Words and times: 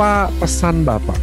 apa 0.00 0.32
pesan 0.40 0.80
Bapak 0.80 1.20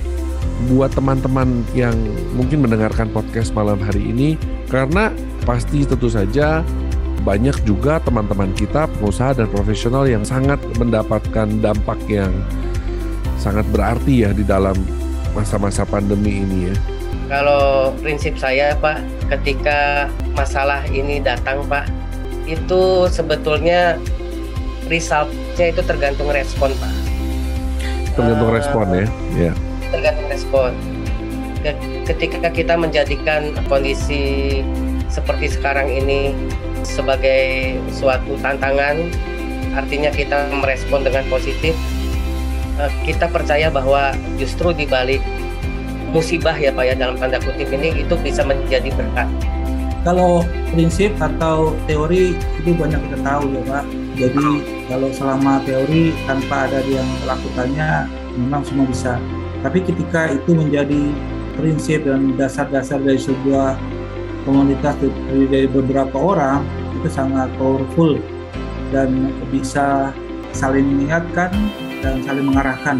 buat 0.70 0.94
teman-teman 0.94 1.66
yang 1.74 1.98
mungkin 2.38 2.62
mendengarkan 2.62 3.10
podcast 3.10 3.50
malam 3.58 3.82
hari 3.82 4.06
ini? 4.14 4.38
Karena 4.70 5.10
pasti 5.50 5.82
tentu 5.82 6.06
saja 6.14 6.62
banyak 7.26 7.58
juga 7.66 7.98
teman-teman 8.06 8.54
kita 8.54 8.86
pengusaha 8.86 9.34
dan 9.34 9.50
profesional 9.50 10.06
yang 10.06 10.22
sangat 10.22 10.62
mendapatkan 10.78 11.50
dampak 11.58 11.98
yang 12.06 12.30
sangat 13.42 13.66
berarti 13.74 14.22
ya 14.22 14.30
di 14.30 14.46
dalam 14.46 14.78
masa-masa 15.34 15.82
pandemi 15.82 16.46
ini 16.46 16.70
ya. 16.70 16.76
Kalau 17.34 17.98
prinsip 18.06 18.38
saya 18.38 18.78
Pak, 18.78 19.02
ketika 19.34 20.06
masalah 20.38 20.86
ini 20.94 21.18
datang 21.18 21.66
Pak, 21.66 21.90
itu 22.46 23.10
sebetulnya 23.10 23.98
resultnya 24.86 25.66
itu 25.66 25.82
tergantung 25.82 26.30
respon 26.30 26.78
Pak. 26.78 26.97
Tergantung 28.18 28.50
uh, 28.50 28.56
respon 28.58 28.86
ya. 28.90 29.06
ya. 29.38 29.52
Tergantung 29.94 30.28
respon. 30.34 30.72
Ketika 32.08 32.50
kita 32.50 32.74
menjadikan 32.74 33.54
kondisi 33.70 34.60
seperti 35.12 35.54
sekarang 35.54 35.92
ini 35.92 36.34
sebagai 36.82 37.78
suatu 37.94 38.34
tantangan, 38.42 39.06
artinya 39.78 40.10
kita 40.10 40.50
merespon 40.50 41.06
dengan 41.06 41.28
positif, 41.30 41.78
eh, 42.82 42.92
kita 43.06 43.30
percaya 43.30 43.70
bahwa 43.70 44.16
justru 44.40 44.74
di 44.74 44.88
balik 44.90 45.22
musibah 46.10 46.56
ya 46.56 46.72
Pak 46.72 46.84
ya 46.88 46.96
dalam 46.96 47.20
tanda 47.20 47.38
kutip 47.44 47.68
ini 47.70 48.02
itu 48.02 48.16
bisa 48.24 48.42
menjadi 48.42 48.90
berkat. 48.96 49.28
Kalau 50.08 50.42
prinsip 50.72 51.12
atau 51.20 51.76
teori 51.84 52.32
itu 52.34 52.72
banyak 52.72 52.98
kita 53.12 53.18
tahu 53.28 53.44
ya 53.52 53.62
Pak. 53.68 54.07
Jadi 54.18 54.66
kalau 54.90 55.14
selama 55.14 55.62
teori 55.62 56.10
tanpa 56.26 56.66
ada 56.66 56.82
yang 56.82 57.06
melakukannya 57.22 58.10
memang 58.34 58.66
semua 58.66 58.90
bisa. 58.90 59.22
Tapi 59.62 59.86
ketika 59.86 60.34
itu 60.34 60.58
menjadi 60.58 61.14
prinsip 61.54 62.06
dan 62.06 62.34
dasar-dasar 62.34 62.98
dari 63.02 63.22
sebuah 63.22 63.78
komunitas 64.46 64.98
dari 65.30 65.70
beberapa 65.70 66.18
orang 66.18 66.66
itu 66.98 67.10
sangat 67.14 67.50
powerful 67.62 68.18
dan 68.90 69.30
bisa 69.54 70.10
saling 70.50 70.86
mengingatkan 70.98 71.54
dan 72.02 72.22
saling 72.26 72.46
mengarahkan. 72.50 72.98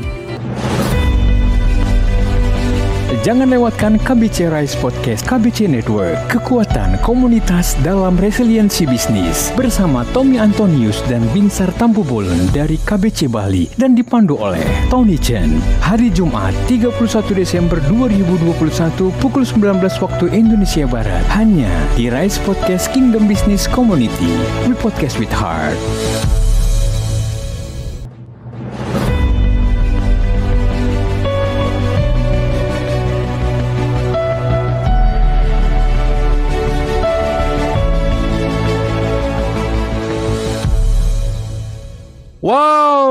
Jangan 3.26 3.50
lewatkan 3.50 3.98
KBC 3.98 4.54
Rise 4.54 4.78
Podcast 4.78 5.26
KBC 5.26 5.66
Network. 5.66 6.18
Kekuatan 6.30 7.02
komunitas 7.02 7.74
dalam 7.82 8.14
resiliensi 8.20 8.86
bisnis 8.86 9.50
bersama 9.58 10.06
Tommy 10.14 10.38
Antonius 10.38 11.02
dan 11.10 11.26
Binsar 11.34 11.74
Tampubolon 11.82 12.54
dari 12.54 12.78
KBC 12.78 13.26
Bali 13.26 13.66
dan 13.74 13.98
dipandu 13.98 14.38
oleh 14.38 14.62
Tony 14.94 15.18
Chen. 15.18 15.58
Hari 15.82 16.14
Jumat 16.14 16.54
31 16.70 16.94
Desember 17.34 17.82
2021 17.90 19.10
pukul 19.18 19.42
19 19.42 19.82
waktu 19.82 20.26
Indonesia 20.30 20.86
Barat 20.86 21.26
hanya 21.34 21.72
di 21.98 22.14
Rise 22.14 22.38
Podcast 22.46 22.94
Kingdom 22.94 23.26
Business 23.26 23.66
Community. 23.66 24.38
We 24.70 24.78
podcast 24.78 25.18
with 25.18 25.34
heart. 25.34 25.80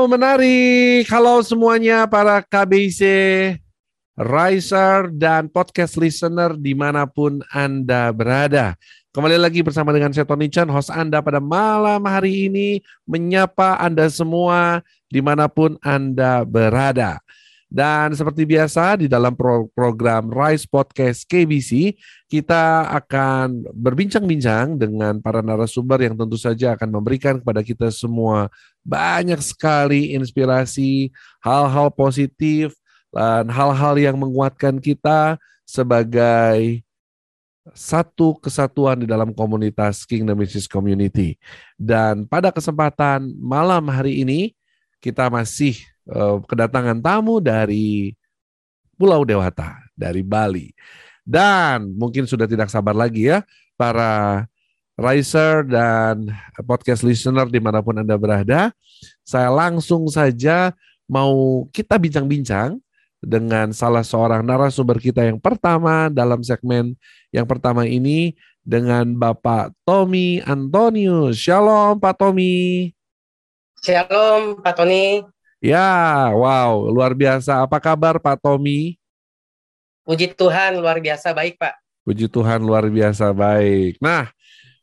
Menarik. 0.07 1.03
Halo 1.11 1.43
semuanya 1.43 2.07
para 2.07 2.39
KBC 2.39 3.03
Riser 4.15 5.11
dan 5.11 5.51
podcast 5.51 5.99
listener 5.99 6.55
di 6.55 6.71
mana 6.71 7.03
pun 7.03 7.43
Anda 7.51 8.09
berada. 8.15 8.79
Kembali 9.11 9.35
lagi 9.35 9.59
bersama 9.59 9.91
dengan 9.91 10.15
saya 10.15 10.23
Tony 10.23 10.47
Chan, 10.47 10.71
host 10.71 10.89
Anda 10.95 11.19
pada 11.19 11.43
malam 11.43 11.99
hari 12.07 12.47
ini, 12.47 12.79
menyapa 13.03 13.75
Anda 13.83 14.07
semua 14.07 14.79
di 15.11 15.19
mana 15.19 15.51
pun 15.51 15.75
Anda 15.83 16.47
berada. 16.47 17.19
Dan 17.67 18.15
seperti 18.15 18.47
biasa 18.47 18.95
di 18.95 19.11
dalam 19.11 19.35
pro 19.35 19.67
program 19.75 20.31
Rise 20.31 20.63
Podcast 20.63 21.27
KBC, 21.27 21.99
kita 22.31 22.87
akan 22.95 23.67
berbincang-bincang 23.75 24.79
dengan 24.79 25.19
para 25.19 25.43
narasumber 25.43 25.99
yang 26.07 26.15
tentu 26.15 26.39
saja 26.39 26.79
akan 26.79 26.95
memberikan 26.95 27.43
kepada 27.43 27.59
kita 27.59 27.91
semua 27.91 28.47
banyak 28.87 29.39
sekali 29.43 30.15
inspirasi, 30.15 31.11
hal-hal 31.43 31.91
positif, 31.91 32.71
dan 33.11 33.51
hal-hal 33.51 33.99
yang 33.99 34.15
menguatkan 34.15 34.79
kita 34.79 35.35
sebagai 35.67 36.87
satu 37.75 38.39
kesatuan 38.39 39.03
di 39.03 39.07
dalam 39.11 39.35
komunitas 39.35 40.07
Kingdom 40.07 40.39
Business 40.39 40.71
Community. 40.71 41.35
Dan 41.75 42.23
pada 42.23 42.47
kesempatan 42.55 43.27
malam 43.35 43.91
hari 43.91 44.23
ini, 44.23 44.55
kita 45.03 45.27
masih 45.27 45.75
uh, 46.11 46.39
kedatangan 46.43 46.99
tamu 46.99 47.39
dari 47.43 48.15
Pulau 48.97 49.21
Dewata, 49.23 49.77
dari 49.93 50.25
Bali. 50.25 50.73
Dan 51.27 51.93
mungkin 51.99 52.23
sudah 52.23 52.47
tidak 52.47 52.71
sabar 52.71 52.95
lagi 52.95 53.27
ya 53.27 53.43
para 53.75 54.47
riser 54.97 55.67
dan 55.67 56.33
podcast 56.65 57.05
listener 57.05 57.45
di 57.51 57.61
mana 57.61 57.83
pun 57.83 57.99
Anda 57.99 58.17
berada. 58.17 58.73
Saya 59.21 59.53
langsung 59.53 60.09
saja 60.09 60.73
mau 61.05 61.67
kita 61.69 61.99
bincang-bincang 61.99 62.81
dengan 63.21 63.73
salah 63.73 64.01
seorang 64.01 64.41
narasumber 64.41 64.97
kita 64.97 65.25
yang 65.25 65.41
pertama 65.41 66.09
dalam 66.09 66.41
segmen 66.41 66.93
yang 67.33 67.45
pertama 67.45 67.85
ini 67.85 68.33
dengan 68.65 69.07
Bapak 69.15 69.75
Tommy 69.85 70.41
Antonius. 70.43 71.37
Shalom 71.37 72.01
Pak 72.01 72.17
Tommy. 72.17 72.91
Shalom 73.83 74.59
Pak 74.59 74.73
Tony. 74.75 75.36
Ya, 75.57 76.29
wow, 76.37 76.85
luar 76.93 77.17
biasa. 77.17 77.65
Apa 77.65 77.81
kabar 77.81 78.21
Pak 78.21 78.37
Tommy? 78.37 78.93
Puji 80.05 80.29
Tuhan, 80.37 80.77
luar 80.77 81.01
biasa 81.01 81.33
baik 81.33 81.57
Pak. 81.57 81.73
Puji 82.05 82.29
Tuhan, 82.29 82.61
luar 82.61 82.85
biasa 82.85 83.33
baik. 83.33 83.97
Nah, 83.97 84.29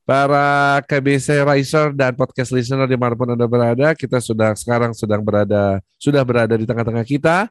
para 0.03 0.83
KBC 0.83 1.47
Riser 1.47 1.95
dan 1.95 2.19
podcast 2.19 2.51
listener 2.51 2.91
di 2.91 2.99
mana 2.99 3.15
pun 3.15 3.31
Anda 3.31 3.47
berada, 3.47 3.95
kita 3.95 4.19
sudah 4.19 4.51
sekarang 4.59 4.91
sedang 4.99 5.23
berada, 5.23 5.79
sudah 5.95 6.27
berada 6.27 6.59
di 6.59 6.67
tengah-tengah 6.67 7.07
kita, 7.07 7.47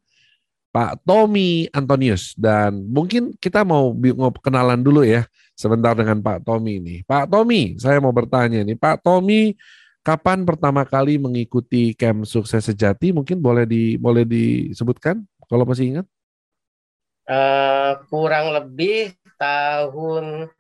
Pak 0.76 1.08
Tommy 1.08 1.72
Antonius. 1.72 2.36
Dan 2.36 2.92
mungkin 2.92 3.40
kita 3.40 3.64
mau, 3.64 3.96
mau 3.96 4.36
kenalan 4.36 4.84
dulu 4.84 5.08
ya, 5.08 5.24
sebentar 5.56 5.96
dengan 5.96 6.20
Pak 6.20 6.44
Tommy 6.44 6.76
ini. 6.76 6.96
Pak 7.08 7.32
Tommy, 7.32 7.80
saya 7.80 8.04
mau 8.04 8.12
bertanya 8.12 8.68
nih, 8.68 8.76
Pak 8.76 9.00
Tommy 9.00 9.56
kapan 10.04 10.44
pertama 10.44 10.84
kali 10.84 11.16
mengikuti 11.16 11.96
camp 11.96 12.28
sukses 12.28 12.68
sejati? 12.68 13.16
Mungkin 13.16 13.40
boleh 13.40 13.64
di 13.64 13.96
boleh 13.96 14.28
disebutkan 14.28 15.24
kalau 15.48 15.64
masih 15.64 15.98
ingat? 15.98 16.06
Uh, 17.24 18.04
kurang 18.12 18.52
lebih 18.52 19.16
tahun 19.40 20.52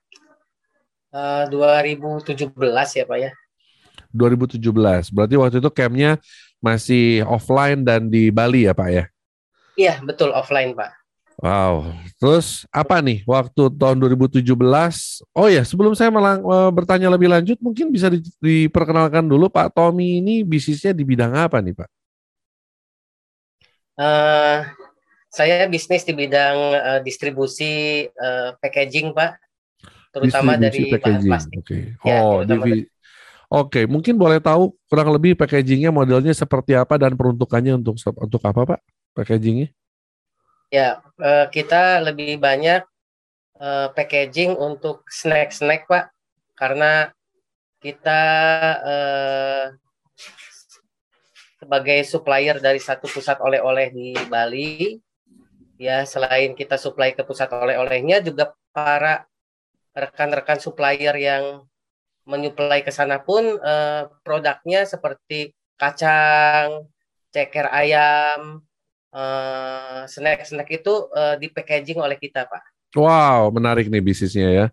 uh, 1.12 1.44
2017 1.52 2.56
ya 2.96 3.04
Pak 3.04 3.20
ya. 3.20 3.32
2017. 4.16 4.64
Berarti 5.12 5.36
waktu 5.36 5.58
itu 5.60 5.72
campnya 5.76 6.12
masih 6.64 7.28
offline 7.28 7.84
dan 7.84 8.08
di 8.08 8.32
Bali 8.32 8.64
ya 8.64 8.72
Pak 8.72 8.90
ya? 8.90 9.04
Iya 9.76 10.00
betul 10.06 10.32
offline 10.32 10.72
Pak. 10.72 11.03
Wow. 11.42 11.92
Terus 12.22 12.64
apa 12.70 13.02
nih 13.02 13.26
waktu 13.26 13.74
tahun 13.74 13.98
2017? 14.00 14.46
Oh 15.34 15.48
ya, 15.50 15.66
sebelum 15.66 15.98
saya 15.98 16.14
malah 16.14 16.38
e, 16.40 16.58
bertanya 16.72 17.10
lebih 17.10 17.32
lanjut, 17.32 17.58
mungkin 17.60 17.90
bisa 17.90 18.08
di, 18.08 18.22
diperkenalkan 18.40 19.26
dulu 19.26 19.50
Pak 19.50 19.74
Tommy 19.74 20.22
ini 20.22 20.46
bisnisnya 20.46 20.94
di 20.94 21.04
bidang 21.04 21.34
apa 21.34 21.60
nih 21.60 21.74
Pak? 21.74 21.90
Uh, 23.94 24.66
saya 25.30 25.70
bisnis 25.70 26.02
di 26.02 26.14
bidang 26.18 26.58
uh, 26.78 27.00
distribusi 27.06 28.06
uh, 28.10 28.58
packaging 28.58 29.14
Pak, 29.14 29.38
terutama 30.14 30.58
distribusi 30.58 30.64
dari 30.66 30.82
packaging. 30.98 31.30
plastik. 31.30 31.58
Oke. 31.62 31.78
Okay. 32.02 32.10
Ya, 32.10 32.18
oh, 32.26 32.42
di, 32.42 32.54
Oke, 32.56 32.82
okay. 33.54 33.86
mungkin 33.86 34.18
boleh 34.18 34.42
tahu 34.42 34.74
kurang 34.90 35.14
lebih 35.14 35.38
packagingnya 35.38 35.94
modelnya 35.94 36.34
seperti 36.34 36.74
apa 36.74 36.98
dan 36.98 37.14
peruntukannya 37.14 37.78
untuk 37.78 38.02
untuk 38.02 38.42
apa 38.42 38.62
Pak 38.66 38.80
packagingnya? 39.14 39.70
Ya, 40.74 41.06
uh, 41.22 41.46
kita 41.54 42.02
lebih 42.02 42.42
banyak 42.42 42.82
uh, 43.62 43.94
packaging 43.94 44.58
untuk 44.58 45.06
snack-snack, 45.06 45.86
Pak. 45.86 46.10
Karena 46.58 47.14
kita 47.78 48.22
uh, 48.82 49.66
sebagai 51.62 52.02
supplier 52.10 52.58
dari 52.58 52.82
satu 52.82 53.06
pusat 53.06 53.38
oleh-oleh 53.38 53.94
di 53.94 54.18
Bali, 54.26 54.98
ya 55.78 56.10
selain 56.10 56.58
kita 56.58 56.82
supply 56.82 57.14
ke 57.14 57.22
pusat 57.22 57.54
oleh-olehnya, 57.54 58.26
juga 58.26 58.58
para 58.74 59.30
rekan-rekan 59.94 60.58
supplier 60.58 61.14
yang 61.22 61.70
menyuplai 62.26 62.82
ke 62.82 62.90
sana 62.90 63.22
pun 63.22 63.62
produknya 64.26 64.90
seperti 64.90 65.54
kacang, 65.78 66.90
ceker 67.30 67.70
ayam, 67.70 68.66
uh, 69.14 70.04
snack-snack 70.10 70.68
itu 70.74 70.94
uh, 71.14 71.38
di 71.38 71.48
packaging 71.48 72.02
oleh 72.02 72.18
kita, 72.18 72.50
Pak. 72.50 72.74
Wow, 72.94 73.50
menarik 73.50 73.90
nih 73.90 74.02
bisnisnya 74.02 74.50
ya. 74.50 74.68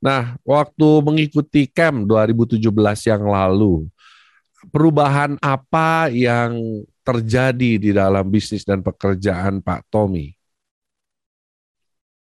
Nah, 0.00 0.36
waktu 0.44 0.88
mengikuti 1.04 1.68
camp 1.68 2.08
2017 2.08 2.60
yang 3.04 3.24
lalu, 3.28 3.88
perubahan 4.72 5.36
apa 5.40 6.08
yang 6.08 6.56
terjadi 7.04 7.72
di 7.76 7.90
dalam 7.92 8.24
bisnis 8.28 8.64
dan 8.64 8.80
pekerjaan 8.80 9.60
Pak 9.60 9.84
Tommy? 9.92 10.32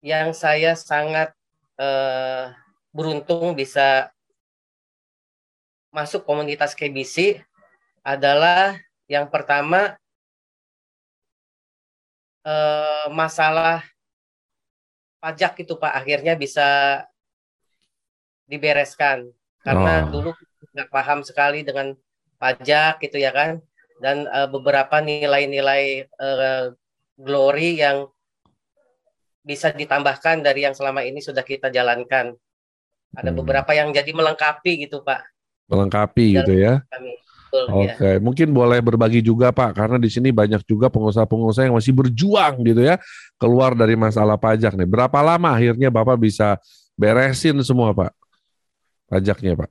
Yang 0.05 0.37
saya 0.37 0.77
sangat 0.77 1.33
uh, 1.81 2.53
beruntung 2.93 3.57
bisa 3.57 4.13
masuk 5.89 6.23
komunitas 6.29 6.77
KBC 6.77 7.41
adalah 8.05 8.77
yang 9.09 9.27
pertama 9.33 9.97
uh, 12.49 13.05
masalah 13.13 13.85
pajak 15.21 15.61
itu 15.61 15.77
Pak 15.77 15.93
akhirnya 15.93 16.33
bisa 16.39 17.03
dibereskan 18.49 19.29
karena 19.61 20.09
oh. 20.09 20.09
dulu 20.09 20.31
nggak 20.73 20.89
paham 20.89 21.21
sekali 21.21 21.61
dengan 21.61 21.93
pajak 22.41 23.05
gitu 23.05 23.21
ya 23.21 23.35
kan 23.35 23.61
dan 24.01 24.25
uh, 24.31 24.49
beberapa 24.49 25.03
nilai-nilai 25.03 26.07
uh, 26.17 26.73
glory 27.19 27.83
yang 27.83 28.07
bisa 29.43 29.75
ditambahkan 29.75 30.45
dari 30.45 30.69
yang 30.69 30.77
selama 30.77 31.03
ini 31.03 31.19
sudah 31.19 31.43
kita 31.43 31.73
jalankan. 31.73 32.37
Ada 33.17 33.33
hmm. 33.33 33.39
beberapa 33.41 33.73
yang 33.73 33.91
jadi 33.91 34.13
melengkapi 34.13 34.87
gitu 34.87 35.01
Pak. 35.01 35.25
Melengkapi 35.73 36.37
Dalam 36.37 36.39
gitu 36.45 36.53
ya. 36.55 36.75
Kami. 36.93 37.13
Ya. 37.49 37.65
Oke, 37.73 37.89
okay. 37.97 38.15
ya. 38.17 38.21
mungkin 38.21 38.53
boleh 38.53 38.85
berbagi 38.85 39.25
juga 39.25 39.49
Pak, 39.49 39.73
karena 39.73 39.97
di 39.97 40.13
sini 40.13 40.29
banyak 40.29 40.69
juga 40.69 40.93
pengusaha-pengusaha 40.93 41.73
yang 41.73 41.77
masih 41.81 41.97
berjuang 41.97 42.61
gitu 42.61 42.85
ya, 42.85 43.01
keluar 43.41 43.73
dari 43.73 43.97
masalah 43.97 44.37
pajak 44.37 44.77
nih. 44.77 44.85
Berapa 44.85 45.17
lama 45.25 45.57
akhirnya 45.57 45.89
Bapak 45.89 46.21
bisa 46.21 46.61
beresin 46.93 47.57
semua 47.65 47.97
Pak, 47.97 48.13
pajaknya 49.09 49.57
Pak? 49.57 49.71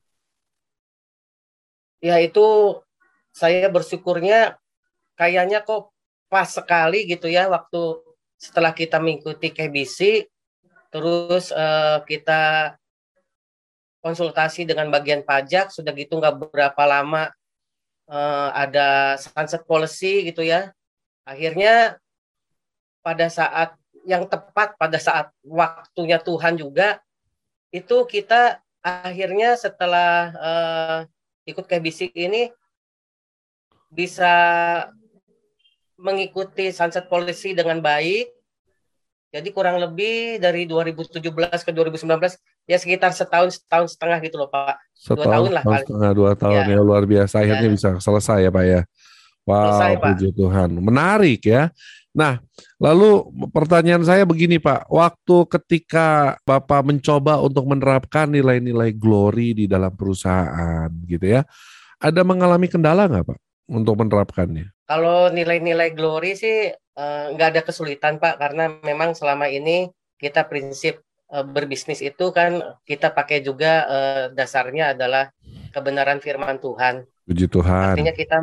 Ya 2.01 2.17
itu 2.17 2.77
saya 3.33 3.69
bersyukurnya 3.69 4.57
kayaknya 5.13 5.61
kok 5.61 5.93
pas 6.29 6.49
sekali 6.49 7.05
gitu 7.05 7.29
ya 7.29 7.45
waktu 7.45 8.01
setelah 8.37 8.73
kita 8.73 8.97
mengikuti 8.97 9.53
KBC, 9.53 10.25
terus 10.89 11.53
uh, 11.53 12.01
kita 12.05 12.73
konsultasi 14.01 14.65
dengan 14.65 14.89
bagian 14.89 15.21
pajak, 15.21 15.69
sudah 15.73 15.93
gitu 15.93 16.17
nggak 16.17 16.53
berapa 16.53 16.83
lama 16.85 17.33
uh, 18.07 18.49
ada 18.55 19.19
sunset 19.19 19.63
policy 19.67 20.27
gitu 20.27 20.43
ya. 20.43 20.71
Akhirnya 21.27 21.99
pada 23.03 23.27
saat 23.27 23.75
yang 24.07 24.23
tepat 24.27 24.75
pada 24.79 24.97
saat 24.99 25.31
waktunya 25.43 26.19
Tuhan 26.19 26.55
juga 26.55 27.03
itu 27.75 28.07
kita 28.07 28.63
akhirnya 28.79 29.59
setelah 29.59 30.11
uh, 30.39 30.99
ikut 31.43 31.67
KBC 31.67 32.15
ini 32.15 32.47
bisa 33.91 34.31
mengikuti 35.99 36.71
sunset 36.71 37.11
policy 37.11 37.51
dengan 37.51 37.83
baik. 37.83 38.31
Jadi 39.27 39.51
kurang 39.51 39.83
lebih 39.83 40.39
dari 40.39 40.63
2017 40.63 41.19
ke 41.67 41.71
2019 41.75 42.07
ya 42.67 42.77
sekitar 42.77 43.15
setahun 43.15 43.63
setahun 43.63 43.95
setengah 43.95 44.19
gitu 44.21 44.35
loh 44.35 44.51
Pak. 44.51 44.75
Setahun, 44.93 45.17
dua 45.17 45.25
tahun 45.31 45.49
lah 45.55 45.63
setahun 45.63 45.81
setengah 45.87 46.11
dua 46.13 46.31
tahun 46.35 46.61
ya, 46.67 46.75
ya 46.75 46.81
luar 46.83 47.03
biasa 47.07 47.35
akhirnya 47.41 47.69
ya. 47.71 47.73
bisa 47.73 47.89
selesai 47.97 48.39
ya 48.43 48.51
Pak 48.51 48.65
ya. 48.67 48.81
Wow, 49.47 49.63
selesai, 49.63 49.93
puji 50.03 50.29
Tuhan. 50.35 50.69
Menarik 50.83 51.41
ya. 51.47 51.71
Nah, 52.11 52.41
lalu 52.81 53.23
pertanyaan 53.55 54.03
saya 54.03 54.27
begini 54.27 54.59
Pak, 54.59 54.91
waktu 54.91 55.37
ketika 55.53 56.35
Bapak 56.43 56.83
mencoba 56.83 57.39
untuk 57.39 57.63
menerapkan 57.69 58.27
nilai-nilai 58.27 58.91
glory 58.91 59.55
di 59.55 59.65
dalam 59.71 59.93
perusahaan 59.95 60.91
gitu 61.07 61.23
ya, 61.23 61.47
ada 62.01 62.21
mengalami 62.27 62.67
kendala 62.67 63.07
nggak 63.07 63.31
Pak 63.31 63.39
untuk 63.71 63.95
menerapkannya? 64.03 64.67
Kalau 64.83 65.31
nilai-nilai 65.31 65.95
glory 65.95 66.35
sih 66.35 66.73
eh, 66.75 67.25
nggak 67.31 67.47
uh, 67.47 67.51
ada 67.55 67.61
kesulitan 67.63 68.19
Pak, 68.19 68.35
karena 68.35 68.67
memang 68.83 69.15
selama 69.15 69.47
ini 69.47 69.87
kita 70.19 70.43
prinsip 70.49 71.06
berbisnis 71.27 71.99
itu 71.99 72.31
kan 72.31 72.79
kita 72.87 73.11
pakai 73.11 73.43
juga 73.43 73.83
uh, 73.87 74.25
dasarnya 74.31 74.95
adalah 74.95 75.29
kebenaran 75.75 76.23
firman 76.23 76.57
Tuhan. 76.57 77.03
Puji 77.27 77.51
Tuhan. 77.51 77.93
Artinya 77.93 78.15
kita 78.15 78.37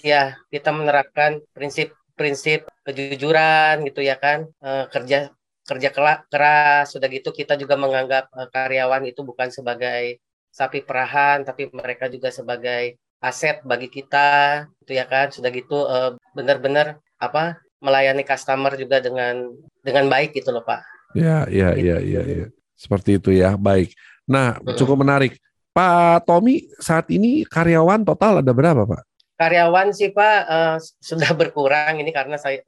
ya 0.00 0.40
kita 0.48 0.72
menerapkan 0.72 1.44
prinsip-prinsip 1.52 2.64
kejujuran 2.88 3.84
gitu 3.84 4.00
ya 4.00 4.16
kan 4.16 4.48
uh, 4.64 4.88
kerja 4.88 5.30
kerja 5.68 5.88
keras 6.26 6.90
sudah 6.90 7.06
gitu 7.12 7.30
kita 7.30 7.54
juga 7.54 7.76
menganggap 7.76 8.32
uh, 8.32 8.48
karyawan 8.48 9.06
itu 9.06 9.20
bukan 9.22 9.52
sebagai 9.52 10.18
sapi 10.50 10.82
perahan 10.82 11.46
tapi 11.46 11.70
mereka 11.70 12.10
juga 12.10 12.34
sebagai 12.34 12.98
aset 13.22 13.60
bagi 13.62 13.92
kita 13.92 14.64
gitu 14.82 14.96
ya 14.96 15.04
kan 15.04 15.28
sudah 15.30 15.52
gitu 15.52 15.86
uh, 15.86 16.16
benar-benar 16.32 16.98
apa 17.20 17.60
melayani 17.84 18.24
customer 18.24 18.72
juga 18.76 18.98
dengan 19.00 19.52
dengan 19.84 20.08
baik 20.08 20.36
gitu 20.36 20.52
loh 20.52 20.64
Pak. 20.64 20.99
Ya, 21.14 21.46
ya, 21.50 21.74
ya, 21.74 21.98
ya, 21.98 22.22
ya. 22.22 22.46
Seperti 22.78 23.18
itu 23.18 23.34
ya. 23.34 23.58
Baik. 23.58 23.94
Nah, 24.30 24.58
cukup 24.78 25.02
menarik. 25.02 25.36
Pak 25.70 26.26
Tommy 26.26 26.66
saat 26.82 27.06
ini 27.14 27.46
karyawan 27.46 28.02
total 28.02 28.42
ada 28.42 28.50
berapa, 28.50 28.82
Pak? 28.86 29.02
Karyawan 29.38 29.94
sih, 29.94 30.10
Pak, 30.10 30.38
uh, 30.50 30.76
sudah 30.98 31.30
berkurang 31.38 32.02
ini 32.02 32.10
karena 32.10 32.36
saya 32.36 32.60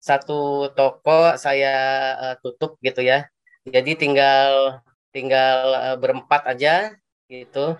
satu 0.00 0.72
toko 0.72 1.36
saya 1.36 1.74
uh, 2.16 2.34
tutup 2.40 2.80
gitu 2.80 3.04
ya. 3.04 3.28
Jadi 3.68 4.00
tinggal 4.00 4.80
tinggal 5.12 5.58
uh, 5.76 5.96
berempat 6.00 6.48
aja 6.48 6.96
gitu. 7.28 7.76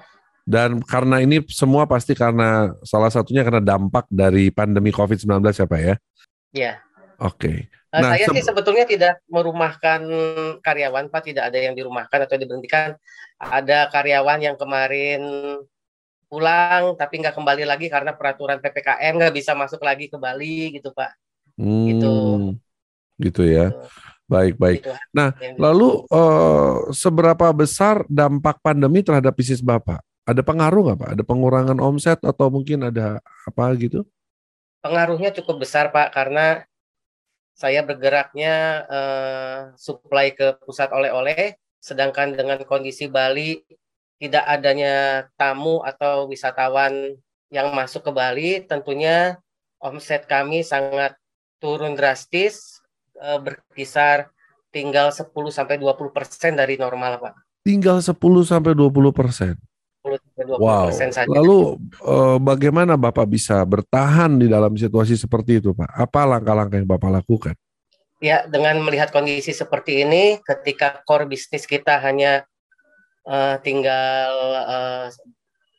Dan 0.48 0.80
karena 0.80 1.20
ini 1.20 1.44
semua 1.52 1.84
pasti 1.84 2.16
karena 2.16 2.72
salah 2.80 3.12
satunya 3.12 3.44
karena 3.44 3.60
dampak 3.60 4.08
dari 4.08 4.48
pandemi 4.48 4.88
COVID-19 4.88 5.44
ya, 5.44 5.66
Pak 5.68 5.80
ya? 5.80 5.94
Iya. 6.56 6.72
Oke. 7.20 7.36
Okay. 7.36 7.58
Nah, 7.88 8.12
saya 8.12 8.28
sih 8.28 8.44
sebetulnya 8.44 8.84
tidak 8.84 9.24
merumahkan 9.32 10.04
karyawan, 10.60 11.08
Pak. 11.08 11.32
Tidak 11.32 11.40
ada 11.40 11.56
yang 11.56 11.72
dirumahkan 11.72 12.28
atau 12.28 12.36
diberhentikan. 12.36 13.00
Ada 13.40 13.88
karyawan 13.88 14.44
yang 14.44 14.56
kemarin 14.60 15.22
pulang 16.28 16.92
tapi 17.00 17.24
nggak 17.24 17.32
kembali 17.32 17.64
lagi 17.64 17.88
karena 17.88 18.12
peraturan 18.12 18.60
ppkm 18.60 19.16
nggak 19.16 19.32
bisa 19.32 19.56
masuk 19.56 19.80
lagi 19.80 20.12
ke 20.12 20.20
Bali 20.20 20.76
gitu, 20.76 20.92
Pak. 20.92 21.16
Hmm, 21.56 21.86
gitu. 21.88 22.14
Gitu 23.16 23.42
ya. 23.48 23.72
Gitu. 23.72 23.88
Baik, 24.28 24.60
baik. 24.60 24.84
Gitu. 24.84 24.92
Nah, 25.16 25.32
lalu 25.56 26.04
uh, 26.12 26.92
seberapa 26.92 27.48
besar 27.56 28.04
dampak 28.12 28.60
pandemi 28.60 29.00
terhadap 29.00 29.32
bisnis 29.32 29.64
Bapak? 29.64 30.04
Ada 30.28 30.44
pengaruh 30.44 30.92
nggak 30.92 30.98
Pak? 31.00 31.10
Ada 31.16 31.24
pengurangan 31.24 31.80
omset 31.80 32.20
atau 32.20 32.52
mungkin 32.52 32.92
ada 32.92 33.24
apa 33.48 33.64
gitu? 33.80 34.04
Pengaruhnya 34.84 35.32
cukup 35.32 35.64
besar 35.64 35.88
Pak 35.88 36.12
karena 36.12 36.67
saya 37.58 37.82
bergeraknya 37.82 38.86
uh, 38.86 39.58
supply 39.74 40.30
ke 40.30 40.62
pusat 40.62 40.94
oleh-oleh, 40.94 41.58
sedangkan 41.82 42.38
dengan 42.38 42.62
kondisi 42.62 43.10
Bali 43.10 43.58
tidak 44.22 44.46
adanya 44.46 45.26
tamu 45.34 45.82
atau 45.82 46.30
wisatawan 46.30 47.18
yang 47.50 47.74
masuk 47.74 48.06
ke 48.06 48.12
Bali, 48.14 48.50
tentunya 48.62 49.42
omset 49.82 50.30
kami 50.30 50.62
sangat 50.62 51.18
turun 51.58 51.98
drastis, 51.98 52.78
uh, 53.18 53.42
berkisar 53.42 54.30
tinggal 54.70 55.10
10 55.10 55.26
sampai 55.50 55.82
20 55.82 56.14
persen 56.14 56.54
dari 56.54 56.78
normal, 56.78 57.18
Pak. 57.18 57.34
Tinggal 57.66 57.98
10 57.98 58.14
sampai 58.46 58.78
20 58.78 59.10
persen. 59.10 59.58
Wow. 60.38 60.94
Saja. 60.94 61.26
Lalu 61.26 61.76
eh, 62.06 62.38
bagaimana 62.38 62.94
Bapak 62.94 63.26
bisa 63.26 63.58
bertahan 63.66 64.38
di 64.38 64.46
dalam 64.46 64.72
situasi 64.78 65.18
seperti 65.18 65.58
itu, 65.58 65.74
Pak? 65.74 65.90
Apa 65.90 66.24
langkah-langkah 66.24 66.78
yang 66.78 66.88
Bapak 66.88 67.10
lakukan? 67.10 67.54
Ya, 68.18 68.42
dengan 68.50 68.82
melihat 68.82 69.14
kondisi 69.14 69.54
seperti 69.54 70.02
ini, 70.02 70.42
ketika 70.42 71.02
core 71.06 71.30
bisnis 71.30 71.62
kita 71.70 72.02
hanya 72.02 72.42
uh, 73.22 73.62
tinggal 73.62 74.32
uh, 74.66 75.06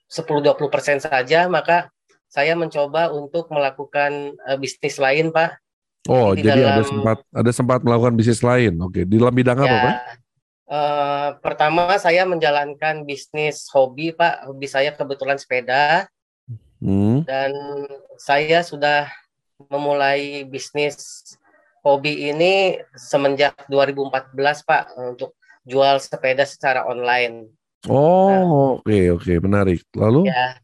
10-20 0.08 0.56
persen 0.72 0.98
saja, 1.04 1.52
maka 1.52 1.92
saya 2.32 2.56
mencoba 2.56 3.12
untuk 3.12 3.52
melakukan 3.52 4.40
uh, 4.48 4.56
bisnis 4.56 4.96
lain, 4.96 5.36
Pak. 5.36 5.60
Oh, 6.08 6.32
jadi, 6.32 6.56
jadi 6.56 6.62
dalam, 6.64 6.72
ada 6.72 6.84
sempat 6.88 7.18
ada 7.28 7.52
sempat 7.52 7.80
melakukan 7.84 8.16
bisnis 8.16 8.40
lain. 8.40 8.72
Oke, 8.88 9.04
di 9.04 9.20
dalam 9.20 9.36
bidang 9.36 9.60
ya, 9.60 9.66
apa, 9.68 9.78
Pak? 9.84 9.96
Uh, 10.70 11.34
pertama 11.42 11.98
saya 11.98 12.30
menjalankan 12.30 13.02
bisnis 13.02 13.66
hobi 13.74 14.14
Pak, 14.14 14.46
hobi 14.46 14.70
saya 14.70 14.94
kebetulan 14.94 15.42
sepeda 15.42 16.06
hmm. 16.78 17.26
dan 17.26 17.50
saya 18.22 18.62
sudah 18.62 19.10
memulai 19.66 20.46
bisnis 20.46 21.26
hobi 21.82 22.30
ini 22.30 22.78
semenjak 22.94 23.58
2014 23.66 24.30
Pak 24.62 24.84
untuk 25.10 25.34
jual 25.66 25.98
sepeda 25.98 26.46
secara 26.46 26.86
online. 26.86 27.50
Oh 27.90 28.30
nah, 28.30 28.46
oke 28.46 28.86
okay, 28.86 29.10
oke 29.10 29.26
okay, 29.26 29.38
menarik. 29.42 29.82
Lalu? 29.98 30.30
Ya, 30.30 30.62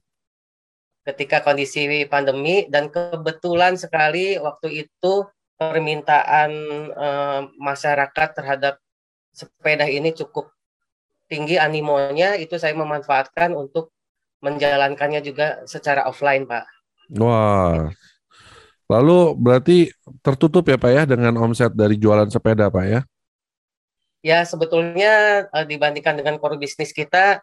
ketika 1.02 1.42
kondisi 1.42 2.06
pandemi 2.06 2.70
dan 2.70 2.94
kebetulan 2.94 3.74
sekali 3.74 4.38
waktu 4.38 4.86
itu 4.86 5.26
permintaan 5.58 6.52
uh, 6.94 7.42
masyarakat 7.58 8.30
terhadap 8.38 8.78
sepeda 9.36 9.86
ini 9.92 10.16
cukup 10.16 10.48
tinggi 11.28 11.60
animonya, 11.60 12.40
itu 12.40 12.56
saya 12.56 12.72
memanfaatkan 12.74 13.52
untuk 13.52 13.92
menjalankannya 14.40 15.20
juga 15.20 15.68
secara 15.68 16.08
offline, 16.08 16.48
Pak. 16.48 16.66
Wah. 17.20 17.92
Lalu 18.86 19.34
berarti 19.34 19.78
tertutup 20.22 20.70
ya 20.70 20.78
Pak 20.78 20.92
ya 20.94 21.04
dengan 21.10 21.34
omset 21.42 21.74
dari 21.74 21.98
jualan 21.98 22.30
sepeda 22.30 22.70
Pak 22.70 22.86
ya? 22.86 23.02
Ya 24.22 24.46
sebetulnya 24.46 25.46
uh, 25.50 25.66
dibandingkan 25.66 26.18
dengan 26.22 26.38
core 26.38 26.62
bisnis 26.62 26.94
kita 26.94 27.42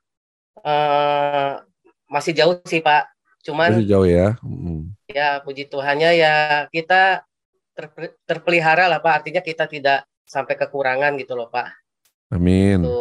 uh, 0.62 1.58
masih 2.06 2.32
jauh 2.34 2.54
sih 2.62 2.78
Pak. 2.78 3.10
Cuman 3.42 3.74
masih 3.74 3.90
jauh 3.90 4.06
ya. 4.06 4.38
Hmm. 4.38 4.94
Ya 5.10 5.42
puji 5.42 5.66
Tuhannya 5.66 6.14
ya 6.14 6.34
kita 6.70 7.26
ter, 7.74 7.86
terpelihara 8.22 8.86
lah 8.86 9.02
Pak. 9.02 9.26
Artinya 9.26 9.42
kita 9.42 9.66
tidak 9.66 10.06
sampai 10.22 10.54
kekurangan 10.54 11.18
gitu 11.18 11.34
loh 11.34 11.50
Pak. 11.50 11.81
Amin. 12.32 12.80
Gitu. 12.80 13.00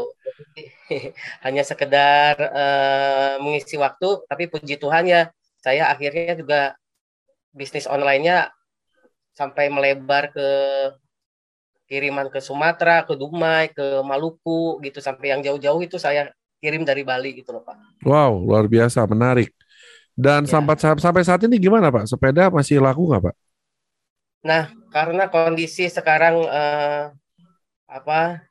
Hanya 1.47 1.63
sekedar 1.63 2.35
uh, 2.35 3.39
mengisi 3.39 3.79
waktu, 3.79 4.27
tapi 4.27 4.51
puji 4.51 4.75
Tuhan 4.75 5.07
ya 5.07 5.31
saya 5.61 5.93
akhirnya 5.93 6.33
juga 6.35 6.61
bisnis 7.53 7.85
online-nya 7.85 8.50
sampai 9.31 9.69
melebar 9.69 10.33
ke 10.33 10.50
kiriman 11.85 12.27
ke 12.33 12.39
Sumatera, 12.41 13.05
ke 13.05 13.13
Dumai, 13.15 13.71
ke 13.71 14.01
Maluku 14.01 14.81
gitu 14.81 15.00
sampai 15.00 15.35
yang 15.38 15.41
jauh-jauh 15.45 15.79
itu 15.83 16.01
saya 16.01 16.33
kirim 16.57 16.83
dari 16.88 17.05
Bali 17.05 17.35
gitu 17.38 17.51
loh 17.53 17.63
Pak. 17.63 18.03
Wow, 18.07 18.47
luar 18.47 18.65
biasa, 18.65 19.03
menarik. 19.05 19.53
Dan 20.15 20.47
ya. 20.47 20.59
sampai 20.59 20.75
sampai 20.77 21.23
saat 21.23 21.41
ini 21.47 21.59
gimana 21.59 21.91
Pak? 21.91 22.07
Sepeda 22.07 22.51
masih 22.51 22.79
laku 22.79 23.11
nggak 23.11 23.31
Pak? 23.31 23.35
Nah, 24.41 24.63
karena 24.89 25.29
kondisi 25.29 25.85
sekarang 25.88 26.41
eh, 26.47 27.03
apa 27.91 28.50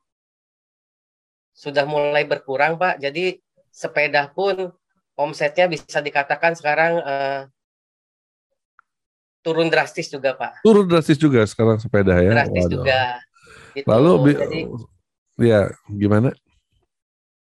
sudah 1.61 1.85
mulai 1.85 2.25
berkurang 2.25 2.81
Pak, 2.81 3.05
jadi 3.05 3.37
sepeda 3.69 4.33
pun 4.33 4.73
omsetnya 5.13 5.69
bisa 5.69 6.01
dikatakan 6.01 6.57
sekarang 6.57 6.93
eh, 7.05 7.41
turun 9.45 9.69
drastis 9.69 10.09
juga 10.09 10.33
Pak. 10.33 10.65
Turun 10.65 10.89
drastis 10.89 11.21
juga 11.21 11.45
sekarang 11.45 11.77
sepeda 11.77 12.17
ya. 12.17 12.33
Drastis 12.33 12.65
Waduh. 12.65 12.77
juga. 12.81 13.01
Gitu. 13.77 13.87
Lalu 13.87 14.11
jadi, 14.33 14.61
ya 15.37 15.61
gimana? 15.93 16.33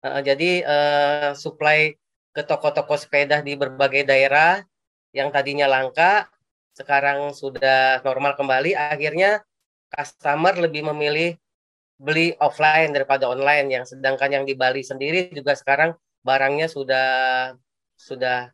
Uh, 0.05 0.21
jadi 0.21 0.51
uh, 0.67 1.31
supply 1.33 1.97
ke 2.37 2.43
toko-toko 2.45 3.01
sepeda 3.01 3.41
di 3.41 3.57
berbagai 3.57 4.05
daerah 4.05 4.61
yang 5.17 5.33
tadinya 5.33 5.65
langka 5.69 6.29
sekarang 6.77 7.33
sudah 7.33 8.05
normal 8.05 8.37
kembali. 8.37 8.77
Akhirnya 8.77 9.41
customer 9.89 10.57
lebih 10.57 10.85
memilih 10.93 11.37
beli 12.03 12.35
offline 12.43 12.91
daripada 12.91 13.31
online 13.31 13.71
yang 13.71 13.85
sedangkan 13.87 14.43
yang 14.43 14.45
di 14.45 14.59
Bali 14.59 14.83
sendiri 14.83 15.31
juga 15.31 15.55
sekarang 15.55 15.95
barangnya 16.27 16.67
sudah 16.67 17.09
sudah 17.95 18.51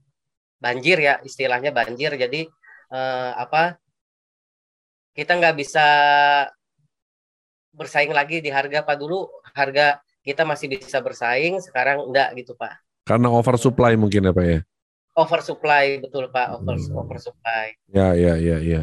banjir 0.60 1.00
ya 1.00 1.16
istilahnya 1.24 1.72
banjir. 1.72 2.12
Jadi 2.20 2.44
uh, 2.92 3.32
apa 3.40 3.80
kita 5.16 5.40
nggak 5.40 5.56
bisa 5.56 5.86
bersaing 7.72 8.12
lagi 8.12 8.44
di 8.44 8.52
harga 8.52 8.84
pak. 8.84 8.96
Dulu 9.00 9.24
harga 9.56 10.04
kita 10.20 10.44
masih 10.44 10.68
bisa 10.68 11.00
bersaing 11.00 11.64
sekarang 11.64 12.04
enggak 12.04 12.36
gitu 12.36 12.52
pak. 12.52 12.76
Karena 13.08 13.32
oversupply 13.32 13.96
mungkin 13.96 14.28
ya 14.28 14.32
pak 14.36 14.44
ya? 14.44 14.60
Oversupply 15.16 16.04
betul 16.04 16.28
pak. 16.28 16.52
Over 16.60 16.76
hmm. 16.76 17.00
oversupply. 17.00 17.72
Ya 17.88 18.12
ya 18.12 18.36
ya 18.36 18.60
ya. 18.60 18.82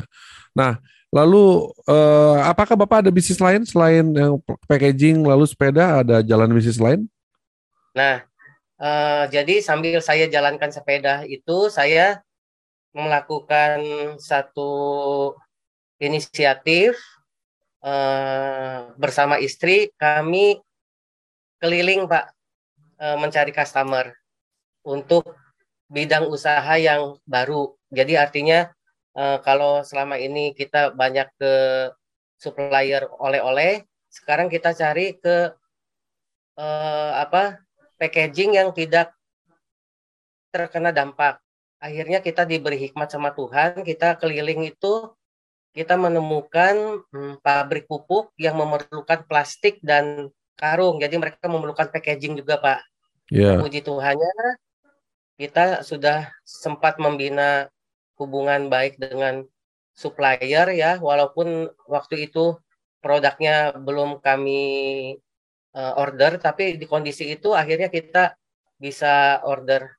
Nah 0.58 0.82
lalu 1.16 1.72
eh, 1.88 2.38
apakah 2.44 2.76
bapak 2.76 3.08
ada 3.08 3.12
bisnis 3.16 3.40
lain 3.40 3.64
selain 3.64 4.04
yang 4.12 4.36
packaging 4.68 5.24
lalu 5.24 5.48
sepeda 5.48 6.04
ada 6.04 6.20
jalan 6.20 6.52
bisnis 6.52 6.76
lain 6.76 7.08
nah 7.96 8.20
eh, 8.84 9.24
jadi 9.32 9.64
sambil 9.64 10.04
saya 10.04 10.28
jalankan 10.28 10.76
sepeda 10.76 11.24
itu 11.24 11.72
saya 11.72 12.20
melakukan 12.92 13.80
satu 14.20 14.72
inisiatif 16.00 16.96
uh, 17.86 18.92
bersama 19.00 19.40
istri 19.40 19.92
kami 19.96 20.60
keliling 21.62 22.10
Pak 22.10 22.26
uh, 23.00 23.18
mencari 23.20 23.56
customer 23.56 24.12
untuk 24.84 25.36
bidang 25.88 26.28
usaha 26.28 26.76
yang 26.76 27.16
baru. 27.24 27.78
Jadi 27.94 28.18
artinya 28.18 28.72
uh, 29.16 29.40
kalau 29.42 29.82
selama 29.82 30.20
ini 30.20 30.52
kita 30.52 30.94
banyak 30.94 31.28
ke 31.40 31.54
supplier 32.38 33.08
oleh-oleh, 33.18 33.88
sekarang 34.12 34.52
kita 34.52 34.76
cari 34.76 35.16
ke 35.18 35.56
uh, 36.60 37.12
apa 37.20 37.64
packaging 37.98 38.60
yang 38.60 38.76
tidak 38.76 39.16
terkena 40.52 40.92
dampak 40.92 41.40
akhirnya 41.86 42.20
kita 42.24 42.48
diberi 42.50 42.82
hikmat 42.82 43.14
sama 43.14 43.30
Tuhan, 43.38 43.86
kita 43.86 44.18
keliling 44.18 44.66
itu 44.74 45.14
kita 45.76 46.00
menemukan 46.00 47.04
hmm, 47.12 47.44
pabrik 47.46 47.86
pupuk 47.86 48.32
yang 48.40 48.58
memerlukan 48.58 49.28
plastik 49.28 49.78
dan 49.84 50.32
karung. 50.56 50.98
Jadi 51.04 51.20
mereka 51.20 51.52
memerlukan 51.52 51.92
packaging 51.92 52.40
juga, 52.40 52.58
Pak. 52.58 52.80
Yeah. 53.30 53.60
Puji 53.60 53.84
Tuhannya 53.84 54.34
kita 55.36 55.84
sudah 55.84 56.32
sempat 56.48 56.96
membina 56.96 57.68
hubungan 58.16 58.68
baik 58.72 59.00
dengan 59.00 59.44
supplier 59.96 60.68
ya, 60.76 61.00
walaupun 61.00 61.72
waktu 61.88 62.28
itu 62.28 62.60
produknya 63.00 63.76
belum 63.78 64.20
kami 64.20 64.64
uh, 65.78 65.94
order, 66.02 66.42
tapi 66.42 66.76
di 66.76 66.90
kondisi 66.90 67.32
itu 67.32 67.54
akhirnya 67.54 67.88
kita 67.88 68.36
bisa 68.76 69.40
order 69.46 69.96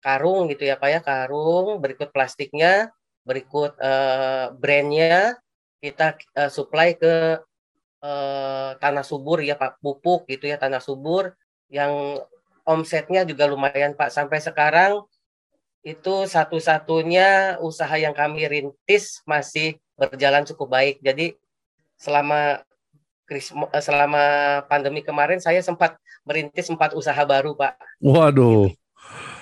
karung 0.00 0.48
gitu 0.48 0.64
ya 0.66 0.80
Pak 0.80 0.88
ya. 0.90 1.00
Karung 1.04 1.78
berikut 1.78 2.10
plastiknya 2.10 2.90
berikut 3.20 3.76
uh, 3.78 4.50
brandnya 4.56 5.36
kita 5.84 6.16
uh, 6.34 6.48
supply 6.48 6.96
ke 6.96 7.38
uh, 8.00 8.70
tanah 8.80 9.04
subur 9.04 9.44
ya 9.44 9.54
Pak. 9.60 9.78
Pupuk 9.84 10.26
gitu 10.26 10.48
ya 10.48 10.56
tanah 10.56 10.80
subur 10.80 11.36
yang 11.68 12.18
omsetnya 12.64 13.28
juga 13.28 13.46
lumayan 13.46 13.92
Pak. 13.94 14.10
Sampai 14.10 14.40
sekarang 14.40 15.04
itu 15.80 16.14
satu-satunya 16.28 17.60
usaha 17.64 17.96
yang 17.96 18.12
kami 18.12 18.44
rintis 18.44 19.24
masih 19.24 19.80
berjalan 19.96 20.44
cukup 20.44 20.76
baik 20.76 20.96
jadi 21.00 21.32
selama 21.96 22.60
selama 23.78 24.24
pandemi 24.66 25.00
kemarin 25.06 25.38
saya 25.38 25.62
sempat 25.62 25.94
merintis 26.26 26.66
empat 26.66 26.98
usaha 26.98 27.22
baru 27.22 27.54
Pak. 27.54 27.78
Waduh. 28.02 28.74
Gitu. 28.74 28.80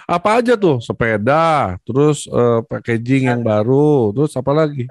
Apa 0.08 0.40
aja 0.40 0.56
tuh? 0.56 0.80
Sepeda, 0.80 1.76
terus 1.84 2.24
uh, 2.32 2.64
packaging 2.64 3.28
yang 3.28 3.40
baru, 3.44 4.08
terus 4.16 4.32
apa 4.40 4.56
lagi? 4.56 4.88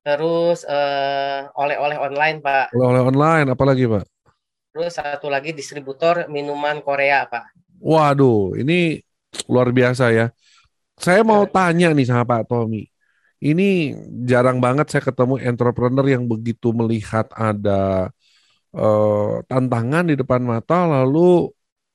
Terus 0.00 0.64
uh, 0.64 1.52
oleh-oleh 1.52 2.00
online, 2.00 2.40
Pak. 2.40 2.72
Oleh-oleh 2.72 3.04
online, 3.04 3.46
apa 3.52 3.64
lagi, 3.68 3.84
Pak? 3.84 4.04
Terus 4.72 4.96
satu 4.96 5.28
lagi 5.28 5.52
distributor 5.52 6.24
minuman 6.32 6.80
Korea, 6.80 7.28
Pak. 7.28 7.52
Waduh, 7.76 8.56
ini 8.56 9.04
luar 9.50 9.70
biasa 9.70 10.10
ya. 10.14 10.26
Saya 11.00 11.24
mau 11.24 11.46
ya. 11.46 11.50
tanya 11.50 11.88
nih 11.96 12.06
sama 12.06 12.24
Pak 12.28 12.50
Tommy. 12.50 12.86
Ini 13.40 13.96
jarang 14.28 14.60
banget 14.60 14.92
saya 14.92 15.02
ketemu 15.08 15.40
entrepreneur 15.40 16.04
yang 16.04 16.28
begitu 16.28 16.76
melihat 16.76 17.24
ada 17.32 18.12
uh, 18.76 19.40
tantangan 19.48 20.12
di 20.12 20.14
depan 20.20 20.44
mata 20.44 20.84
lalu 20.84 21.48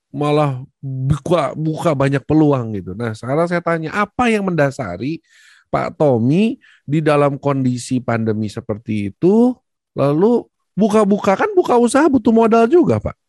malah 0.09 0.63
buka 0.81 1.51
buka 1.53 1.91
banyak 1.93 2.23
peluang 2.23 2.73
gitu. 2.79 2.97
Nah, 2.97 3.13
sekarang 3.13 3.45
saya 3.45 3.61
tanya 3.61 3.93
apa 3.93 4.31
yang 4.31 4.47
mendasari 4.47 5.21
Pak 5.69 5.99
Tommy 5.99 6.57
di 6.87 7.03
dalam 7.03 7.35
kondisi 7.35 7.99
pandemi 7.99 8.47
seperti 8.47 9.11
itu 9.13 9.53
lalu 9.93 10.47
buka-buka 10.71 11.35
kan 11.35 11.51
buka 11.51 11.75
usaha 11.75 12.07
butuh 12.07 12.31
modal 12.31 12.65
juga, 12.65 12.97
Pak. 12.97 13.24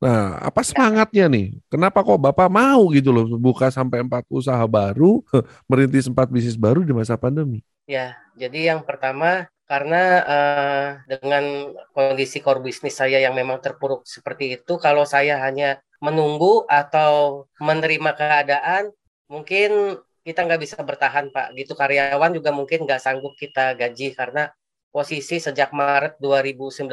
Nah, 0.00 0.40
apa 0.40 0.64
semangatnya 0.64 1.28
nih? 1.28 1.60
Kenapa 1.68 2.00
kok 2.00 2.16
Bapak 2.16 2.48
mau 2.48 2.88
gitu 2.88 3.12
loh 3.12 3.36
buka 3.36 3.68
sampai 3.68 4.00
empat 4.00 4.24
usaha 4.32 4.64
baru, 4.64 5.20
merintis 5.70 6.08
empat 6.08 6.32
bisnis 6.32 6.56
baru 6.56 6.80
di 6.80 6.96
masa 6.96 7.20
pandemi? 7.20 7.60
Ya, 7.84 8.16
jadi 8.32 8.72
yang 8.72 8.80
pertama 8.88 9.52
karena 9.68 10.02
uh, 10.24 10.88
dengan 11.04 11.76
kondisi 11.92 12.40
core 12.40 12.64
bisnis 12.64 12.96
saya 12.96 13.20
yang 13.20 13.36
memang 13.36 13.60
terpuruk 13.60 14.08
seperti 14.08 14.56
itu, 14.56 14.80
kalau 14.80 15.04
saya 15.04 15.36
hanya 15.44 15.84
menunggu 16.00 16.64
atau 16.64 17.44
menerima 17.60 18.16
keadaan 18.16 18.88
mungkin 19.28 20.00
kita 20.24 20.48
nggak 20.48 20.60
bisa 20.64 20.80
bertahan 20.80 21.28
pak 21.28 21.52
gitu 21.56 21.76
karyawan 21.76 22.32
juga 22.32 22.50
mungkin 22.56 22.88
nggak 22.88 23.04
sanggup 23.04 23.36
kita 23.36 23.76
gaji 23.76 24.16
karena 24.16 24.48
posisi 24.88 25.36
sejak 25.36 25.76
Maret 25.76 26.16
2019 26.18 26.88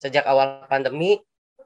sejak 0.00 0.24
awal 0.24 0.64
pandemi 0.64 1.20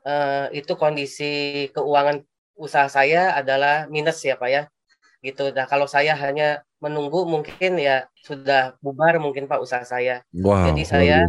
eh, 0.06 0.46
itu 0.56 0.72
kondisi 0.76 1.66
keuangan 1.74 2.22
usaha 2.56 2.88
saya 2.92 3.32
adalah 3.36 3.88
minus 3.88 4.20
ya 4.20 4.36
pak 4.36 4.50
ya 4.52 4.62
gitu. 5.20 5.52
Nah 5.52 5.68
kalau 5.68 5.84
saya 5.84 6.16
hanya 6.16 6.64
menunggu 6.80 7.28
mungkin 7.28 7.76
ya 7.76 8.08
sudah 8.24 8.74
bubar 8.80 9.20
mungkin 9.20 9.44
Pak 9.46 9.60
usaha 9.60 9.84
saya. 9.84 10.24
Wow, 10.32 10.72
Jadi 10.72 10.82
saya 10.88 11.28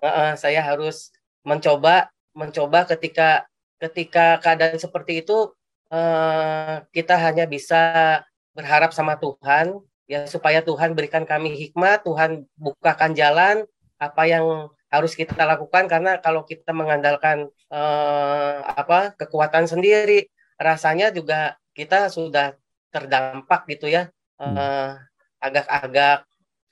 uh, 0.00 0.06
uh, 0.06 0.32
saya 0.38 0.62
harus 0.62 1.10
mencoba 1.42 2.08
mencoba 2.34 2.86
ketika 2.94 3.44
ketika 3.82 4.38
keadaan 4.38 4.78
seperti 4.78 5.26
itu 5.26 5.50
uh, 5.90 6.86
kita 6.94 7.18
hanya 7.18 7.44
bisa 7.50 8.22
berharap 8.54 8.94
sama 8.94 9.18
Tuhan 9.18 9.82
ya 10.06 10.30
supaya 10.30 10.62
Tuhan 10.62 10.94
berikan 10.94 11.26
kami 11.26 11.58
hikmat, 11.58 12.06
Tuhan 12.06 12.46
bukakan 12.54 13.18
jalan 13.18 13.66
apa 13.98 14.22
yang 14.30 14.70
harus 14.94 15.18
kita 15.18 15.42
lakukan 15.42 15.90
karena 15.90 16.22
kalau 16.22 16.46
kita 16.46 16.70
mengandalkan 16.70 17.50
uh, 17.68 18.62
apa 18.64 19.18
kekuatan 19.18 19.66
sendiri 19.66 20.30
rasanya 20.58 21.10
juga 21.10 21.58
kita 21.74 22.06
sudah 22.08 22.54
terdampak 22.94 23.66
gitu 23.66 23.90
ya 23.90 24.06
uh, 24.38 24.94
agak-agak 25.42 26.24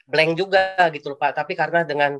blank 0.06 0.32
juga 0.38 0.76
gitu 0.94 1.14
Pak. 1.18 1.32
Tapi 1.42 1.52
karena 1.58 1.82
dengan 1.82 2.18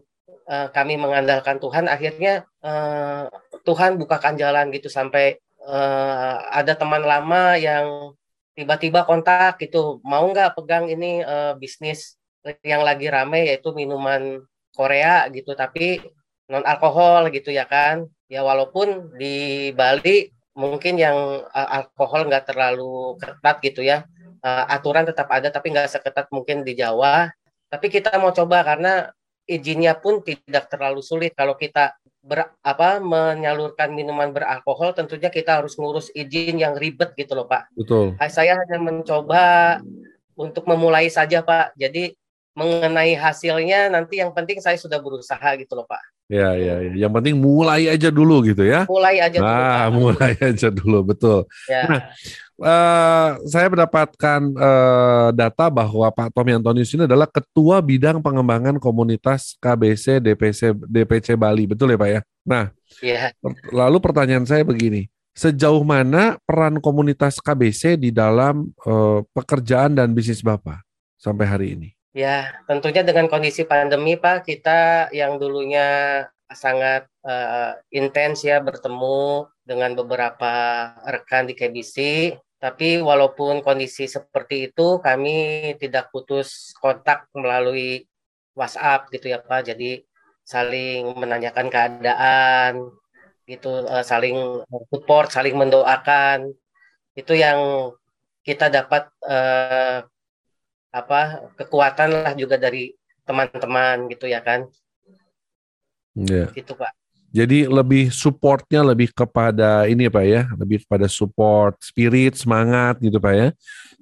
uh, 0.49 0.69
kami 0.71 0.99
mengandalkan 0.99 1.63
Tuhan 1.63 1.87
akhirnya 1.87 2.47
uh, 2.63 3.31
Tuhan 3.63 3.97
bukakan 3.99 4.35
jalan 4.35 4.75
gitu 4.75 4.91
sampai 4.91 5.39
uh, 5.63 6.37
ada 6.51 6.75
teman 6.75 7.03
lama 7.07 7.55
yang 7.57 8.17
tiba-tiba 8.53 9.09
kontak 9.09 9.57
gitu 9.63 10.03
mau 10.05 10.29
nggak 10.29 10.59
pegang 10.59 10.91
ini 10.93 11.25
uh, 11.25 11.57
bisnis 11.57 12.21
yang 12.67 12.83
lagi 12.83 13.07
rame 13.09 13.49
yaitu 13.49 13.71
minuman 13.73 14.43
Korea 14.73 15.29
gitu 15.31 15.53
tapi 15.55 16.01
non 16.49 16.65
alkohol 16.67 17.31
gitu 17.31 17.53
ya 17.55 17.65
kan 17.69 18.09
ya 18.27 18.43
walaupun 18.43 19.17
di 19.17 19.71
Bali 19.73 20.29
mungkin 20.53 21.01
yang 21.01 21.47
uh, 21.49 21.69
alkohol 21.81 22.29
nggak 22.29 22.53
terlalu 22.53 23.17
ketat 23.17 23.57
gitu 23.65 23.81
ya 23.81 24.05
uh, 24.45 24.65
aturan 24.69 25.09
tetap 25.09 25.29
ada 25.33 25.49
tapi 25.49 25.73
nggak 25.73 25.89
seketat 25.89 26.29
mungkin 26.29 26.61
di 26.65 26.77
Jawa 26.77 27.33
tapi 27.73 27.89
kita 27.89 28.21
mau 28.21 28.37
coba 28.37 28.61
karena 28.61 29.09
izinnya 29.49 29.97
pun 29.97 30.21
tidak 30.21 30.69
terlalu 30.69 31.01
sulit 31.01 31.33
kalau 31.33 31.57
kita 31.57 31.97
ber, 32.23 32.55
apa 32.63 33.03
menyalurkan 33.03 33.91
minuman 33.91 34.31
beralkohol 34.31 34.95
tentunya 34.95 35.29
kita 35.29 35.59
harus 35.61 35.75
ngurus 35.75 36.09
izin 36.15 36.63
yang 36.63 36.79
ribet 36.79 37.13
gitu 37.19 37.35
loh 37.35 37.51
Pak. 37.51 37.75
Betul. 37.75 38.15
Saya 38.31 38.55
hanya 38.61 38.79
mencoba 38.79 39.79
untuk 40.39 40.65
memulai 40.71 41.11
saja 41.11 41.43
Pak. 41.43 41.75
Jadi 41.75 42.15
mengenai 42.53 43.17
hasilnya 43.17 43.89
nanti 43.89 44.21
yang 44.21 44.33
penting 44.37 44.61
saya 44.61 44.77
sudah 44.77 45.01
berusaha 45.01 45.57
gitu 45.57 45.73
loh 45.73 45.89
Pak. 45.89 46.03
Ya, 46.33 46.57
ya, 46.57 46.81
ya. 46.81 46.93
Yang 46.97 47.13
penting 47.21 47.37
mulai 47.37 47.93
aja 47.93 48.09
dulu 48.09 48.41
gitu 48.49 48.65
ya. 48.65 48.89
Mulai 48.89 49.21
aja 49.21 49.37
dulu. 49.37 49.53
Nah, 49.53 49.69
Pak. 49.69 49.89
mulai 49.93 50.33
aja 50.53 50.69
dulu, 50.73 50.99
betul. 51.05 51.39
Ya. 51.69 51.83
Nah, 51.85 52.01
eh, 52.57 53.29
saya 53.53 53.67
mendapatkan 53.69 54.41
eh, 54.57 55.29
data 55.37 55.65
bahwa 55.69 56.09
Pak 56.09 56.33
Tommy 56.33 56.57
Antonius 56.57 56.93
ini 56.97 57.05
adalah 57.05 57.29
Ketua 57.29 57.85
Bidang 57.85 58.25
Pengembangan 58.25 58.81
Komunitas 58.81 59.61
KBC 59.61 60.25
DPC 60.25 60.73
DPC 60.89 61.37
Bali, 61.37 61.69
betul 61.69 61.93
ya 61.93 61.99
Pak 62.01 62.09
ya? 62.09 62.21
Nah, 62.49 62.65
ya. 63.05 63.29
lalu 63.69 64.01
pertanyaan 64.01 64.49
saya 64.49 64.65
begini, 64.65 65.13
sejauh 65.37 65.85
mana 65.85 66.41
peran 66.49 66.81
komunitas 66.81 67.45
KBC 67.45 68.01
di 68.01 68.09
dalam 68.09 68.73
eh, 68.89 69.21
pekerjaan 69.37 70.01
dan 70.01 70.17
bisnis 70.17 70.41
Bapak 70.41 70.81
sampai 71.21 71.45
hari 71.45 71.69
ini? 71.77 71.93
Ya, 72.13 72.53
tentunya 72.69 73.01
dengan 73.01 73.25
kondisi 73.33 73.65
pandemi 73.65 74.21
Pak, 74.21 74.45
kita 74.45 75.09
yang 75.17 75.41
dulunya 75.41 76.21
sangat 76.53 77.09
eh, 77.25 77.73
intens 77.89 78.45
ya 78.45 78.61
bertemu 78.61 79.49
dengan 79.65 79.97
beberapa 79.97 80.53
rekan 81.09 81.49
di 81.49 81.57
KBC, 81.57 81.97
tapi 82.61 83.01
walaupun 83.01 83.65
kondisi 83.65 84.05
seperti 84.05 84.69
itu, 84.69 85.01
kami 85.01 85.37
tidak 85.81 86.13
putus 86.13 86.77
kontak 86.77 87.33
melalui 87.33 88.05
WhatsApp 88.53 89.09
gitu 89.09 89.33
ya 89.33 89.41
Pak. 89.41 89.73
Jadi 89.73 90.05
saling 90.45 91.17
menanyakan 91.17 91.67
keadaan, 91.73 92.73
gitu, 93.49 93.89
eh, 93.89 94.05
saling 94.05 94.37
support, 94.93 95.33
saling 95.33 95.57
mendoakan. 95.57 96.53
Itu 97.17 97.33
yang 97.33 97.91
kita 98.45 98.69
dapat 98.69 99.09
eh, 99.25 100.12
apa 100.93 101.21
kekuatan 101.59 102.09
lah 102.13 102.33
juga 102.37 102.57
dari 102.61 102.93
teman-teman 103.27 103.97
gitu 104.13 104.27
ya 104.29 104.41
kan 104.45 104.69
Ya. 106.15 106.53
gitu 106.53 106.77
pak 106.77 106.93
Jadi 107.33 107.65
lebih 107.65 108.13
supportnya 108.13 108.85
lebih 108.85 109.09
kepada 109.09 109.89
ini 109.89 110.05
ya 110.05 110.13
Pak 110.13 110.27
ya, 110.29 110.43
lebih 110.61 110.85
kepada 110.85 111.09
support, 111.09 111.81
spirit, 111.81 112.37
semangat 112.37 113.01
gitu 113.01 113.17
Pak 113.17 113.33
ya. 113.33 113.49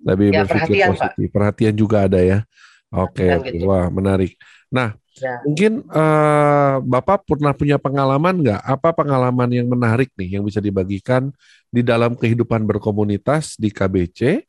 Lebih 0.03 0.29
Ya, 0.35 0.43
berpikir 0.43 0.51
perhatian, 0.83 0.89
Pak. 0.99 1.15
positif. 1.15 1.27
Perhatian 1.31 1.75
juga 1.79 1.97
ada 2.11 2.19
ya. 2.19 2.43
Oke, 2.91 3.23
oke. 3.39 3.55
gitu. 3.55 3.71
wah 3.71 3.87
menarik. 3.87 4.35
Nah, 4.67 4.99
Ya. 5.15 5.39
mungkin 5.47 5.87
eh, 5.87 6.75
Bapak 6.83 7.23
pernah 7.29 7.55
punya 7.55 7.79
pengalaman 7.79 8.35
nggak? 8.43 8.61
Apa 8.67 8.91
pengalaman 8.99 9.51
yang 9.55 9.71
menarik 9.71 10.11
nih 10.19 10.39
yang 10.39 10.43
bisa 10.43 10.59
dibagikan 10.59 11.31
di 11.71 11.87
dalam 11.87 12.19
kehidupan 12.19 12.67
berkomunitas 12.67 13.55
di 13.55 13.71
KBC 13.71 14.43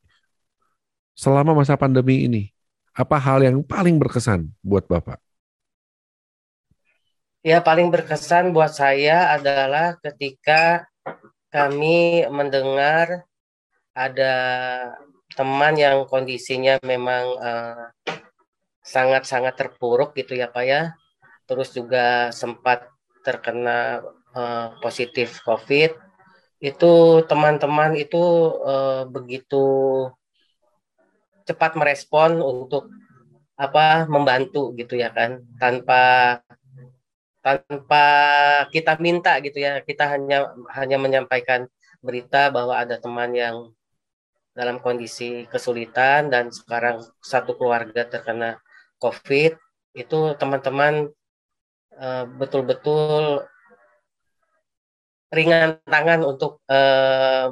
selama 1.15 1.56
masa 1.58 1.76
pandemi 1.76 2.26
ini? 2.26 2.43
Apa 2.91 3.15
hal 3.15 3.43
yang 3.43 3.63
paling 3.63 3.95
berkesan 3.95 4.52
buat 4.60 4.84
Bapak? 4.88 5.21
ya 7.41 7.58
paling 7.62 7.89
berkesan 7.89 8.54
buat 8.54 8.69
saya 8.69 9.34
adalah 9.34 9.97
ketika 9.97 10.86
kami 11.50 12.26
mendengar 12.30 13.26
ada 13.97 14.36
teman 15.34 15.74
yang 15.76 16.06
kondisinya 16.06 16.78
memang 16.86 17.26
eh, 17.41 17.86
sangat-sangat 18.82 19.58
terpuruk 19.58 20.13
gitu 20.15 20.38
ya 20.38 20.47
pak 20.47 20.65
ya 20.65 20.82
terus 21.50 21.74
juga 21.74 22.30
sempat 22.32 22.88
terkena 23.26 24.06
eh, 24.38 24.67
positif 24.80 25.41
COVID 25.43 25.91
itu 26.62 26.93
teman-teman 27.26 27.97
itu 27.97 28.24
eh, 28.69 29.04
begitu 29.10 29.65
cepat 31.47 31.77
merespon 31.80 32.39
untuk 32.39 32.89
apa 33.58 34.06
membantu 34.10 34.73
gitu 34.77 34.97
ya 34.97 35.10
kan. 35.13 35.43
Tanpa 35.62 36.01
tanpa 37.41 38.06
kita 38.73 38.97
minta 39.01 39.38
gitu 39.41 39.62
ya. 39.62 39.82
Kita 39.82 40.10
hanya 40.10 40.54
hanya 40.73 40.97
menyampaikan 41.01 41.69
berita 42.01 42.49
bahwa 42.49 42.77
ada 42.82 42.97
teman 42.97 43.32
yang 43.38 43.73
dalam 44.51 44.84
kondisi 44.84 45.47
kesulitan 45.47 46.27
dan 46.27 46.51
sekarang 46.51 46.99
satu 47.23 47.56
keluarga 47.56 48.04
terkena 48.04 48.60
COVID 48.99 49.56
itu 49.95 50.19
teman-teman 50.36 51.08
eh, 51.95 52.25
betul-betul 52.36 53.47
ringan 55.32 55.80
tangan 55.88 56.21
untuk 56.27 56.60
eh, 56.67 57.47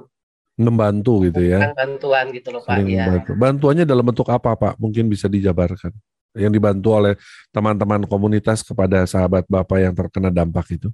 Membantu 0.60 1.24
gitu 1.24 1.40
ya. 1.40 1.72
bantuan 1.72 2.36
gitu 2.36 2.52
loh 2.52 2.60
Pak 2.60 2.84
ya. 2.84 3.08
membantu. 3.08 3.32
Bantuannya 3.40 3.86
dalam 3.88 4.04
bentuk 4.04 4.28
apa 4.28 4.52
Pak? 4.60 4.74
Mungkin 4.76 5.08
bisa 5.08 5.32
dijabarkan. 5.32 5.96
Yang 6.36 6.52
dibantu 6.60 6.90
oleh 6.94 7.14
teman-teman 7.50 8.04
komunitas 8.06 8.62
kepada 8.62 9.08
sahabat 9.08 9.48
Bapak 9.48 9.80
yang 9.80 9.96
terkena 9.96 10.30
dampak 10.30 10.68
itu. 10.76 10.92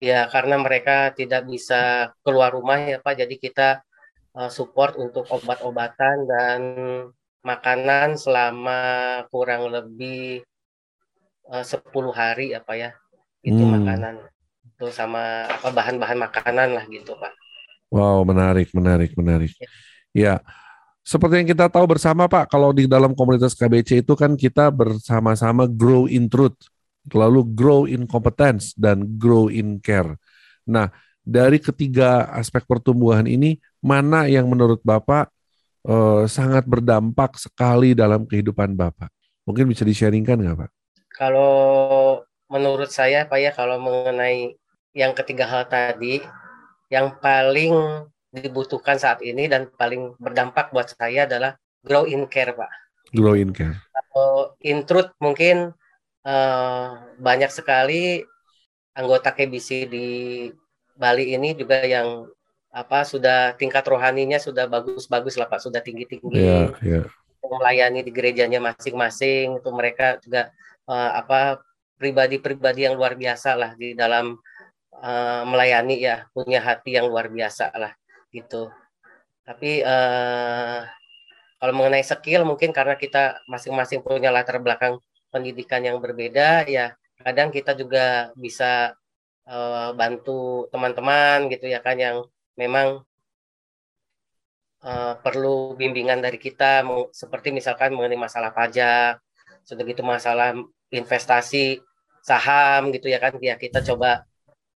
Ya, 0.00 0.24
karena 0.32 0.56
mereka 0.56 1.12
tidak 1.12 1.44
bisa 1.44 2.14
keluar 2.24 2.56
rumah 2.56 2.80
ya 2.80 2.96
Pak, 3.04 3.20
jadi 3.20 3.34
kita 3.36 3.68
uh, 4.32 4.48
support 4.48 4.96
untuk 4.96 5.28
obat-obatan 5.28 6.16
dan 6.24 6.60
makanan 7.44 8.16
selama 8.16 8.80
kurang 9.28 9.68
lebih 9.68 10.40
uh, 11.52 11.60
10 11.60 11.84
hari 12.16 12.56
apa 12.56 12.72
ya. 12.80 12.90
Itu 13.44 13.60
Hmm. 13.60 13.76
makanan. 13.82 14.14
Itu 14.72 14.88
sama 14.88 15.44
apa 15.52 15.68
bahan-bahan 15.68 16.16
makanan 16.16 16.68
lah 16.80 16.84
gitu, 16.88 17.12
Pak. 17.20 17.32
Wow, 17.90 18.22
menarik, 18.22 18.70
menarik, 18.70 19.10
menarik. 19.18 19.50
Ya, 20.14 20.38
seperti 21.02 21.42
yang 21.42 21.48
kita 21.50 21.66
tahu 21.66 21.90
bersama 21.90 22.30
Pak, 22.30 22.46
kalau 22.46 22.70
di 22.70 22.86
dalam 22.86 23.18
komunitas 23.18 23.50
KBC 23.58 24.06
itu 24.06 24.14
kan 24.14 24.38
kita 24.38 24.70
bersama-sama 24.70 25.66
grow 25.66 26.06
in 26.06 26.30
truth, 26.30 26.54
lalu 27.10 27.42
grow 27.50 27.90
in 27.90 28.06
competence 28.06 28.78
dan 28.78 29.18
grow 29.18 29.50
in 29.50 29.82
care. 29.82 30.14
Nah, 30.62 30.86
dari 31.26 31.58
ketiga 31.58 32.30
aspek 32.30 32.62
pertumbuhan 32.62 33.26
ini, 33.26 33.58
mana 33.82 34.30
yang 34.30 34.46
menurut 34.46 34.78
Bapak 34.86 35.34
eh, 35.88 36.24
sangat 36.30 36.62
berdampak 36.68 37.42
sekali 37.42 37.96
dalam 37.98 38.22
kehidupan 38.22 38.78
Bapak? 38.78 39.10
Mungkin 39.50 39.66
bisa 39.66 39.82
di-sharingkan 39.82 40.38
nggak 40.38 40.56
Pak? 40.62 40.70
Kalau 41.18 42.22
menurut 42.46 42.90
saya 42.92 43.26
Pak 43.26 43.38
ya 43.40 43.50
kalau 43.50 43.82
mengenai 43.82 44.54
yang 44.94 45.14
ketiga 45.14 45.46
hal 45.46 45.66
tadi 45.66 46.22
yang 46.90 47.16
paling 47.22 48.04
dibutuhkan 48.30 48.98
saat 48.98 49.22
ini 49.22 49.46
dan 49.46 49.70
paling 49.74 50.14
berdampak 50.18 50.74
buat 50.74 50.90
saya 50.90 51.26
adalah 51.26 51.54
grow 51.86 52.06
in 52.06 52.26
care, 52.26 52.54
Pak. 52.54 52.70
Grow 53.14 53.38
in 53.38 53.54
care. 53.54 53.78
Kalau 53.94 54.58
in 54.62 54.82
truth 54.86 55.14
mungkin 55.22 55.70
eh, 56.26 56.88
banyak 57.18 57.50
sekali 57.50 58.22
anggota 58.94 59.30
KBC 59.30 59.86
di 59.86 60.08
Bali 60.98 61.32
ini 61.32 61.54
juga 61.54 61.80
yang 61.86 62.26
apa 62.70 63.02
sudah 63.02 63.58
tingkat 63.58 63.82
rohaninya 63.86 64.38
sudah 64.38 64.70
bagus-bagus 64.70 65.34
lah 65.38 65.50
Pak, 65.50 65.62
sudah 65.62 65.82
tinggi-tinggi. 65.82 66.38
Yeah, 66.38 66.70
yeah. 66.82 67.06
Melayani 67.42 68.06
di 68.06 68.14
gerejanya 68.14 68.62
masing-masing 68.62 69.58
itu 69.58 69.70
mereka 69.74 70.22
juga 70.22 70.54
uh, 70.86 71.18
apa 71.18 71.58
pribadi-pribadi 71.98 72.86
yang 72.86 72.94
luar 72.94 73.18
biasa 73.18 73.58
lah 73.58 73.74
di 73.74 73.98
dalam 73.98 74.38
uh, 75.00 75.42
melayani 75.48 75.96
ya, 75.98 76.28
punya 76.36 76.60
hati 76.62 76.96
yang 76.96 77.08
luar 77.10 77.32
biasa 77.32 77.72
lah 77.74 77.92
gitu. 78.30 78.70
Tapi 79.42 79.82
uh, 79.82 80.86
kalau 81.60 81.72
mengenai 81.76 82.04
skill 82.04 82.48
mungkin 82.48 82.72
karena 82.72 82.96
kita 82.96 83.44
masing-masing 83.44 84.00
punya 84.00 84.32
latar 84.32 84.56
belakang 84.62 84.96
pendidikan 85.28 85.84
yang 85.84 86.00
berbeda 86.02 86.66
ya 86.66 86.96
kadang 87.20 87.52
kita 87.52 87.76
juga 87.76 88.32
bisa 88.34 88.96
uh, 89.44 89.92
bantu 89.92 90.66
teman-teman 90.72 91.52
gitu 91.52 91.68
ya 91.68 91.84
kan 91.84 92.00
yang 92.00 92.24
memang 92.56 93.04
uh, 94.82 95.14
perlu 95.20 95.76
bimbingan 95.76 96.24
dari 96.24 96.40
kita 96.40 96.82
seperti 97.12 97.52
misalkan 97.52 97.92
mengenai 97.92 98.16
masalah 98.16 98.50
pajak 98.56 99.20
sudah 99.68 99.84
gitu 99.84 100.00
masalah 100.00 100.56
investasi 100.88 101.78
saham 102.24 102.88
gitu 102.90 103.12
ya 103.12 103.20
kan 103.20 103.36
ya 103.38 103.60
kita 103.60 103.84
coba 103.84 104.24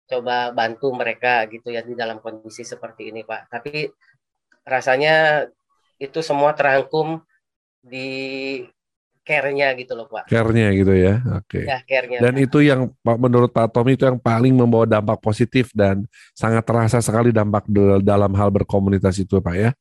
coba 0.05 0.53
bantu 0.53 0.93
mereka 0.93 1.49
gitu 1.49 1.73
ya 1.73 1.81
di 1.81 1.97
dalam 1.97 2.21
kondisi 2.21 2.61
seperti 2.61 3.09
ini 3.09 3.25
Pak 3.25 3.49
tapi 3.49 3.89
rasanya 4.65 5.45
itu 6.01 6.19
semua 6.19 6.53
terangkum 6.53 7.21
di 7.85 8.61
care-nya 9.25 9.73
gitu 9.73 9.97
loh 9.97 10.05
Pak. 10.05 10.29
Care-nya 10.29 10.69
gitu 10.77 10.93
ya. 10.93 11.17
Oke. 11.41 11.61
Okay. 11.61 11.63
Ya, 11.65 11.77
care-nya. 11.81 12.19
Dan 12.21 12.37
Pak. 12.37 12.45
itu 12.45 12.57
yang 12.61 12.93
Pak 13.01 13.17
menurut 13.17 13.49
Pak 13.49 13.73
Tommy 13.73 13.97
itu 13.97 14.05
yang 14.05 14.21
paling 14.21 14.53
membawa 14.53 14.85
dampak 14.85 15.17
positif 15.17 15.73
dan 15.73 16.05
sangat 16.37 16.61
terasa 16.61 17.01
sekali 17.01 17.33
dampak 17.33 17.65
dalam 18.05 18.31
hal 18.37 18.53
berkomunitas 18.53 19.17
itu 19.17 19.41
Pak 19.41 19.55
ya. 19.57 19.73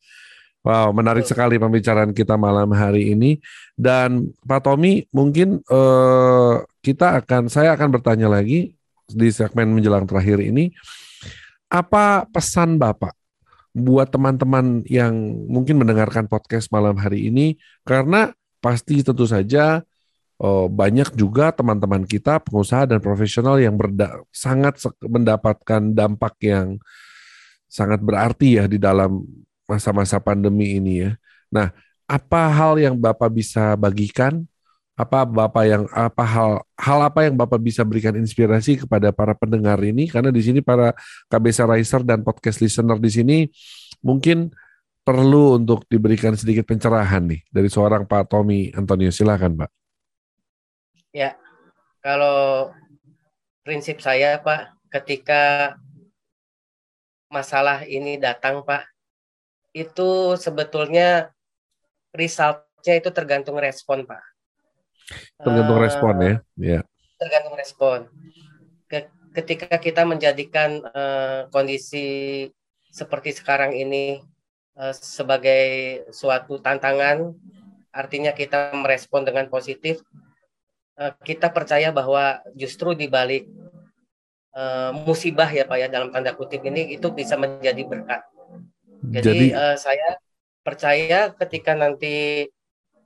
Wow, 0.64 0.96
menarik 0.96 1.28
Betul. 1.28 1.36
sekali 1.36 1.54
pembicaraan 1.60 2.16
kita 2.16 2.40
malam 2.40 2.72
hari 2.72 3.12
ini. 3.12 3.36
Dan 3.76 4.32
Pak 4.48 4.64
Tommy, 4.64 5.04
mungkin 5.12 5.60
eh, 5.60 6.54
kita 6.80 7.20
akan, 7.20 7.52
saya 7.52 7.76
akan 7.76 8.00
bertanya 8.00 8.32
lagi 8.32 8.72
di 9.10 9.28
segmen 9.28 9.72
menjelang 9.72 10.08
terakhir 10.08 10.40
ini, 10.40 10.72
apa 11.68 12.24
pesan 12.30 12.78
Bapak 12.78 13.12
buat 13.74 14.06
teman-teman 14.08 14.86
yang 14.86 15.12
mungkin 15.50 15.82
mendengarkan 15.82 16.30
podcast 16.30 16.70
malam 16.70 16.94
hari 16.96 17.28
ini? 17.28 17.58
Karena 17.82 18.30
pasti 18.62 19.02
tentu 19.04 19.28
saja 19.28 19.82
oh, 20.40 20.70
banyak 20.70 21.12
juga 21.18 21.52
teman-teman 21.52 22.06
kita 22.06 22.40
pengusaha 22.40 22.88
dan 22.88 23.02
profesional 23.02 23.60
yang 23.60 23.76
sangat 24.32 24.80
mendapatkan 25.02 25.92
dampak 25.92 26.34
yang 26.40 26.80
sangat 27.68 27.98
berarti 27.98 28.62
ya 28.62 28.64
di 28.70 28.78
dalam 28.78 29.26
masa-masa 29.66 30.22
pandemi 30.22 30.78
ini 30.78 31.02
ya. 31.08 31.12
Nah, 31.50 31.74
apa 32.04 32.52
hal 32.52 32.78
yang 32.78 32.94
Bapak 32.94 33.32
bisa 33.32 33.74
bagikan? 33.74 34.46
Apa 34.94 35.26
Bapak 35.26 35.64
yang 35.66 35.84
apa 35.90 36.22
hal 36.22 36.62
hal 36.78 36.98
apa 37.02 37.26
yang 37.26 37.34
Bapak 37.34 37.58
bisa 37.58 37.82
berikan 37.82 38.14
inspirasi 38.14 38.86
kepada 38.86 39.10
para 39.10 39.34
pendengar 39.34 39.82
ini 39.82 40.06
karena 40.06 40.30
di 40.30 40.38
sini 40.38 40.62
para 40.62 40.94
KBC 41.26 41.66
Riser 41.66 42.02
dan 42.06 42.22
podcast 42.22 42.62
listener 42.62 43.02
di 43.02 43.10
sini 43.10 43.36
mungkin 44.06 44.54
perlu 45.04 45.60
untuk 45.60 45.84
diberikan 45.86 46.32
sedikit 46.32 46.64
pencerahan 46.64 47.28
nih 47.28 47.44
dari 47.52 47.68
seorang 47.68 48.08
Pak 48.08 48.32
Tommy 48.32 48.72
Antonio. 48.72 49.12
Silakan, 49.12 49.60
Pak. 49.60 49.70
Ya, 51.12 51.36
kalau 52.00 52.72
prinsip 53.62 54.00
saya, 54.00 54.40
Pak, 54.40 54.72
ketika 54.88 55.76
masalah 57.28 57.84
ini 57.84 58.16
datang, 58.16 58.64
Pak, 58.64 58.88
itu 59.76 60.34
sebetulnya 60.40 61.28
resultnya 62.16 62.94
itu 62.96 63.12
tergantung 63.12 63.60
respon, 63.60 64.08
Pak. 64.08 64.33
Tergantung 65.40 65.78
uh, 65.78 65.84
respon 65.84 66.14
ya, 66.20 66.34
ya. 66.56 66.80
Tergantung 67.20 67.54
respon. 67.58 67.98
Ketika 69.34 69.82
kita 69.82 70.06
menjadikan 70.06 70.78
uh, 70.94 71.50
kondisi 71.50 72.46
seperti 72.94 73.34
sekarang 73.34 73.74
ini 73.74 74.22
Eh, 74.74 74.94
sebagai 74.98 75.66
suatu 76.10 76.58
tantangan, 76.58 77.30
artinya 77.94 78.34
kita 78.34 78.74
merespon 78.74 79.22
dengan 79.22 79.46
positif. 79.46 80.02
Eh, 80.98 81.14
kita 81.22 81.54
percaya 81.54 81.94
bahwa 81.94 82.42
justru 82.58 82.90
di 82.94 83.06
balik 83.06 83.46
uh, 84.54 84.90
musibah 84.94 85.46
ya 85.50 85.66
Pak 85.66 85.78
ya 85.78 85.86
dalam 85.86 86.10
tanda 86.10 86.34
kutip 86.34 86.62
ini 86.66 86.94
itu 86.98 87.06
bisa 87.14 87.38
menjadi 87.38 87.82
berkat. 87.86 88.22
Jadi, 89.14 89.26
Jadi 89.26 89.46
uh, 89.54 89.78
saya 89.78 90.18
percaya 90.66 91.30
ketika 91.38 91.78
nanti 91.78 92.46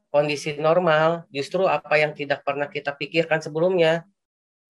kondisi 0.09 0.57
normal, 0.57 1.29
justru 1.29 1.69
apa 1.69 2.01
yang 2.01 2.17
tidak 2.17 2.41
pernah 2.45 2.69
kita 2.69 2.97
pikirkan 2.97 3.45
sebelumnya, 3.45 4.09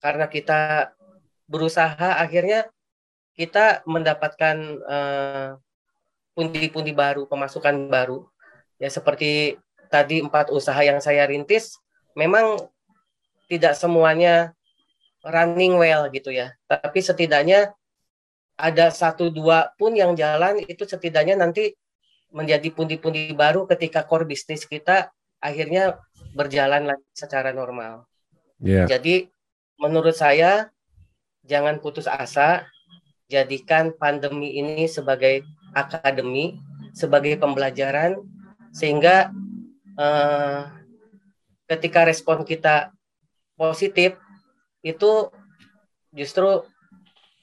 karena 0.03 0.27
kita 0.27 0.91
berusaha 1.47 2.19
akhirnya 2.19 2.67
kita 3.39 3.81
mendapatkan 3.87 4.57
uh, 4.83 5.49
pundi-pundi 6.35 6.91
baru, 6.91 7.23
pemasukan 7.25 7.87
baru. 7.87 8.27
Ya 8.79 8.91
seperti 8.91 9.59
tadi 9.87 10.19
empat 10.23 10.51
usaha 10.51 10.79
yang 10.83 10.99
saya 10.99 11.23
rintis, 11.27 11.79
memang 12.15 12.59
tidak 13.47 13.75
semuanya 13.79 14.51
running 15.23 15.79
well 15.79 16.07
gitu 16.11 16.31
ya. 16.31 16.55
Tapi 16.67 16.99
setidaknya 16.99 17.71
ada 18.59 18.91
satu 18.91 19.31
dua 19.31 19.71
pun 19.79 19.95
yang 19.95 20.15
jalan 20.19 20.59
itu 20.67 20.83
setidaknya 20.83 21.39
nanti 21.39 21.71
menjadi 22.29 22.69
pundi-pundi 22.75 23.31
baru 23.33 23.63
ketika 23.65 24.03
core 24.03 24.27
bisnis 24.27 24.67
kita 24.67 25.09
akhirnya 25.39 25.99
berjalan 26.35 26.93
lagi 26.93 27.07
secara 27.15 27.51
normal. 27.55 28.05
Yeah. 28.59 28.85
Jadi 28.87 29.31
menurut 29.79 30.15
saya 30.15 30.69
jangan 31.47 31.79
putus 31.79 32.05
asa, 32.05 32.67
jadikan 33.31 33.95
pandemi 33.95 34.59
ini 34.59 34.85
sebagai 34.85 35.47
akademi 35.71 36.59
sebagai 36.93 37.37
pembelajaran 37.37 38.17
sehingga 38.73 39.31
uh, 39.97 40.67
ketika 41.69 42.05
respon 42.05 42.41
kita 42.43 42.91
positif 43.53 44.17
itu 44.81 45.29
justru 46.09 46.65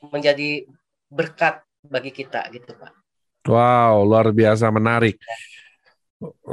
menjadi 0.03 0.67
berkat 1.07 1.63
bagi 1.87 2.11
kita 2.11 2.51
gitu 2.51 2.75
Pak. 2.75 2.93
Wow, 3.47 4.03
luar 4.03 4.35
biasa 4.35 4.67
menarik. 4.75 5.23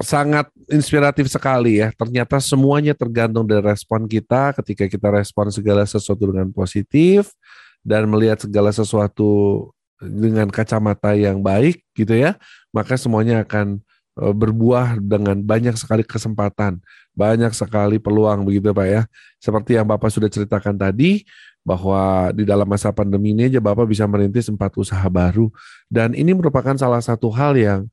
Sangat 0.03 0.51
inspiratif 0.67 1.31
sekali 1.31 1.79
ya. 1.79 1.95
Ternyata 1.95 2.35
semuanya 2.43 2.91
tergantung 2.91 3.47
dari 3.47 3.63
respon 3.63 4.11
kita 4.11 4.51
ketika 4.59 4.91
kita 4.91 5.07
respon 5.07 5.47
segala 5.55 5.87
sesuatu 5.87 6.27
dengan 6.27 6.51
positif 6.51 7.31
dan 7.79 8.11
melihat 8.11 8.43
segala 8.43 8.75
sesuatu 8.75 9.71
dengan 10.03 10.51
kacamata 10.51 11.15
yang 11.15 11.39
baik 11.39 11.79
gitu 11.95 12.11
ya, 12.11 12.35
maka 12.75 12.99
semuanya 12.99 13.47
akan 13.47 13.79
e, 14.19 14.25
berbuah 14.35 14.99
dengan 14.99 15.39
banyak 15.39 15.79
sekali 15.79 16.03
kesempatan, 16.03 16.83
banyak 17.15 17.55
sekali 17.55 18.03
peluang 18.03 18.43
begitu 18.43 18.75
Pak 18.75 18.87
ya. 18.87 19.01
Seperti 19.39 19.79
yang 19.79 19.87
Bapak 19.87 20.11
sudah 20.11 20.27
ceritakan 20.27 20.75
tadi 20.75 21.23
bahwa 21.63 22.35
di 22.35 22.43
dalam 22.43 22.67
masa 22.67 22.91
pandemi 22.91 23.31
ini 23.31 23.47
aja 23.47 23.63
Bapak 23.63 23.87
bisa 23.87 24.03
merintis 24.03 24.51
empat 24.51 24.75
usaha 24.75 25.07
baru 25.07 25.47
dan 25.87 26.11
ini 26.11 26.35
merupakan 26.35 26.75
salah 26.75 26.99
satu 26.99 27.31
hal 27.31 27.55
yang 27.55 27.87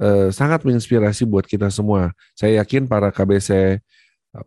eh, 0.00 0.28
sangat 0.32 0.64
menginspirasi 0.64 1.28
buat 1.28 1.44
kita 1.44 1.68
semua. 1.68 2.16
Saya 2.32 2.64
yakin 2.64 2.88
para 2.88 3.12
KBC 3.12 3.78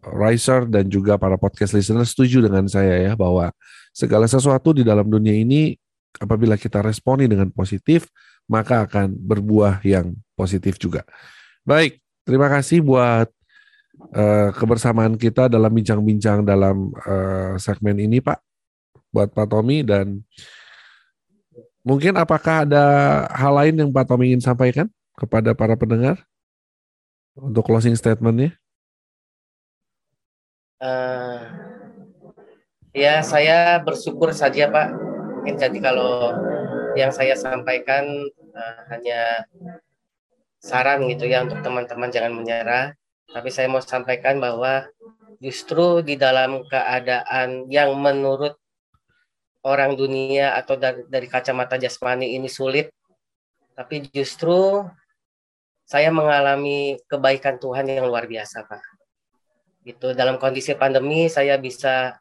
Riser 0.02 0.63
dan 0.72 0.88
juga 0.88 1.20
para 1.20 1.36
podcast 1.36 1.76
listener 1.76 2.08
setuju 2.08 2.39
dengan 2.39 2.63
saya 2.72 3.04
ya 3.04 3.13
bahwa 3.20 3.52
segala 3.92 4.26
sesuatu 4.32 4.72
di 4.72 4.82
dalam 4.82 5.06
dunia 5.06 5.36
ini 5.36 5.76
apabila 6.18 6.56
kita 6.56 6.80
responi 6.80 7.28
dengan 7.28 7.52
positif, 7.52 8.08
maka 8.48 8.88
akan 8.88 9.12
berbuah 9.12 9.84
yang 9.84 10.16
positif 10.39 10.80
juga. 10.80 11.04
Baik, 11.68 12.00
terima 12.24 12.48
kasih 12.48 12.80
buat 12.80 13.28
uh, 14.16 14.50
kebersamaan 14.56 15.20
kita 15.20 15.52
dalam 15.52 15.72
bincang-bincang 15.72 16.48
dalam 16.48 16.92
uh, 17.04 17.60
segmen 17.60 18.00
ini, 18.00 18.24
Pak. 18.24 18.39
Buat 19.13 19.36
Pak 19.36 19.48
Tommy 19.52 19.86
dan 19.86 20.24
mungkin 21.86 22.18
apakah 22.18 22.66
ada 22.66 22.86
hal 23.30 23.54
lain 23.54 23.76
yang 23.78 23.89
Pak 23.92 24.10
Tommy 24.10 24.34
ingin 24.34 24.42
sampaikan 24.42 24.88
kepada 25.17 25.54
para 25.54 25.78
pendengar 25.78 26.21
untuk 27.38 27.65
closing 27.65 27.97
statementnya? 27.97 28.54
Uh, 30.84 31.47
ya, 32.91 33.23
saya 33.23 33.80
bersyukur 33.80 34.36
saja, 34.36 34.67
Pak 34.67 35.13
mungkin 35.43 35.60
jadi 35.60 35.76
kalau 35.84 36.32
yang 36.95 37.12
saya 37.12 37.36
sampaikan 37.36 38.08
uh, 38.56 38.80
hanya 38.95 39.43
saran 40.63 41.04
gitu 41.12 41.28
ya 41.28 41.43
untuk 41.43 41.60
teman-teman 41.60 42.08
jangan 42.15 42.32
menyerah 42.32 42.95
tapi 43.28 43.52
saya 43.52 43.67
mau 43.67 43.84
sampaikan 43.84 44.39
bahwa 44.39 44.88
justru 45.43 45.99
di 45.99 46.15
dalam 46.15 46.63
keadaan 46.63 47.67
yang 47.67 47.91
menurut 47.99 48.56
orang 49.67 49.99
dunia 49.99 50.56
atau 50.56 50.80
dari, 50.80 51.04
dari 51.12 51.28
kacamata 51.28 51.76
jasmani 51.76 52.39
ini 52.39 52.47
sulit 52.47 52.88
tapi 53.76 54.08
justru 54.15 54.88
saya 55.84 56.10
mengalami 56.10 56.98
kebaikan 57.12 57.60
Tuhan 57.60 57.86
yang 57.88 58.08
luar 58.08 58.26
biasa, 58.26 58.63
Pak. 58.65 58.84
Itu 59.84 60.15
dalam 60.15 60.39
kondisi 60.39 60.72
pandemi 60.80 61.28
saya 61.28 61.60
bisa 61.60 62.15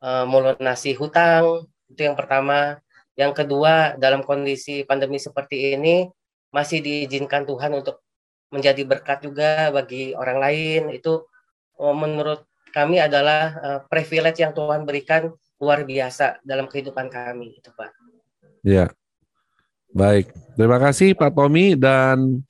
uh, 0.00 0.24
melunasi 0.24 0.94
hutang, 0.94 1.66
itu 1.90 2.00
yang 2.06 2.14
pertama. 2.14 2.78
Yang 3.16 3.42
kedua, 3.44 3.96
dalam 3.96 4.22
kondisi 4.22 4.84
pandemi 4.84 5.16
seperti 5.16 5.74
ini 5.74 6.06
masih 6.52 6.84
diizinkan 6.84 7.48
Tuhan 7.48 7.72
untuk 7.74 8.04
menjadi 8.52 8.86
berkat 8.86 9.24
juga 9.26 9.72
bagi 9.74 10.14
orang 10.14 10.38
lain. 10.38 10.82
Itu 10.94 11.26
uh, 11.80 11.96
menurut 11.96 12.46
kami 12.70 13.02
adalah 13.02 13.42
uh, 13.58 13.80
privilege 13.88 14.44
yang 14.44 14.54
Tuhan 14.54 14.86
berikan 14.86 15.32
luar 15.56 15.82
biasa 15.82 16.44
dalam 16.44 16.68
kehidupan 16.68 17.08
kami, 17.08 17.56
itu 17.56 17.72
Pak. 17.72 17.90
Ya, 18.60 18.92
baik. 19.96 20.28
Terima 20.52 20.76
kasih 20.76 21.16
Pak 21.16 21.32
Tommy 21.32 21.72
dan 21.72 22.44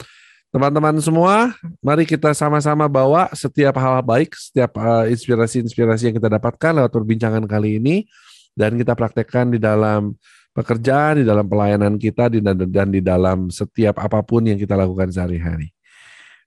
teman-teman 0.50 0.98
semua. 0.98 1.54
Mari 1.78 2.02
kita 2.02 2.34
sama-sama 2.34 2.90
bawa 2.90 3.30
setiap 3.30 3.78
hal 3.78 4.02
baik, 4.02 4.34
setiap 4.34 4.74
inspirasi-inspirasi 5.06 6.02
uh, 6.02 6.06
yang 6.10 6.16
kita 6.18 6.30
dapatkan 6.34 6.82
lewat 6.82 6.90
perbincangan 6.90 7.46
kali 7.46 7.78
ini 7.78 8.10
dan 8.58 8.74
kita 8.74 8.98
praktekkan 8.98 9.54
di 9.54 9.62
dalam 9.62 10.18
pekerjaan, 10.56 11.22
di 11.22 11.24
dalam 11.28 11.46
pelayanan 11.46 12.00
kita, 12.00 12.32
dan 12.32 12.88
di 12.88 13.04
dalam 13.04 13.52
setiap 13.52 14.00
apa 14.00 14.24
pun 14.24 14.42
yang 14.48 14.56
kita 14.56 14.74
lakukan 14.74 15.12
sehari-hari. 15.12 15.70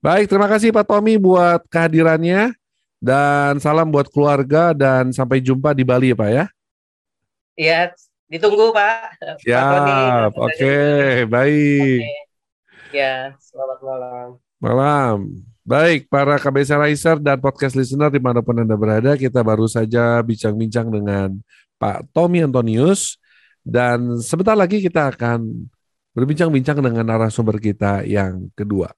Baik, 0.01 0.31
terima 0.31 0.49
kasih 0.49 0.73
Pak 0.73 0.89
Tommy 0.89 1.19
buat 1.19 1.63
kehadirannya 1.69 2.55
dan 2.97 3.59
salam 3.61 3.91
buat 3.91 4.07
keluarga 4.09 4.71
dan 4.73 5.11
sampai 5.11 5.43
jumpa 5.43 5.75
di 5.75 5.83
Bali 5.83 6.11
ya 6.11 6.17
Pak 6.17 6.29
ya. 6.31 6.45
Iya, 7.59 7.79
ditunggu 8.29 8.69
Pak. 8.69 9.41
Siap, 9.41 10.31
oke, 10.37 10.53
okay, 10.53 11.25
baik. 11.25 12.01
Okay. 12.05 12.93
Ya, 12.93 13.33
selamat 13.41 13.79
malam. 13.81 14.27
Malam. 14.61 15.17
Baik, 15.65 16.09
para 16.09 16.37
KBC 16.37 16.73
Riser 16.77 17.17
dan 17.21 17.37
podcast 17.37 17.77
listener 17.77 18.09
di 18.09 18.21
mana 18.21 18.41
pun 18.41 18.57
Anda 18.57 18.73
berada, 18.73 19.13
kita 19.17 19.41
baru 19.45 19.69
saja 19.69 20.21
bincang-bincang 20.21 20.89
dengan 20.89 21.37
Pak 21.77 22.09
Tommy 22.13 22.41
Antonius 22.41 23.21
dan 23.61 24.17
sebentar 24.21 24.57
lagi 24.57 24.81
kita 24.81 25.13
akan 25.13 25.69
berbincang-bincang 26.17 26.81
dengan 26.81 27.05
narasumber 27.05 27.61
kita 27.61 28.01
yang 28.05 28.49
kedua. 28.57 28.89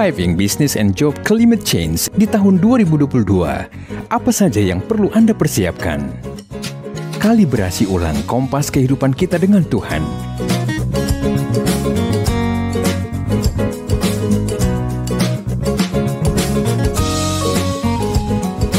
Surviving 0.00 0.32
Business 0.32 0.80
and 0.80 0.96
Job 0.96 1.12
Climate 1.28 1.60
Change 1.60 2.08
di 2.16 2.24
tahun 2.24 2.56
2022. 2.64 3.20
Apa 4.08 4.32
saja 4.32 4.56
yang 4.56 4.80
perlu 4.80 5.12
Anda 5.12 5.36
persiapkan? 5.36 6.08
Kalibrasi 7.20 7.84
ulang 7.84 8.16
kompas 8.24 8.72
kehidupan 8.72 9.12
kita 9.12 9.36
dengan 9.36 9.60
Tuhan. 9.60 10.00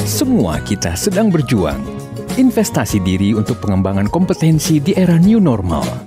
Semua 0.10 0.58
kita 0.66 0.98
sedang 0.98 1.30
berjuang. 1.30 1.86
Investasi 2.42 2.98
diri 2.98 3.38
untuk 3.38 3.62
pengembangan 3.62 4.10
kompetensi 4.10 4.82
di 4.82 4.98
era 4.98 5.22
new 5.22 5.38
normal 5.38 6.01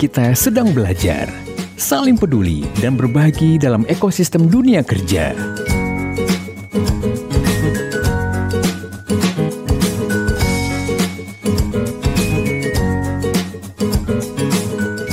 kita 0.00 0.32
sedang 0.32 0.72
belajar, 0.72 1.28
saling 1.76 2.16
peduli, 2.16 2.64
dan 2.80 2.96
berbagi 2.96 3.60
dalam 3.60 3.84
ekosistem 3.84 4.48
dunia 4.48 4.80
kerja. 4.80 5.36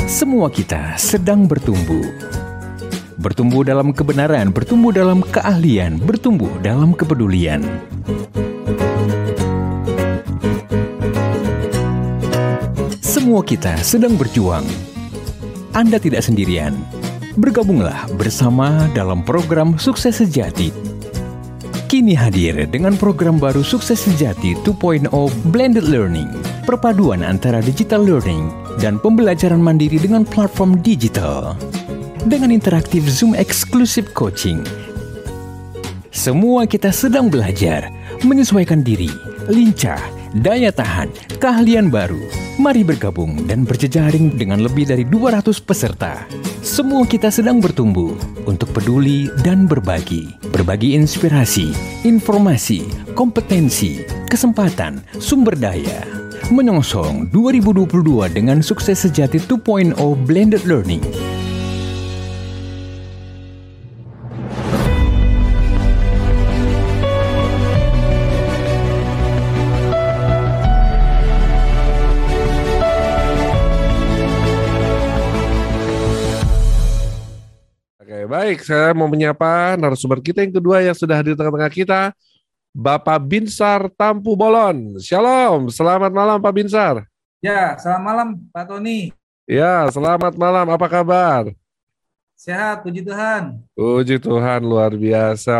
Semua 0.07 0.47
kita 0.47 0.95
sedang 0.95 1.51
bertumbuh. 1.51 2.07
Bertumbuh 3.19 3.67
dalam 3.67 3.91
kebenaran, 3.91 4.55
bertumbuh 4.55 4.95
dalam 4.95 5.19
keahlian, 5.19 5.99
bertumbuh 5.99 6.63
dalam 6.63 6.95
kepedulian. 6.95 7.59
Semua 13.27 13.43
kita 13.43 13.75
sedang 13.83 14.15
berjuang. 14.15 14.63
Anda 15.75 15.99
tidak 15.99 16.23
sendirian. 16.23 16.71
Bergabunglah 17.35 18.07
bersama 18.15 18.87
dalam 18.95 19.19
program 19.19 19.75
Sukses 19.75 20.23
Sejati. 20.23 20.71
Kini 21.91 22.15
hadir 22.15 22.55
dengan 22.71 22.95
program 22.95 23.35
baru 23.35 23.67
Sukses 23.67 23.99
Sejati 23.99 24.55
2.0 24.63 25.11
Blended 25.51 25.91
Learning. 25.91 26.31
Perpaduan 26.63 27.19
antara 27.19 27.59
digital 27.59 27.99
learning 27.99 28.47
dan 28.79 28.95
pembelajaran 28.95 29.59
mandiri 29.59 29.99
dengan 29.99 30.23
platform 30.23 30.79
digital. 30.79 31.51
Dengan 32.31 32.47
interaktif 32.47 33.03
Zoom 33.11 33.35
eksklusif 33.35 34.07
coaching. 34.15 34.63
Semua 36.15 36.63
kita 36.63 36.95
sedang 36.95 37.27
belajar, 37.27 37.91
menyesuaikan 38.23 38.87
diri, 38.87 39.11
lincah, 39.51 39.99
daya 40.41 40.69
tahan, 40.73 41.09
keahlian 41.41 41.89
baru. 41.89 42.19
Mari 42.57 42.81
bergabung 42.81 43.45
dan 43.45 43.63
berjejaring 43.65 44.33
dengan 44.33 44.65
lebih 44.65 44.89
dari 44.89 45.05
200 45.05 45.61
peserta. 45.61 46.25
Semua 46.65 47.05
kita 47.05 47.29
sedang 47.29 47.61
bertumbuh 47.61 48.17
untuk 48.49 48.73
peduli 48.73 49.29
dan 49.45 49.69
berbagi. 49.69 50.33
Berbagi 50.49 50.97
inspirasi, 50.97 51.71
informasi, 52.03 53.13
kompetensi, 53.13 54.01
kesempatan, 54.27 55.01
sumber 55.21 55.53
daya. 55.53 56.01
Menyongsong 56.49 57.29
2022 57.29 58.31
dengan 58.33 58.59
sukses 58.65 59.03
sejati 59.03 59.37
2.0 59.45 59.93
Blended 60.25 60.63
Learning 60.65 61.36
Baik, 78.47 78.63
saya 78.63 78.95
mau 78.95 79.11
menyapa 79.11 79.75
narasumber 79.75 80.23
kita 80.23 80.39
yang 80.39 80.55
kedua 80.55 80.79
yang 80.79 80.95
sudah 80.95 81.19
hadir 81.19 81.35
di 81.35 81.39
tengah-tengah 81.43 81.67
kita, 81.67 82.15
Bapak 82.71 83.19
Binsar 83.27 83.91
Tampu 83.91 84.39
Bolon. 84.39 84.95
Shalom, 85.03 85.67
selamat 85.67 86.15
malam 86.15 86.39
Pak 86.39 86.55
Binsar. 86.55 87.03
Ya, 87.43 87.75
selamat 87.75 88.03
malam 88.07 88.27
Pak 88.55 88.71
Tony. 88.71 89.11
Ya, 89.43 89.91
selamat 89.91 90.39
malam. 90.39 90.63
Apa 90.71 90.87
kabar? 90.87 91.51
Sehat, 92.39 92.87
puji 92.87 93.03
Tuhan. 93.03 93.59
Puji 93.75 94.15
Tuhan, 94.15 94.63
luar 94.63 94.95
biasa. 94.95 95.59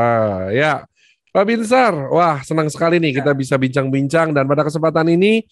Ya, 0.56 0.88
Pak 1.36 1.43
Binsar, 1.43 1.91
wah 1.91 2.39
senang 2.47 2.71
sekali 2.71 3.04
nih 3.04 3.19
kita 3.19 3.36
bisa 3.36 3.60
bincang-bincang 3.60 4.32
dan 4.32 4.47
pada 4.47 4.63
kesempatan 4.63 5.12
ini 5.12 5.43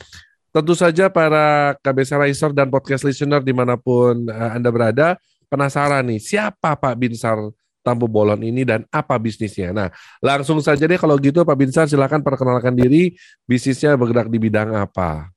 tentu 0.55 0.71
saja 0.71 1.11
para 1.11 1.75
KBC 1.83 2.15
Riser 2.15 2.55
dan 2.55 2.71
podcast 2.71 3.03
listener 3.03 3.43
di 3.43 3.51
mana 3.51 3.75
pun 3.75 4.23
uh, 4.23 4.55
Anda 4.55 4.71
berada 4.71 5.19
penasaran 5.47 6.05
nih 6.05 6.21
siapa 6.21 6.75
Pak 6.75 6.95
Binsar 6.97 7.37
Tampu 7.85 8.09
Bolon 8.09 8.41
ini 8.41 8.65
dan 8.65 8.81
apa 8.89 9.15
bisnisnya. 9.21 9.69
Nah 9.69 9.89
langsung 10.19 10.57
saja 10.59 10.89
deh 10.89 10.97
kalau 10.97 11.15
gitu 11.21 11.45
Pak 11.45 11.57
Binsar 11.57 11.85
silakan 11.85 12.25
perkenalkan 12.25 12.73
diri 12.73 13.13
bisnisnya 13.45 13.93
bergerak 13.93 14.27
di 14.29 14.41
bidang 14.41 14.73
apa. 14.73 15.29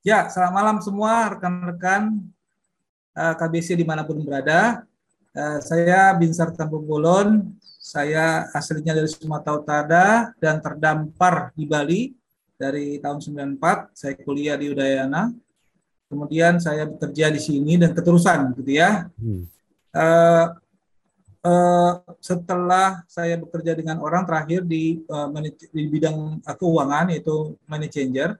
Ya, 0.00 0.32
selamat 0.32 0.54
malam 0.56 0.76
semua 0.80 1.36
rekan-rekan 1.36 2.24
eh, 3.12 3.34
KBC 3.36 3.76
di 3.76 3.84
mana 3.84 4.00
pun 4.08 4.16
berada. 4.24 4.88
Uh, 5.30 5.62
saya 5.62 6.10
Binsar 6.18 6.50
Tampu 6.50 6.82
Bolon, 6.82 7.54
saya 7.78 8.50
aslinya 8.50 8.98
dari 8.98 9.06
Sumatera 9.06 9.54
Utara 9.62 10.06
dan 10.42 10.58
terdampar 10.58 11.54
di 11.54 11.70
Bali 11.70 12.10
dari 12.58 12.98
tahun 12.98 13.22
94. 13.22 13.94
Saya 13.94 14.18
kuliah 14.18 14.58
di 14.58 14.74
Udayana. 14.74 15.30
Kemudian 16.10 16.58
saya 16.58 16.90
bekerja 16.90 17.30
di 17.30 17.38
sini 17.38 17.78
dan 17.78 17.94
keterusan 17.94 18.50
gitu 18.58 18.74
ya. 18.74 19.06
Hmm. 19.14 19.46
Uh, 19.94 20.46
uh, 21.46 21.92
setelah 22.18 23.06
saya 23.06 23.38
bekerja 23.38 23.78
dengan 23.78 24.02
orang 24.02 24.26
terakhir 24.26 24.66
di 24.66 25.06
uh, 25.06 25.30
di 25.70 25.86
bidang 25.86 26.42
uh, 26.42 26.56
keuangan 26.58 27.14
yaitu 27.14 27.54
money 27.70 27.86
changer. 27.86 28.34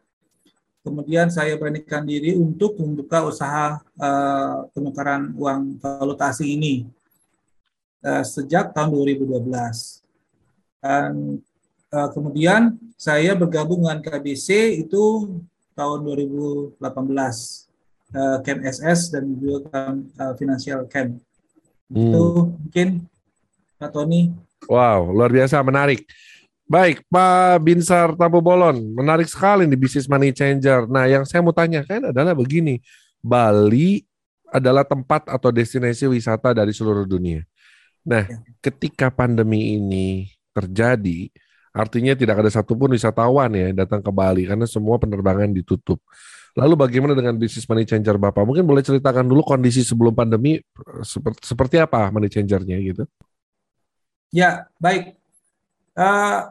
Kemudian 0.80 1.28
saya 1.30 1.54
beranikan 1.61 2.02
diri 2.09 2.35
untuk 2.35 2.74
membuka 2.80 3.22
usaha 3.22 3.78
uh, 4.00 4.66
penukaran 4.72 5.30
uang 5.37 5.76
valuta 5.78 6.33
asing 6.33 6.56
ini 6.59 6.74
uh, 8.02 8.24
sejak 8.24 8.72
tahun 8.74 8.90
2012. 9.14 9.46
Dan 10.80 11.38
uh, 11.92 12.09
kemudian 12.11 12.80
saya 12.96 13.37
bergabung 13.37 13.85
dengan 13.85 14.00
KBC 14.00 14.80
itu 14.80 15.37
tahun 15.74 15.98
2018 16.04 16.78
uh, 16.80 18.38
Camp 18.42 18.61
SS 18.66 19.00
dan 19.14 19.24
juga 19.38 19.94
uh, 19.96 20.35
Financial 20.37 20.85
Camp. 20.90 21.18
Hmm. 21.90 22.11
Itu 22.11 22.24
mungkin 22.54 22.88
Pak 23.80 23.90
Tony. 23.94 24.30
Wow, 24.68 25.11
luar 25.11 25.33
biasa 25.33 25.62
menarik. 25.64 26.04
Baik, 26.70 27.02
Pak 27.11 27.66
Binsar 27.66 28.14
Tabu 28.14 28.38
Bolon, 28.38 28.78
menarik 28.94 29.26
sekali 29.26 29.66
nih 29.66 29.74
bisnis 29.74 30.06
money 30.06 30.30
changer. 30.30 30.87
Nah, 30.87 31.11
yang 31.11 31.26
saya 31.26 31.42
mau 31.42 31.50
tanyakan 31.50 32.14
adalah 32.14 32.30
begini, 32.30 32.78
Bali 33.18 34.06
adalah 34.46 34.87
tempat 34.87 35.26
atau 35.26 35.50
destinasi 35.50 36.06
wisata 36.06 36.54
dari 36.54 36.70
seluruh 36.70 37.11
dunia. 37.11 37.42
Nah, 38.06 38.22
ya. 38.22 38.38
ketika 38.62 39.11
pandemi 39.11 39.83
ini 39.83 40.30
terjadi, 40.54 41.26
artinya 41.70 42.12
tidak 42.18 42.42
ada 42.42 42.50
satupun 42.50 42.94
wisatawan 42.94 43.50
ya 43.54 43.70
datang 43.74 44.02
ke 44.02 44.11
Bali 44.11 44.46
karena 44.46 44.66
semua 44.66 44.98
penerbangan 44.98 45.50
ditutup. 45.54 46.02
Lalu 46.59 46.74
bagaimana 46.74 47.14
dengan 47.14 47.38
bisnis 47.38 47.62
money 47.70 47.87
changer 47.87 48.18
Bapak? 48.18 48.42
Mungkin 48.42 48.66
boleh 48.66 48.83
ceritakan 48.83 49.22
dulu 49.22 49.46
kondisi 49.46 49.87
sebelum 49.87 50.11
pandemi 50.11 50.59
seperti, 51.06 51.40
seperti 51.46 51.76
apa 51.78 52.11
money 52.11 52.26
changernya 52.26 52.74
gitu? 52.83 53.04
Ya, 54.35 54.66
baik. 54.83 55.14
Uh, 55.94 56.50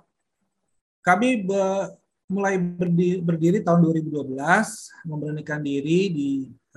kami 1.04 1.44
be, 1.44 1.64
mulai 2.32 2.56
berdiri, 2.60 3.20
berdiri 3.20 3.60
tahun 3.60 3.84
2012, 4.08 4.40
memberanikan 5.04 5.60
diri 5.60 6.00
di 6.12 6.30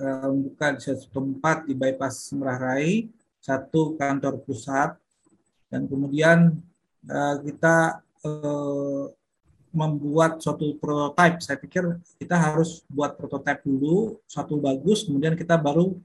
uh, 0.03 0.27
membuka 0.31 0.75
satu 0.79 1.07
tempat 1.07 1.63
di 1.63 1.75
bypass 1.75 2.35
Merah 2.35 2.59
Rai, 2.59 3.07
satu 3.39 3.95
kantor 3.95 4.43
pusat 4.43 4.95
dan 5.67 5.87
kemudian 5.87 6.59
uh, 7.07 7.35
kita 7.43 7.99
uh, 8.23 9.11
membuat 9.73 10.39
suatu 10.39 10.77
prototipe. 10.77 11.41
Saya 11.41 11.57
pikir 11.57 11.99
kita 12.21 12.35
harus 12.37 12.85
buat 12.87 13.17
prototipe 13.17 13.65
dulu, 13.65 14.21
satu 14.29 14.57
bagus, 14.61 15.03
kemudian 15.05 15.33
kita 15.33 15.57
baru 15.57 15.97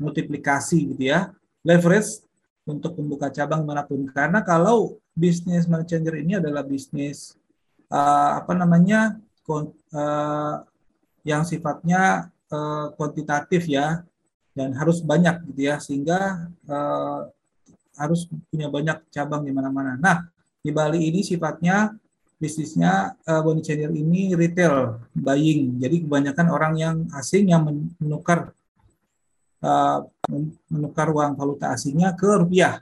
multiplikasi 0.00 0.96
gitu 0.96 1.12
ya, 1.12 1.30
leverage 1.60 2.24
untuk 2.64 2.96
membuka 2.96 3.28
cabang 3.28 3.62
mana 3.62 3.84
pun. 3.84 4.08
Karena 4.08 4.40
kalau 4.40 4.98
bisnis 5.12 5.68
money 5.68 5.84
changer 5.84 6.16
ini 6.16 6.40
adalah 6.40 6.64
bisnis 6.64 7.36
uh, 7.92 8.40
apa 8.40 8.56
namanya 8.56 9.20
uh, 9.48 10.64
yang 11.20 11.44
sifatnya 11.44 12.32
uh, 12.48 12.88
kuantitatif 12.96 13.68
ya, 13.68 14.00
dan 14.56 14.74
harus 14.74 14.98
banyak 15.04 15.46
gitu 15.52 15.60
ya 15.70 15.76
sehingga 15.78 16.50
uh, 16.66 17.28
harus 18.00 18.26
punya 18.48 18.72
banyak 18.72 18.98
cabang 19.12 19.44
di 19.44 19.52
mana-mana. 19.52 20.00
Nah 20.00 20.26
di 20.60 20.70
Bali 20.70 21.08
ini 21.08 21.20
sifatnya 21.24 21.92
bisnisnya 22.40 23.16
uh, 23.28 23.40
Boni 23.44 23.60
Changer 23.60 23.92
ini 23.92 24.32
retail 24.32 25.00
buying. 25.12 25.76
Jadi 25.76 26.04
kebanyakan 26.04 26.46
orang 26.48 26.74
yang 26.80 26.96
asing 27.16 27.52
yang 27.52 27.64
menukar 28.00 28.52
uh, 29.60 30.04
menukar 30.72 31.12
uang 31.12 31.36
valuta 31.36 31.72
asingnya 31.72 32.16
ke 32.16 32.28
rupiah. 32.28 32.80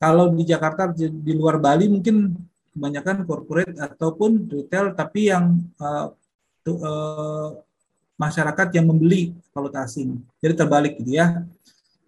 Kalau 0.00 0.32
di 0.32 0.42
Jakarta 0.48 0.90
di, 0.90 1.08
di 1.08 1.32
luar 1.36 1.60
Bali 1.60 1.88
mungkin 1.88 2.32
kebanyakan 2.72 3.28
corporate 3.28 3.76
ataupun 3.76 4.48
retail 4.48 4.96
tapi 4.96 5.28
yang 5.28 5.60
uh, 5.76 6.08
uh, 6.68 7.50
masyarakat 8.22 8.68
yang 8.78 8.86
membeli 8.86 9.34
valuta 9.50 9.82
asing. 9.82 10.22
Jadi 10.38 10.54
terbalik 10.54 10.94
gitu 11.02 11.18
ya. 11.18 11.42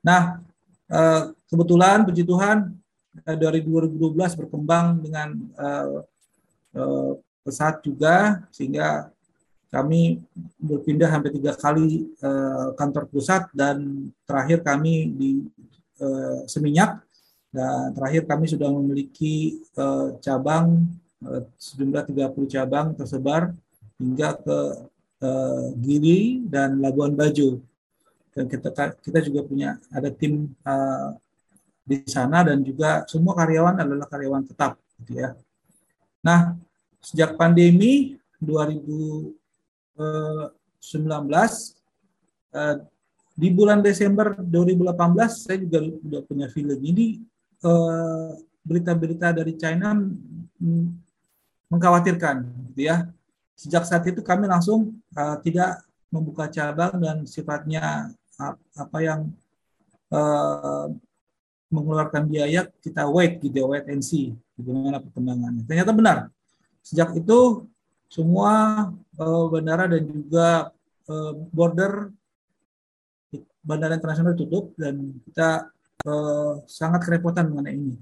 Nah, 0.04 0.38
eh, 0.86 1.22
kebetulan 1.50 2.06
puji 2.06 2.22
Tuhan 2.22 2.70
eh, 2.70 2.83
dari 3.22 3.62
2012 3.62 4.40
berkembang 4.40 4.98
dengan 4.98 5.28
eh, 5.54 6.02
pesat 7.46 7.78
juga 7.86 8.42
sehingga 8.50 9.14
kami 9.70 10.18
berpindah 10.58 11.06
hampir 11.06 11.34
tiga 11.38 11.54
kali 11.54 12.10
kantor 12.74 13.06
pusat 13.10 13.46
dan 13.54 14.10
terakhir 14.26 14.66
kami 14.66 15.10
di 15.14 15.30
Seminyak 16.50 16.98
dan 17.54 17.94
terakhir 17.94 18.26
kami 18.26 18.50
sudah 18.50 18.70
memiliki 18.74 19.62
cabang 20.18 20.82
sejumlah 21.58 22.10
30 22.10 22.54
cabang 22.54 22.86
tersebar 22.98 23.54
hingga 23.98 24.34
ke 24.42 24.58
uh, 25.22 25.66
Giri 25.78 26.44
dan 26.46 26.78
Labuan 26.82 27.14
Bajo. 27.14 27.62
Dan 28.34 28.50
kita 28.50 28.70
kita 28.98 29.18
juga 29.22 29.46
punya 29.46 29.78
ada 29.94 30.10
tim 30.10 30.50
uh, 30.66 31.14
di 31.84 32.00
sana 32.08 32.40
dan 32.42 32.64
juga 32.64 33.04
semua 33.04 33.36
karyawan 33.36 33.84
adalah 33.84 34.08
karyawan 34.08 34.48
tetap 34.48 34.80
gitu 35.04 35.20
ya. 35.20 35.36
Nah, 36.24 36.56
sejak 37.04 37.36
pandemi 37.36 38.16
2019 38.40 40.00
uh, 40.00 40.48
di 43.34 43.48
bulan 43.50 43.82
Desember 43.84 44.38
2018 44.40 44.94
saya 45.28 45.58
juga 45.58 45.78
sudah 45.84 46.22
punya 46.24 46.46
film 46.48 46.80
ini 46.80 47.20
berita-berita 48.62 49.34
dari 49.34 49.56
China 49.56 49.96
mengkhawatirkan 51.66 52.46
gitu 52.70 52.92
ya 52.92 53.08
Sejak 53.54 53.86
saat 53.86 54.02
itu 54.10 54.18
kami 54.18 54.50
langsung 54.50 54.98
tidak 55.46 55.86
membuka 56.10 56.50
cabang 56.50 56.98
dan 56.98 57.22
sifatnya 57.22 58.10
apa 58.74 58.98
yang 58.98 59.30
mengeluarkan 61.74 62.30
biaya 62.30 62.70
kita 62.78 63.10
wait 63.10 63.42
gitu 63.42 63.62
ya, 63.62 63.66
wait 63.66 63.86
and 63.90 64.06
see 64.06 64.30
bagaimana 64.54 65.02
perkembangannya. 65.02 65.66
Ternyata 65.66 65.90
benar. 65.90 66.18
Sejak 66.86 67.10
itu 67.18 67.66
semua 68.06 68.88
uh, 69.18 69.44
bandara 69.50 69.90
dan 69.90 70.06
juga 70.06 70.70
uh, 71.10 71.32
border 71.50 72.14
bandara 73.64 73.98
internasional 73.98 74.38
tutup 74.38 74.70
dan 74.78 75.18
kita 75.26 75.66
uh, 76.06 76.62
sangat 76.70 77.02
kerepotan 77.02 77.50
mengenai 77.50 77.74
ini. 77.74 77.96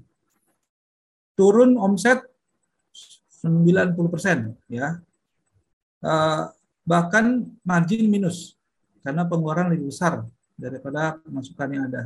Turun 1.33 1.73
omset 1.81 2.29
90% 3.41 3.97
ya 4.69 5.01
uh, 6.03 6.43
bahkan 6.83 7.47
margin 7.63 8.07
minus 8.11 8.55
karena 9.03 9.27
pengeluaran 9.27 9.71
lebih 9.71 9.91
besar 9.91 10.23
daripada 10.55 11.19
pemasukan 11.23 11.67
yang 11.71 11.83
ada. 11.91 12.03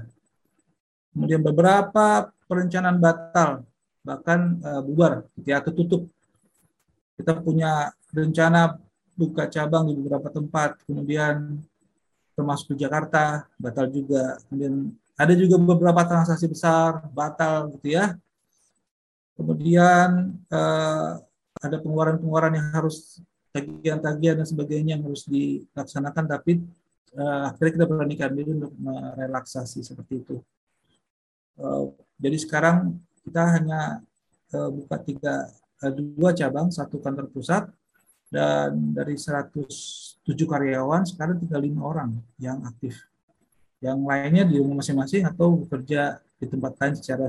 Kemudian 1.18 1.41
beberapa 1.41 2.30
perencanaan 2.45 3.01
batal, 3.01 3.65
bahkan 4.05 4.61
uh, 4.61 4.86
bubar, 4.86 5.26
ya 5.41 5.65
tutup. 5.65 6.05
Kita 7.18 7.41
punya 7.41 7.89
rencana 8.13 8.78
buka 9.18 9.49
cabang 9.49 9.89
di 9.89 9.97
beberapa 9.97 10.30
tempat, 10.30 10.78
kemudian 10.86 11.57
termasuk 12.38 12.78
di 12.78 12.86
Jakarta, 12.86 13.49
batal 13.57 13.89
juga. 13.89 14.38
Kemudian 14.45 14.93
ada 15.18 15.34
juga 15.34 15.57
beberapa 15.57 16.05
transaksi 16.05 16.45
besar, 16.45 17.09
batal 17.09 17.74
gitu 17.82 17.97
ya. 17.97 18.13
Kemudian 19.34 20.38
uh, 20.53 21.18
ada 21.57 21.78
pengeluaran-pengeluaran 21.82 22.61
yang 22.61 22.70
harus 22.78 23.26
tagihan-tagihan 23.49 24.38
dan 24.38 24.45
sebagainya 24.45 25.01
yang 25.01 25.09
harus 25.09 25.26
dilaksanakan 25.26 26.30
tapi 26.30 26.61
uh, 27.18 27.49
akhirnya 27.49 27.74
kita 27.82 27.86
beranikan 27.89 28.30
diri 28.38 28.53
untuk 28.53 28.78
merelaksasi 28.78 29.82
seperti 29.82 30.22
itu. 30.22 30.38
Uh, 31.58 31.89
jadi 32.22 32.38
sekarang 32.38 33.01
kita 33.26 33.41
hanya 33.58 34.05
uh, 34.53 34.70
buka 34.70 35.01
tiga 35.01 35.49
uh, 35.82 35.91
dua 35.91 36.32
cabang, 36.38 36.70
satu 36.70 37.01
kantor 37.01 37.34
pusat 37.34 37.66
dan 38.30 38.93
dari 38.93 39.16
107 39.16 40.22
karyawan 40.26 41.08
sekarang 41.08 41.41
tinggal 41.41 41.62
lima 41.64 41.82
orang 41.82 42.10
yang 42.38 42.62
aktif. 42.68 43.10
Yang 43.82 43.99
lainnya 44.05 44.43
di 44.45 44.58
rumah 44.62 44.82
masing-masing 44.82 45.26
atau 45.26 45.64
bekerja 45.66 46.22
di 46.38 46.45
tempat 46.45 46.78
lain 46.78 46.93
secara 46.97 47.26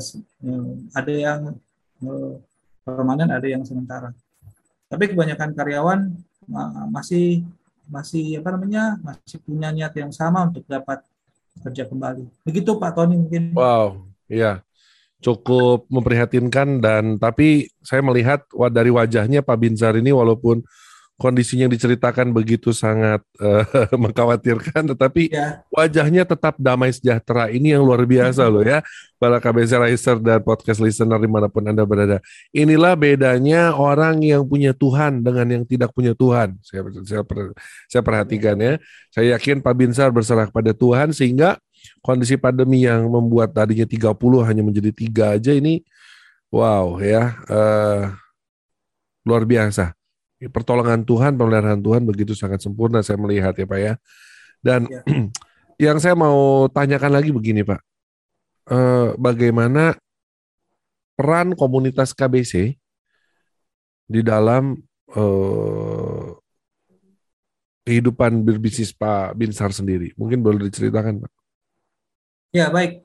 ada 0.97 1.13
yang 1.13 1.57
permanen, 2.83 3.31
ada 3.31 3.47
yang 3.47 3.63
sementara. 3.65 4.11
Tapi 4.89 5.13
kebanyakan 5.13 5.53
karyawan 5.53 6.01
masih 6.89 7.45
masih 7.89 8.41
apa 8.41 8.57
namanya 8.57 8.97
masih 9.01 9.41
punya 9.45 9.73
niat 9.73 9.93
yang 9.97 10.13
sama 10.13 10.49
untuk 10.49 10.65
dapat 10.65 11.05
kerja 11.65 11.85
kembali. 11.89 12.25
Begitu 12.45 12.71
Pak 12.77 12.97
Tony 12.97 13.17
mungkin. 13.17 13.53
Wow, 13.53 14.08
iya 14.31 14.63
cukup 15.19 15.91
memprihatinkan 15.91 16.79
dan 16.79 17.19
tapi 17.19 17.67
saya 17.83 17.99
melihat 18.07 18.47
dari 18.71 18.95
wajahnya 18.95 19.43
Pak 19.43 19.57
Binzar 19.59 19.99
ini 19.99 20.15
walaupun 20.15 20.63
kondisinya 21.19 21.67
yang 21.67 21.75
diceritakan 21.75 22.31
begitu 22.31 22.71
sangat 22.71 23.21
uh, 23.43 23.67
mengkhawatirkan, 24.03 24.95
tetapi 24.95 25.35
ya. 25.35 25.67
wajahnya 25.75 26.23
tetap 26.23 26.55
damai 26.57 26.95
sejahtera. 26.95 27.51
Ini 27.51 27.75
yang 27.77 27.83
luar 27.83 28.07
biasa 28.07 28.47
loh 28.47 28.63
ya, 28.63 28.87
para 29.19 29.43
KBC 29.43 29.83
Riser 29.83 30.23
dan 30.23 30.47
podcast 30.47 30.79
listener 30.79 31.19
di 31.19 31.27
mana 31.27 31.51
pun 31.51 31.67
Anda 31.67 31.83
berada. 31.83 32.23
Inilah 32.55 32.95
bedanya 32.95 33.75
orang 33.75 34.23
yang 34.23 34.47
punya 34.47 34.71
Tuhan 34.71 35.27
dengan 35.27 35.59
yang 35.59 35.65
tidak 35.67 35.91
punya 35.91 36.15
Tuhan. 36.15 36.55
Saya, 36.63 36.87
saya, 37.03 37.23
saya 37.91 38.03
perhatikan 38.07 38.55
ya. 38.55 38.79
Saya 39.11 39.35
yakin 39.35 39.59
Pak 39.59 39.75
Binsar 39.75 40.15
berserah 40.15 40.47
pada 40.55 40.71
Tuhan 40.71 41.11
sehingga 41.11 41.59
kondisi 42.01 42.39
pandemi 42.41 42.85
yang 42.87 43.07
membuat 43.09 43.55
tadinya 43.55 43.85
30 43.85 44.15
hanya 44.47 44.63
menjadi 44.63 44.91
tiga 44.95 45.25
aja 45.37 45.53
ini, 45.55 45.83
wow 46.53 46.99
ya, 47.03 47.37
uh, 47.49 48.13
luar 49.27 49.45
biasa 49.45 49.99
pertolongan 50.47 51.03
Tuhan, 51.03 51.35
pemeliharaan 51.35 51.83
Tuhan 51.83 52.07
begitu 52.07 52.39
sangat 52.39 52.63
sempurna 52.63 53.03
saya 53.03 53.19
melihat 53.19 53.51
ya 53.59 53.67
Pak 53.67 53.81
ya. 53.83 53.93
Dan 54.63 54.87
ya. 54.87 55.03
yang 55.91 55.99
saya 55.99 56.15
mau 56.15 56.71
tanyakan 56.71 57.19
lagi 57.19 57.35
begini 57.35 57.67
Pak, 57.67 57.83
eh, 58.71 59.09
bagaimana 59.19 59.99
peran 61.19 61.59
komunitas 61.59 62.15
KBC 62.15 62.79
di 64.07 64.21
dalam 64.23 64.79
eh, 65.11 66.27
kehidupan 67.83 68.47
berbisnis 68.47 68.95
Pak 68.95 69.35
Binsar 69.35 69.75
sendiri? 69.75 70.15
Mungkin 70.15 70.39
boleh 70.39 70.71
diceritakan 70.71 71.27
Pak. 71.27 71.33
Ya 72.49 72.73
baik, 72.73 73.05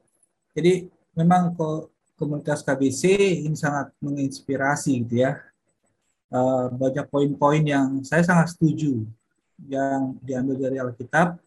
jadi 0.55 0.87
memang 1.11 1.51
komunitas 2.15 2.63
KBC 2.63 3.03
ini 3.43 3.59
sangat 3.59 3.91
menginspirasi 3.99 5.03
gitu 5.03 5.19
ya 5.19 5.43
uh, 6.33 6.73
banyak 6.73 7.05
poin-poin 7.07 7.61
yang 7.61 8.01
saya 8.01 8.25
sangat 8.25 8.57
setuju 8.57 9.05
yang 9.69 10.17
diambil 10.25 10.57
dari 10.57 10.77
Alkitab 10.81 11.37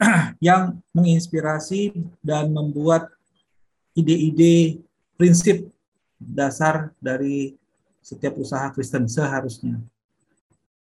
yang 0.48 0.80
menginspirasi 0.96 1.92
dan 2.24 2.50
membuat 2.50 3.12
ide-ide 3.92 4.80
prinsip 5.16 5.68
dasar 6.16 6.92
dari 7.00 7.56
setiap 8.00 8.36
usaha 8.40 8.68
Kristen 8.72 9.08
seharusnya. 9.08 9.80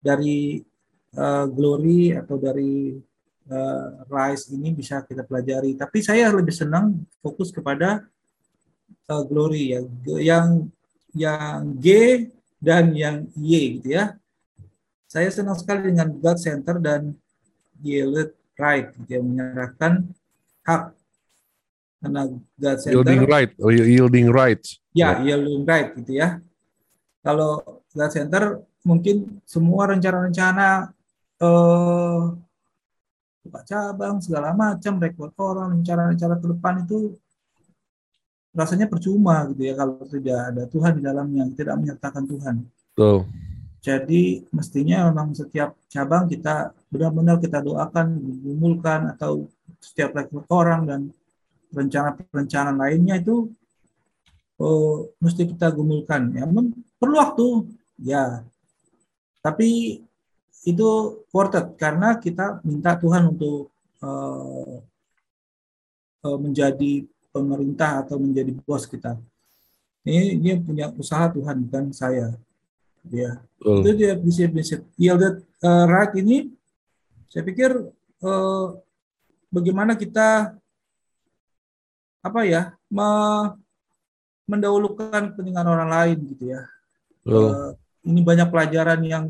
Dari 0.01 0.61
uh, 1.17 1.45
glory 1.49 2.13
atau 2.13 2.37
dari 2.37 2.97
uh, 3.51 4.05
rise 4.07 4.51
ini 4.53 4.71
bisa 4.71 5.03
kita 5.03 5.23
pelajari. 5.23 5.75
Tapi 5.75 5.99
saya 6.03 6.31
lebih 6.31 6.53
senang 6.53 7.03
fokus 7.19 7.51
kepada 7.51 8.05
uh, 9.09 9.23
glory 9.27 9.75
ya. 9.75 9.81
Yang 10.19 10.47
yang 11.17 11.75
G 11.79 11.87
dan 12.61 12.93
yang 12.93 13.27
Y 13.35 13.79
gitu 13.81 13.97
ya. 13.97 14.15
Saya 15.07 15.31
senang 15.31 15.55
sekali 15.55 15.87
dengan 15.87 16.11
God 16.19 16.37
Center 16.37 16.77
dan 16.83 17.15
Yield 17.79 18.35
Right 18.57 18.89
gitu 18.97 19.09
ya, 19.17 19.21
menyerahkan 19.21 20.09
hak 20.65 20.97
karena 22.01 22.21
God 22.57 22.77
Center 22.81 22.93
yielding 22.93 23.23
right 23.25 23.51
oh, 23.61 23.73
yielding 23.73 24.27
right 24.29 24.61
ya 24.93 25.21
yielding 25.21 25.65
right 25.65 25.93
gitu 25.97 26.13
ya 26.17 26.41
kalau 27.25 27.81
God 27.93 28.11
Center 28.13 28.61
mungkin 28.85 29.41
semua 29.43 29.89
rencana-rencana 29.91 30.93
eh, 31.41 32.21
buka 33.47 33.63
cabang 33.63 34.19
segala 34.19 34.51
macam 34.51 34.99
rekrut 34.99 35.33
orang 35.39 35.79
rencana-rencana 35.79 36.35
ke 36.37 36.47
depan 36.51 36.75
itu 36.83 37.15
rasanya 38.57 38.89
percuma 38.89 39.45
gitu 39.53 39.69
ya 39.69 39.73
kalau 39.77 40.01
tidak 40.09 40.39
ada 40.51 40.63
Tuhan 40.65 40.91
di 40.97 41.01
dalamnya, 41.05 41.43
tidak 41.53 41.75
menyertakan 41.77 42.23
Tuhan. 42.25 42.55
Betul. 42.65 43.17
Jadi 43.77 44.43
mestinya 44.49 45.07
memang 45.07 45.37
setiap 45.37 45.77
cabang 45.87 46.25
kita 46.25 46.73
benar-benar 46.89 47.37
kita 47.37 47.61
doakan, 47.61 48.17
gumulkan 48.41 49.13
atau 49.13 49.45
setiap 49.77 50.17
rekrut 50.17 50.49
orang 50.49 50.89
dan 50.89 51.01
rencana-rencana 51.69 52.73
lainnya 52.73 53.21
itu 53.21 53.53
oh, 54.57 55.05
mesti 55.21 55.45
kita 55.45 55.69
gumulkan. 55.69 56.33
Ya, 56.33 56.49
perlu 56.97 57.15
waktu, 57.21 57.47
ya. 58.01 58.41
Tapi 59.45 60.01
itu 60.63 61.21
worth 61.29 61.55
it 61.57 61.67
karena 61.77 62.17
kita 62.17 62.63
minta 62.65 62.97
Tuhan 62.97 63.35
untuk 63.35 63.69
uh, 64.01 64.81
uh, 66.25 66.37
menjadi 66.39 67.05
pemerintah 67.29 68.01
atau 68.01 68.17
menjadi 68.17 68.49
bos 68.65 68.89
kita. 68.89 69.19
Ini 70.07 70.39
dia 70.39 70.55
punya 70.57 70.89
usaha 70.95 71.27
Tuhan 71.29 71.67
bukan 71.67 71.91
saya. 71.91 72.33
Oh. 73.63 73.79
itu 73.79 74.03
dia 74.03 74.19
prinsip-prinsip 74.19 74.83
yielded 74.99 75.39
uh, 75.63 75.85
right 75.87 76.11
ini. 76.19 76.51
Saya 77.31 77.43
pikir 77.43 77.71
uh, 78.23 78.67
bagaimana 79.47 79.95
kita 79.95 80.55
apa 82.19 82.39
ya 82.43 82.75
me, 82.91 83.07
mendahulukan 84.47 85.31
kepentingan 85.31 85.67
orang 85.67 85.89
lain 85.91 86.17
gitu 86.35 86.51
ya. 86.51 86.61
Oh. 87.27 87.51
Uh, 87.51 87.71
ini 88.07 88.23
banyak 88.23 88.47
pelajaran 88.47 88.99
yang 89.03 89.25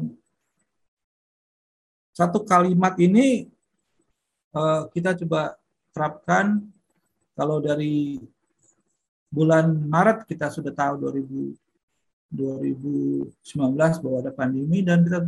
satu 2.17 2.41
kalimat 2.41 2.97
ini 2.97 3.45
uh, 4.57 4.89
kita 4.89 5.13
coba 5.21 5.53
terapkan. 5.93 6.65
Kalau 7.37 7.61
dari 7.61 8.17
bulan 9.29 9.69
Maret 9.85 10.25
kita 10.25 10.49
sudah 10.49 10.73
tahu 10.73 11.05
2000 11.05 11.53
2019 12.27 14.03
bahwa 14.03 14.17
ada 14.19 14.35
pandemi 14.35 14.83
dan 14.83 14.99
kita 15.05 15.23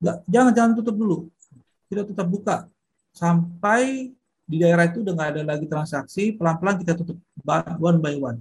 nggak 0.00 0.16
jangan 0.30 0.52
jangan 0.54 0.72
tutup 0.78 0.96
dulu. 0.96 1.18
Kita 1.90 2.06
tetap 2.06 2.30
buka. 2.30 2.56
Sampai 3.12 4.14
di 4.46 4.56
daerah 4.62 4.86
itu 4.86 5.02
udah 5.02 5.12
nggak 5.12 5.30
ada 5.34 5.42
lagi 5.42 5.66
transaksi 5.66 6.32
pelan-pelan 6.38 6.78
kita 6.80 6.94
tutup 6.94 7.18
one 7.82 7.98
by 7.98 8.14
one. 8.16 8.38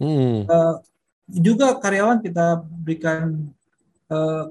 Hmm. 0.00 0.48
uh, 0.48 0.80
juga 1.28 1.76
karyawan 1.76 2.24
kita 2.24 2.64
berikan 2.80 3.52
uh, 4.08 4.48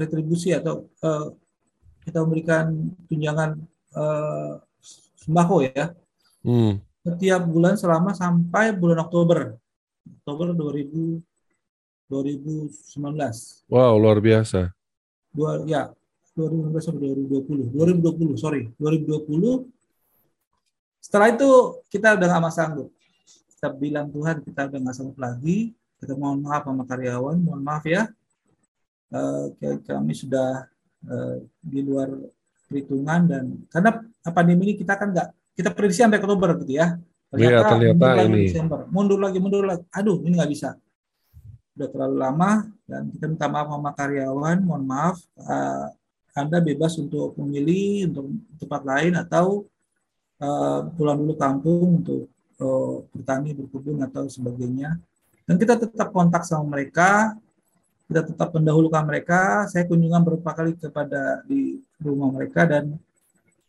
retribusi 0.00 0.56
atau 0.56 0.88
uh, 1.04 1.28
kita 2.00 2.24
memberikan 2.24 2.72
tunjangan 3.04 3.60
uh, 3.92 4.56
sembako 5.20 5.68
ya 5.68 5.92
Hmm. 6.40 6.80
Setiap 7.04 7.44
bulan 7.44 7.76
selama 7.76 8.16
sampai 8.16 8.72
bulan 8.72 9.04
Oktober. 9.04 9.56
Oktober 10.24 10.56
2000 10.56 11.20
2019. 12.10 13.70
Wow, 13.70 13.94
luar 14.02 14.18
biasa. 14.18 14.74
Dua, 15.30 15.62
ya, 15.62 15.94
2019 16.34 16.74
sampai 16.82 17.14
2020. 17.14 17.70
2020, 17.70 18.34
sorry. 18.34 18.66
2020. 18.82 19.70
Setelah 20.98 21.30
itu 21.30 21.78
kita 21.86 22.18
udah 22.18 22.26
nggak 22.26 22.50
sanggup. 22.50 22.90
Kita 23.54 23.70
bilang 23.78 24.10
Tuhan 24.10 24.42
kita 24.42 24.66
udah 24.66 24.78
nggak 24.82 24.96
sanggup 24.98 25.18
lagi. 25.22 25.70
Kita 26.02 26.18
mohon 26.18 26.42
maaf 26.42 26.66
sama 26.66 26.82
karyawan, 26.82 27.38
mohon 27.38 27.62
maaf 27.62 27.86
ya. 27.86 28.10
Uh, 29.10 29.50
kami 29.82 30.14
sudah 30.14 30.70
uh, 31.10 31.42
di 31.58 31.82
luar 31.82 32.14
perhitungan 32.70 33.26
dan 33.26 33.58
karena 33.66 34.06
pandemi 34.30 34.70
ini 34.70 34.74
kita 34.78 34.94
kan 34.94 35.10
nggak 35.10 35.34
kita 35.58 35.74
prediksi 35.74 36.06
sampai 36.06 36.22
Oktober 36.22 36.54
gitu 36.62 36.78
ya. 36.78 36.94
Ternyata, 37.26 37.74
ya, 37.78 37.90
ternyata 37.90 37.90
mundur 37.90 38.22
ini. 38.22 38.30
Lagi 38.30 38.46
Desember. 38.46 38.78
Mundur 38.86 39.18
lagi, 39.18 39.38
mundur 39.42 39.64
lagi. 39.66 39.82
Aduh, 39.90 40.22
ini 40.22 40.38
nggak 40.38 40.50
bisa. 40.54 40.78
Udah 41.74 41.88
terlalu 41.90 42.16
lama 42.22 42.50
dan 42.86 43.10
kita 43.10 43.26
minta 43.26 43.46
maaf 43.50 43.66
sama 43.66 43.90
karyawan. 43.98 44.58
Mohon 44.62 44.84
maaf, 44.86 45.16
uh, 45.42 45.90
Anda 46.30 46.62
bebas 46.62 46.94
untuk 47.02 47.34
memilih 47.34 48.14
untuk 48.14 48.30
tempat 48.62 48.82
lain 48.86 49.18
atau 49.18 49.66
uh, 50.38 50.86
pulang 50.94 51.18
dulu 51.18 51.34
kampung 51.34 52.06
untuk 52.06 52.30
uh, 52.62 53.02
bertani, 53.10 53.58
berkebun 53.58 54.06
atau 54.06 54.30
sebagainya. 54.30 55.02
Dan 55.50 55.58
kita 55.58 55.74
tetap 55.82 56.14
kontak 56.14 56.46
sama 56.46 56.78
mereka, 56.78 57.34
kita 58.10 58.26
tetap 58.26 58.50
mendahulukan 58.50 59.06
mereka. 59.06 59.70
Saya 59.70 59.86
kunjungan 59.86 60.26
beberapa 60.26 60.50
kali 60.50 60.74
kepada 60.74 61.46
di 61.46 61.78
rumah 62.02 62.34
mereka 62.34 62.66
dan 62.66 62.98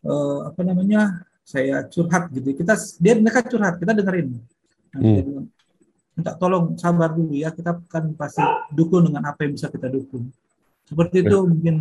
uh, 0.02 0.50
apa 0.50 0.60
namanya 0.66 1.22
saya 1.42 1.86
curhat 1.90 2.30
gitu 2.30 2.54
kita 2.54 2.78
dia 3.02 3.18
mereka 3.18 3.42
curhat 3.42 3.74
kita 3.76 3.92
dengerin 3.98 4.38
nah, 4.94 5.00
hmm. 5.02 5.42
minta 6.14 6.32
tolong 6.38 6.78
sabar 6.78 7.10
dulu 7.10 7.34
ya 7.34 7.50
kita 7.50 7.82
kan 7.90 8.14
pasti 8.14 8.46
dukung 8.70 9.10
dengan 9.10 9.26
apa 9.26 9.42
yang 9.42 9.58
bisa 9.58 9.66
kita 9.66 9.90
dukung 9.90 10.30
seperti 10.86 11.26
itu 11.26 11.34
Ya. 11.34 11.42
mungkin 11.42 11.76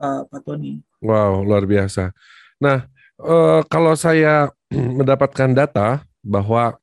uh, 0.00 0.24
Pak 0.26 0.40
Tony 0.48 0.80
Wow, 0.98 1.46
luar 1.46 1.62
biasa. 1.62 2.10
Nah, 2.58 2.90
eh, 3.22 3.60
kalau 3.70 3.94
saya 3.94 4.50
mendapatkan 4.98 5.54
data 5.54 6.02
bahwa 6.26 6.74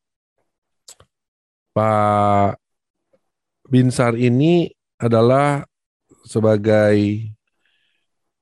Pak 1.75 2.55
Binsar 3.65 4.13
ini 4.13 4.69
adalah 5.01 5.65
sebagai 6.25 7.29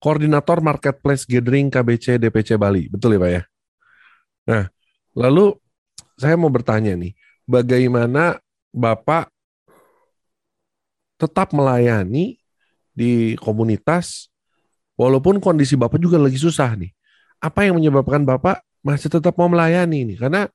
koordinator 0.04 0.60
marketplace 0.60 1.24
gathering 1.24 1.72
KBC 1.72 2.20
DPC 2.20 2.60
Bali, 2.60 2.92
betul 2.92 3.16
ya 3.16 3.20
Pak 3.24 3.32
ya? 3.32 3.44
Nah, 4.44 4.64
lalu 5.16 5.56
saya 6.20 6.36
mau 6.36 6.52
bertanya 6.52 6.94
nih, 7.00 7.16
bagaimana 7.48 8.40
Bapak 8.74 9.32
tetap 11.16 11.56
melayani 11.56 12.36
di 12.92 13.40
komunitas 13.40 14.28
walaupun 15.00 15.40
kondisi 15.40 15.80
Bapak 15.80 16.02
juga 16.02 16.20
lagi 16.20 16.36
susah 16.36 16.76
nih. 16.76 16.92
Apa 17.40 17.64
yang 17.64 17.80
menyebabkan 17.80 18.28
Bapak 18.28 18.60
masih 18.84 19.08
tetap 19.08 19.40
mau 19.40 19.48
melayani 19.48 20.04
ini? 20.04 20.16
Karena 20.20 20.52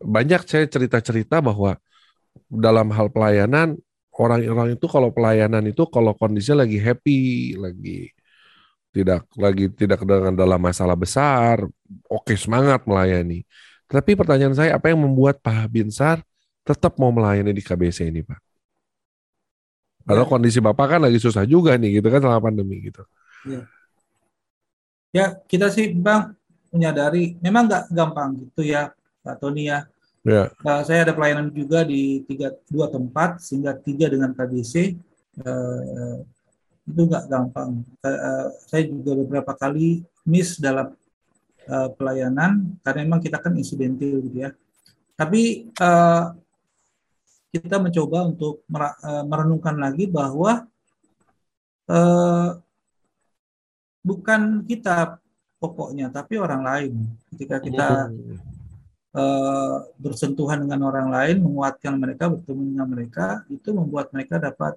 banyak 0.00 0.44
saya 0.48 0.64
cerita-cerita 0.68 1.44
bahwa 1.44 1.76
dalam 2.48 2.92
hal 2.92 3.08
pelayanan 3.12 3.76
orang-orang 4.16 4.76
itu 4.76 4.86
kalau 4.88 5.08
pelayanan 5.12 5.64
itu 5.68 5.84
kalau 5.88 6.12
kondisinya 6.16 6.64
lagi 6.64 6.78
happy, 6.80 7.54
lagi 7.56 8.10
tidak 8.90 9.28
lagi 9.36 9.68
tidak 9.72 10.00
dengan 10.02 10.32
dalam 10.32 10.60
masalah 10.60 10.96
besar, 10.96 11.60
oke 12.08 12.32
semangat 12.34 12.82
melayani. 12.88 13.44
Tapi 13.86 14.18
pertanyaan 14.18 14.56
saya 14.56 14.74
apa 14.74 14.90
yang 14.90 15.04
membuat 15.04 15.38
Pak 15.44 15.68
Binsar 15.70 16.24
tetap 16.66 16.98
mau 16.98 17.12
melayani 17.14 17.54
di 17.54 17.62
KBC 17.62 18.10
ini, 18.10 18.24
Pak? 18.26 18.40
Padahal 20.06 20.26
kondisi 20.26 20.58
Bapak 20.62 20.96
kan 20.96 21.00
lagi 21.02 21.18
susah 21.18 21.42
juga 21.46 21.74
nih 21.74 21.98
gitu 22.00 22.08
kan 22.10 22.22
selama 22.22 22.50
pandemi 22.50 22.78
gitu. 22.82 23.02
ya 25.14 25.26
kita 25.48 25.70
sih 25.72 25.96
bang 25.96 26.34
menyadari 26.68 27.40
memang 27.40 27.70
nggak 27.70 27.84
gampang 27.94 28.36
gitu 28.36 28.66
ya 28.66 28.92
Pak 29.24 29.40
Tony 29.40 29.70
ya 29.70 29.88
Ya, 30.26 30.50
Nah, 30.66 30.82
saya 30.82 31.06
ada 31.06 31.14
pelayanan 31.14 31.54
juga 31.54 31.86
di 31.86 32.26
tiga 32.26 32.50
dua 32.66 32.90
tempat 32.90 33.38
sehingga 33.38 33.78
tiga 33.78 34.10
dengan 34.10 34.34
KBC 34.34 34.98
eh, 35.38 36.16
itu 36.82 37.00
nggak 37.06 37.30
gampang. 37.30 37.86
Eh, 38.02 38.46
saya 38.66 38.82
juga 38.90 39.14
beberapa 39.22 39.54
kali 39.54 40.02
miss 40.26 40.58
dalam 40.58 40.98
eh, 41.70 41.88
pelayanan 41.94 42.74
karena 42.82 43.06
memang 43.06 43.22
kita 43.22 43.38
kan 43.38 43.54
insidentil 43.54 44.18
gitu 44.26 44.50
ya. 44.50 44.50
Tapi 45.14 45.70
eh, 45.70 46.24
kita 47.54 47.78
mencoba 47.78 48.26
untuk 48.26 48.66
merenungkan 49.30 49.78
lagi 49.78 50.10
bahwa 50.10 50.66
eh, 51.86 52.50
bukan 54.02 54.66
kita 54.66 55.22
pokoknya, 55.62 56.10
tapi 56.10 56.34
orang 56.34 56.62
lain. 56.66 56.94
Ketika 57.30 57.62
kita 57.62 58.10
eh, 59.16 59.76
bersentuhan 59.96 60.60
dengan 60.62 60.80
orang 60.92 61.08
lain, 61.08 61.36
menguatkan 61.40 61.96
mereka, 61.96 62.28
bertemu 62.28 62.62
dengan 62.76 62.88
mereka, 62.88 63.26
itu 63.48 63.68
membuat 63.72 64.12
mereka 64.12 64.36
dapat 64.36 64.76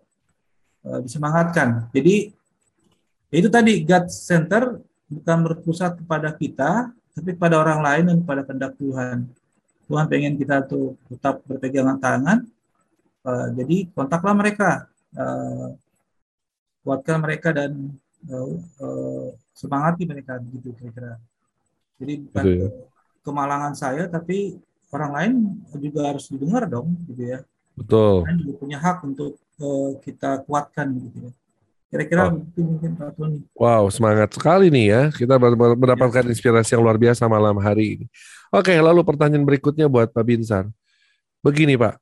eh, 0.87 0.99
disemangatkan. 1.03 1.91
Jadi 1.91 2.31
itu 3.29 3.47
tadi 3.51 3.83
God 3.85 4.09
Center 4.09 4.79
bukan 5.11 5.37
berpusat 5.51 5.99
kepada 5.99 6.31
kita, 6.33 6.89
tapi 7.13 7.35
pada 7.35 7.59
orang 7.59 7.83
lain 7.83 8.03
dan 8.15 8.17
pada 8.23 8.41
kehendak 8.47 8.73
Tuhan. 8.79 9.27
Tuhan 9.89 10.05
pengen 10.05 10.37
kita 10.37 10.63
tuh 10.69 10.95
tetap 11.09 11.41
berpegangan 11.43 11.97
tangan. 11.99 12.39
Eh, 13.27 13.47
jadi 13.59 13.77
kontaklah 13.91 14.35
mereka, 14.37 14.87
eh, 15.13 15.69
kuatkan 16.87 17.19
mereka 17.19 17.51
dan 17.51 17.91
eh, 18.29 18.55
eh, 18.55 19.27
semangati 19.51 20.07
mereka 20.07 20.39
gitu 20.39 20.71
kira-kira. 20.79 21.19
Jadi 21.99 22.13
bukan. 22.23 22.45
Kemalangan 23.29 23.77
saya, 23.77 24.09
tapi 24.09 24.57
orang 24.89 25.11
lain 25.13 25.33
juga 25.77 26.09
harus 26.09 26.25
didengar 26.27 26.65
dong, 26.65 26.97
gitu 27.05 27.29
ya. 27.29 27.39
betul. 27.77 28.25
Kan 28.25 28.35
juga 28.41 28.53
punya 28.57 28.77
hak 28.81 28.97
untuk 29.05 29.37
eh, 29.59 29.89
kita 30.01 30.41
kuatkan, 30.43 30.87
gitu 30.97 31.29
ya. 31.29 31.31
Kira-kira 31.89 32.29
Oh. 32.29 32.37
itu 32.37 32.61
mungkin 32.61 32.93
Pak 32.93 33.17
Tony. 33.17 33.41
Wow, 33.57 33.89
semangat 33.89 34.29
sekali 34.37 34.69
nih 34.69 34.85
ya. 34.89 35.01
Kita 35.09 35.41
mendapatkan 35.41 36.21
inspirasi 36.29 36.77
yang 36.77 36.85
luar 36.85 37.01
biasa 37.01 37.25
malam 37.25 37.57
hari 37.57 37.97
ini. 37.97 38.05
Oke, 38.53 38.77
lalu 38.77 39.01
pertanyaan 39.01 39.41
berikutnya 39.41 39.89
buat 39.89 40.13
Pak 40.13 40.21
Binsar. 40.21 40.69
Begini 41.41 41.73
Pak, 41.77 41.97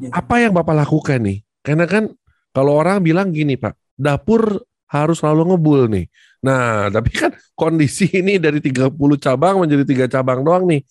Ya. 0.00 0.10
apa 0.12 0.36
yang 0.36 0.52
Bapak 0.52 0.84
lakukan 0.84 1.20
nih? 1.22 1.38
Karena 1.64 1.88
kan 1.88 2.12
kalau 2.52 2.76
orang 2.76 3.00
bilang 3.00 3.32
gini 3.32 3.56
Pak, 3.56 3.72
dapur 3.96 4.60
harus 4.92 5.24
selalu 5.24 5.56
ngebul 5.56 5.88
nih. 5.88 6.06
Nah, 6.44 6.92
tapi 6.92 7.10
kan 7.16 7.32
kondisi 7.56 8.12
ini 8.12 8.36
dari 8.36 8.60
30 8.60 8.92
cabang 9.16 9.64
menjadi 9.64 9.84
tiga 9.88 10.06
cabang 10.10 10.44
doang 10.44 10.68
nih. 10.68 10.84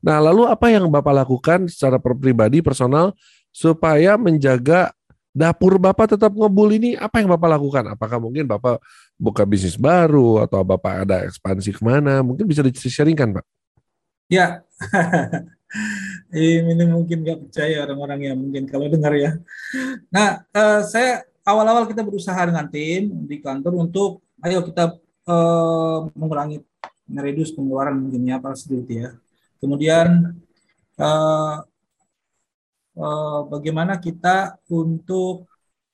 Nah, 0.00 0.22
lalu 0.22 0.46
apa 0.46 0.70
yang 0.70 0.86
Bapak 0.86 1.26
lakukan 1.26 1.66
secara 1.66 1.98
pribadi, 1.98 2.62
personal, 2.62 3.12
supaya 3.50 4.14
menjaga 4.14 4.94
dapur 5.34 5.76
Bapak 5.82 6.14
tetap 6.16 6.30
ngebul 6.30 6.78
ini? 6.78 6.94
Apa 6.94 7.20
yang 7.20 7.28
Bapak 7.34 7.58
lakukan? 7.58 7.84
Apakah 7.90 8.22
mungkin 8.22 8.46
Bapak 8.46 8.78
buka 9.18 9.42
bisnis 9.42 9.74
baru 9.74 10.46
atau 10.46 10.62
Bapak 10.62 11.04
ada 11.04 11.26
ekspansi 11.26 11.74
ke 11.74 11.82
mana? 11.82 12.22
Mungkin 12.22 12.46
bisa 12.46 12.62
di-sharingkan, 12.62 13.34
Pak. 13.34 13.44
Ya, 14.30 14.62
ini 16.30 16.86
mungkin 16.86 17.26
nggak 17.26 17.50
percaya 17.50 17.82
orang-orang 17.82 18.30
yang 18.30 18.36
mungkin 18.38 18.62
kalau 18.70 18.86
dengar 18.86 19.10
ya. 19.18 19.34
Nah, 20.14 20.46
eh, 20.54 20.80
saya 20.86 21.26
awal-awal 21.44 21.88
kita 21.88 22.04
berusaha 22.04 22.38
dengan 22.46 22.66
tim 22.68 23.10
di 23.24 23.40
kantor 23.40 23.72
untuk, 23.88 24.20
ayo 24.44 24.60
kita 24.64 24.96
eh, 25.28 25.98
mengurangi, 26.16 26.60
mereduce 27.10 27.52
pengeluaran 27.56 27.96
mungkin 27.98 28.22
ya, 28.28 28.36
para 28.38 28.56
security 28.56 29.04
ya. 29.04 29.10
Kemudian 29.60 30.36
eh, 31.00 31.56
eh, 32.96 33.40
bagaimana 33.48 33.96
kita 34.00 34.60
untuk 34.68 35.48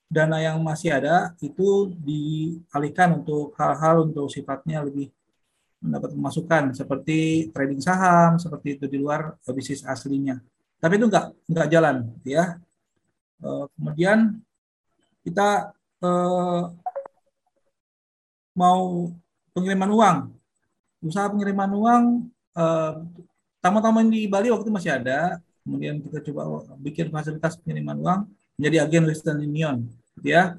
dana 0.07 0.39
yang 0.39 0.63
masih 0.63 0.95
ada 0.95 1.35
itu 1.43 1.91
dialihkan 1.99 3.19
untuk 3.19 3.51
hal-hal 3.59 4.07
untuk 4.07 4.31
sifatnya 4.31 4.79
lebih 4.87 5.11
mendapat 5.83 6.15
masukan 6.15 6.73
seperti 6.73 7.51
trading 7.51 7.83
saham 7.83 8.39
seperti 8.39 8.79
itu 8.79 8.85
di 8.87 8.97
luar 8.97 9.35
bisnis 9.51 9.83
aslinya. 9.83 10.39
Tapi 10.79 10.95
itu 10.95 11.05
nggak 11.11 11.25
nggak 11.51 11.67
jalan, 11.69 11.95
gitu 12.17 12.39
ya. 12.39 12.55
Kemudian 13.77 14.41
kita 15.27 15.75
eh, 15.99 16.63
mau 18.55 19.11
pengiriman 19.51 19.91
uang, 19.91 20.17
usaha 21.03 21.27
pengiriman 21.27 21.71
uang, 21.75 22.03
eh, 22.55 22.93
tamu-tamu 23.59 24.07
di 24.07 24.31
Bali 24.31 24.47
waktu 24.47 24.63
itu 24.63 24.71
masih 24.71 24.95
ada. 24.95 25.43
Kemudian 25.67 25.99
kita 25.99 26.23
coba 26.31 26.63
bikin 26.79 27.11
fasilitas 27.11 27.59
pengiriman 27.59 27.99
uang 27.99 28.19
menjadi 28.55 28.87
agen 28.87 29.03
Western 29.11 29.43
Union, 29.43 29.83
gitu 30.15 30.31
ya, 30.31 30.55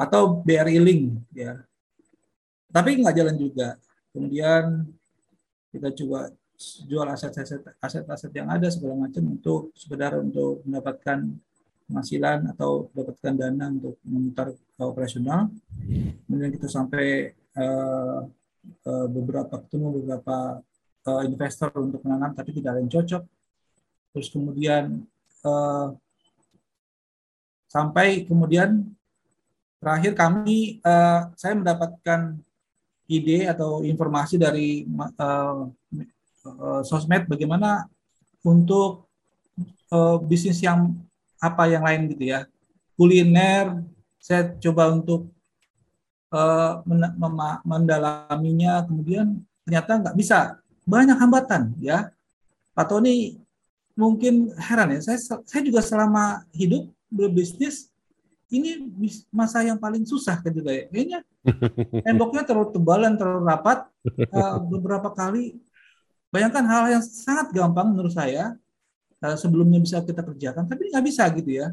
atau 0.00 0.40
BRI 0.40 0.80
Link, 0.80 1.20
ya. 1.36 1.60
Tapi 2.72 2.96
nggak 2.96 3.12
jalan 3.12 3.36
juga 3.36 3.76
kemudian 4.16 4.88
kita 5.68 5.92
coba 5.92 6.32
jual 6.88 7.04
aset-aset 7.04 7.60
aset-aset 7.84 8.32
yang 8.32 8.48
ada 8.48 8.72
segala 8.72 9.04
macam 9.04 9.28
untuk 9.28 9.76
sekedar 9.76 10.16
untuk 10.16 10.64
mendapatkan 10.64 11.36
penghasilan 11.86 12.50
atau 12.54 12.90
mendapatkan 12.92 13.34
dana 13.34 13.66
untuk 13.70 13.96
memutar 14.02 14.46
operasional. 14.78 15.48
Kemudian 16.26 16.50
kita 16.54 16.68
sampai 16.68 17.32
eh, 17.34 18.20
eh, 18.66 19.06
beberapa 19.08 19.54
ketemu 19.62 20.02
beberapa 20.02 20.60
eh, 21.06 21.22
investor 21.30 21.70
untuk 21.78 22.02
menanam 22.02 22.34
tapi 22.34 22.50
tidak 22.52 22.76
ada 22.76 22.80
yang 22.82 22.92
cocok. 22.92 23.22
Terus 24.12 24.28
kemudian 24.28 25.06
eh, 25.46 25.88
sampai 27.70 28.26
kemudian 28.26 28.82
terakhir 29.78 30.12
kami 30.18 30.82
eh, 30.82 31.20
saya 31.38 31.54
mendapatkan 31.54 32.34
ide 33.06 33.46
atau 33.46 33.86
informasi 33.86 34.34
dari 34.34 34.82
uh, 34.82 35.70
uh, 36.46 36.82
sosmed 36.82 37.30
bagaimana 37.30 37.86
untuk 38.42 39.06
uh, 39.94 40.18
bisnis 40.18 40.58
yang 40.58 40.94
apa 41.40 41.68
yang 41.68 41.84
lain 41.84 42.12
gitu 42.12 42.32
ya. 42.32 42.48
Kuliner 42.96 43.84
saya 44.16 44.56
coba 44.58 44.90
untuk 44.90 45.28
uh, 46.32 46.82
men 46.88 47.12
mendalaminya 47.62 48.84
kemudian 48.88 49.40
ternyata 49.64 49.90
nggak 50.00 50.16
bisa. 50.16 50.60
Banyak 50.86 51.18
hambatan 51.18 51.76
ya. 51.82 52.10
Pak 52.76 52.92
Tony 52.92 53.40
mungkin 53.96 54.52
heran 54.60 54.92
ya 54.92 55.00
saya 55.00 55.18
saya 55.48 55.62
juga 55.64 55.80
selama 55.80 56.44
hidup 56.52 56.92
berbisnis 57.08 57.88
ini 58.52 58.92
masa 59.32 59.64
yang 59.64 59.80
paling 59.80 60.04
susah 60.04 60.38
kan 60.38 60.52
juga 60.52 60.70
ya. 60.70 60.84
Kayaknya 60.92 61.20
temboknya 62.04 62.42
terlalu 62.46 62.68
tebal 62.76 63.00
dan 63.02 63.14
terlalu 63.18 63.42
rapat. 63.48 63.78
Uh, 64.06 64.62
beberapa 64.70 65.10
kali 65.10 65.58
bayangkan 66.30 66.62
hal 66.62 66.84
yang 66.98 67.02
sangat 67.02 67.50
gampang 67.50 67.90
menurut 67.90 68.14
saya 68.14 68.54
sebelumnya 69.36 69.80
bisa 69.80 70.04
kita 70.04 70.20
kerjakan, 70.20 70.68
tapi 70.68 70.92
nggak 70.92 71.04
bisa 71.04 71.24
gitu 71.32 71.50
ya. 71.64 71.72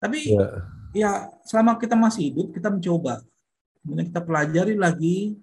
Tapi 0.00 0.32
yeah. 0.32 0.56
ya 0.92 1.10
selama 1.44 1.76
kita 1.76 1.96
masih 1.96 2.32
hidup, 2.32 2.52
kita 2.52 2.72
mencoba. 2.72 3.20
Kemudian 3.84 4.08
kita 4.08 4.20
pelajari 4.24 4.74
lagi 4.74 5.36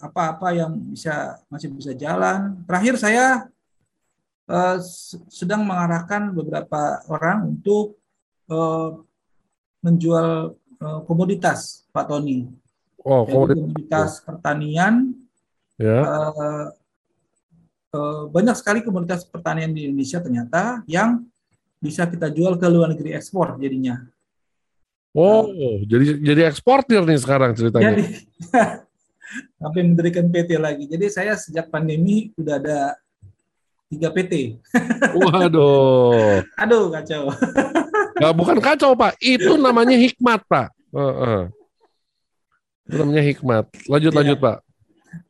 apa-apa 0.00 0.50
uh, 0.50 0.56
yang 0.56 0.72
bisa 0.90 1.38
masih 1.46 1.70
bisa 1.70 1.92
jalan. 1.94 2.64
Terakhir 2.66 2.94
saya 2.98 3.46
uh, 4.50 4.76
sedang 5.30 5.62
mengarahkan 5.62 6.34
beberapa 6.34 7.04
orang 7.06 7.54
untuk 7.54 7.94
uh, 8.50 8.98
menjual 9.84 10.58
uh, 10.82 11.00
komoditas, 11.06 11.86
Pak 11.94 12.10
Tony. 12.10 12.50
Oh, 13.00 13.24
komoditas, 13.24 13.56
komoditas 13.56 14.10
pertanian. 14.26 14.94
Ya. 15.80 16.00
Uh, 16.04 16.66
banyak 18.30 18.54
sekali 18.54 18.86
komoditas 18.86 19.26
pertanian 19.26 19.74
di 19.74 19.90
Indonesia 19.90 20.22
ternyata 20.22 20.86
yang 20.86 21.26
bisa 21.80 22.04
kita 22.06 22.28
jual 22.28 22.60
ke 22.60 22.66
luar 22.68 22.92
negeri 22.92 23.16
ekspor 23.16 23.56
jadinya. 23.56 24.04
Oh, 25.10 25.50
uh, 25.50 25.82
jadi 25.82 26.22
jadi 26.22 26.46
eksportir 26.46 27.02
nih 27.02 27.18
sekarang 27.18 27.50
ceritanya. 27.58 27.98
Jadi, 27.98 28.04
sampai 29.58 29.80
mendirikan 29.82 30.30
PT 30.30 30.54
lagi. 30.54 30.84
Jadi 30.86 31.06
saya 31.10 31.34
sejak 31.34 31.66
pandemi 31.66 32.30
udah 32.38 32.62
ada 32.62 32.78
tiga 33.90 34.14
PT. 34.14 34.62
Waduh. 35.18 36.46
Aduh 36.54 36.94
kacau. 36.94 37.26
Gak, 38.20 38.36
bukan 38.36 38.60
kacau 38.60 38.92
Pak, 38.92 39.16
itu 39.24 39.56
namanya 39.56 39.96
hikmat 39.96 40.44
Pak. 40.44 40.68
Uh, 40.92 41.00
uh. 41.00 41.42
Itu 42.84 43.00
namanya 43.00 43.24
hikmat. 43.24 43.64
Lanjut 43.88 44.12
ya. 44.12 44.16
lanjut 44.20 44.38
Pak. 44.38 44.56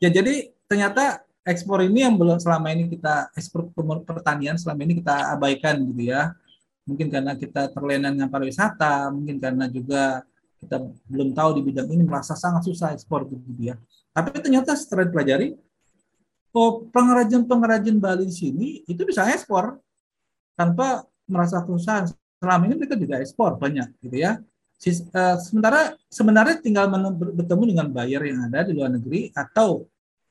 Ya 0.02 0.08
jadi 0.12 0.50
ternyata 0.68 1.24
ekspor 1.45 1.84
ini 1.84 2.05
yang 2.05 2.14
belum 2.16 2.36
selama 2.36 2.72
ini 2.72 2.91
kita 2.91 3.32
ekspor 3.36 3.72
pertanian 4.05 4.61
selama 4.61 4.80
ini 4.84 5.01
kita 5.01 5.36
abaikan 5.36 5.80
gitu 5.88 6.12
ya. 6.12 6.32
Mungkin 6.84 7.07
karena 7.12 7.36
kita 7.38 7.70
terlena 7.70 8.11
dengan 8.11 8.28
pariwisata, 8.32 9.12
mungkin 9.14 9.38
karena 9.38 9.70
juga 9.70 10.24
kita 10.61 10.76
belum 11.09 11.32
tahu 11.32 11.61
di 11.61 11.62
bidang 11.64 11.88
ini 11.88 12.05
merasa 12.05 12.36
sangat 12.36 12.68
susah 12.68 12.93
ekspor 12.93 13.24
gitu 13.30 13.47
ya. 13.61 13.78
Tapi 14.12 14.36
ternyata 14.43 14.76
setelah 14.76 15.09
dipelajari, 15.09 15.57
oh 16.53 16.84
pengrajin-pengrajin 16.91 17.97
Bali 17.97 18.28
di 18.28 18.34
sini 18.34 18.68
itu 18.84 19.01
bisa 19.07 19.24
ekspor 19.30 19.78
tanpa 20.59 21.07
merasa 21.24 21.62
kesusahan 21.62 22.11
selama 22.43 22.62
ini 22.68 22.74
mereka 22.76 22.97
juga 22.99 23.22
ekspor 23.22 23.57
banyak 23.57 23.88
gitu 24.03 24.16
ya. 24.18 24.43
Eh, 24.80 25.36
sementara 25.45 25.93
sebenarnya 26.09 26.57
tinggal 26.64 26.88
bertemu 27.36 27.62
dengan 27.76 27.86
buyer 27.93 28.22
yang 28.24 28.49
ada 28.49 28.64
di 28.64 28.72
luar 28.72 28.88
negeri 28.88 29.28
atau 29.36 29.84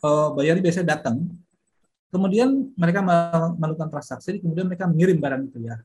uh, 0.03 0.33
buyer 0.35 0.59
biasanya 0.59 0.97
datang, 0.99 1.27
kemudian 2.09 2.73
mereka 2.73 3.05
melakukan 3.55 3.89
transaksi, 3.91 4.41
kemudian 4.41 4.65
mereka 4.65 4.89
mengirim 4.89 5.17
barang 5.21 5.43
itu 5.51 5.59
ya 5.67 5.77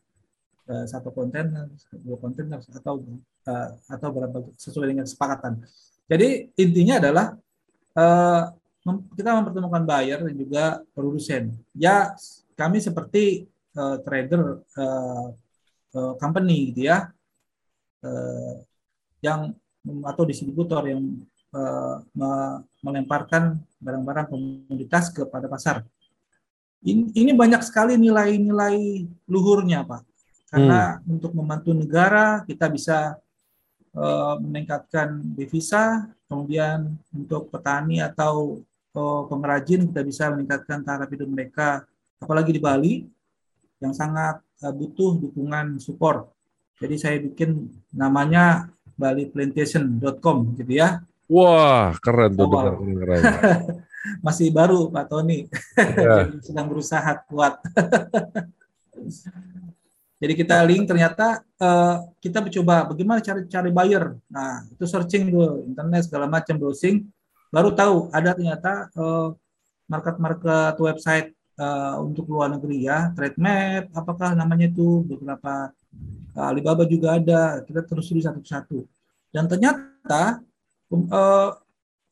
uh, 0.73 0.85
satu 0.89 1.13
kontainer, 1.13 1.69
dua 2.01 2.17
kontainer 2.17 2.59
atau 2.61 3.05
uh, 3.47 3.69
atau 3.91 4.09
berapa 4.11 4.49
sesuai 4.57 4.87
dengan 4.93 5.05
kesepakatan. 5.05 5.63
Jadi 6.05 6.53
intinya 6.61 7.01
adalah 7.01 7.27
kita 9.17 9.31
mempertemukan 9.41 9.87
buyer 9.89 10.21
dan 10.21 10.35
juga 10.37 10.65
produsen. 10.93 11.57
Ya 11.73 12.13
kami 12.53 12.83
seperti 12.83 13.49
trader 14.05 14.61
company 16.21 16.75
gitu 16.75 16.91
ya 16.93 17.09
yang 19.25 19.57
atau 20.05 20.23
distributor 20.29 20.85
yang 20.85 21.01
me 22.13 22.31
melemparkan 22.85 23.63
barang-barang 23.85 24.27
komoditas 24.33 25.13
kepada 25.13 25.45
pasar. 25.47 25.85
Ini, 26.85 27.13
ini 27.17 27.33
banyak 27.37 27.61
sekali 27.65 28.01
nilai-nilai 28.01 29.05
luhurnya, 29.29 29.85
Pak. 29.85 30.03
Karena 30.49 30.97
hmm. 31.01 31.13
untuk 31.19 31.33
membantu 31.37 31.71
negara 31.73 32.45
kita 32.45 32.69
bisa 32.73 33.17
uh, 33.97 34.37
meningkatkan 34.41 35.21
devisa, 35.35 36.09
kemudian 36.29 36.97
untuk 37.13 37.49
petani 37.49 38.01
atau 38.01 38.61
uh, 38.95 39.23
pengrajin 39.29 39.89
kita 39.91 40.03
bisa 40.05 40.25
meningkatkan 40.31 40.85
taraf 40.85 41.09
hidup 41.09 41.29
mereka, 41.29 41.83
apalagi 42.21 42.55
di 42.55 42.61
Bali 42.63 42.95
yang 43.83 43.97
sangat 43.97 44.41
uh, 44.63 44.73
butuh 44.73 45.19
dukungan 45.19 45.81
support. 45.83 46.31
Jadi 46.79 46.95
saya 46.99 47.17
bikin 47.23 47.71
namanya 47.95 48.69
baliplantation.com 48.95 50.59
gitu 50.59 50.73
ya. 50.75 51.03
Wah, 51.29 51.93
keren 52.01 52.33
tuh. 52.37 52.49
Oh, 52.49 52.79
keren. 52.79 53.23
Masih 54.27 54.53
baru 54.53 54.93
Pak 54.93 55.09
Tony. 55.09 55.49
Ya. 56.05 56.29
sedang 56.45 56.69
berusaha 56.69 57.25
kuat. 57.27 57.59
Jadi 60.23 60.33
kita 60.41 60.65
link 60.65 60.89
ternyata 60.89 61.45
uh, 61.61 62.09
kita 62.21 62.41
mencoba 62.41 62.89
bagaimana 62.89 63.21
cari 63.21 63.45
cari 63.49 63.71
buyer. 63.73 64.17
Nah, 64.31 64.65
itu 64.73 64.85
searching 64.89 65.29
dulu 65.29 65.69
internet 65.69 66.09
segala 66.09 66.31
macam 66.31 66.57
browsing 66.57 67.05
baru 67.55 67.71
tahu 67.71 67.97
ada 68.11 68.35
ternyata 68.35 68.91
uh, 68.99 69.31
market-market 69.87 70.75
website 70.83 71.31
uh, 71.55 72.03
untuk 72.03 72.27
luar 72.27 72.51
negeri 72.51 72.91
ya, 72.91 73.15
trade 73.15 73.39
map, 73.39 73.95
apakah 73.95 74.35
namanya 74.35 74.67
itu 74.67 75.07
beberapa 75.07 75.71
uh, 76.35 76.51
Alibaba 76.51 76.83
juga 76.83 77.15
ada. 77.15 77.63
Kita 77.63 77.87
terus 77.87 78.11
di 78.11 78.19
satu-satu. 78.19 78.83
Dan 79.31 79.47
ternyata 79.47 80.43
uh, 81.11 81.51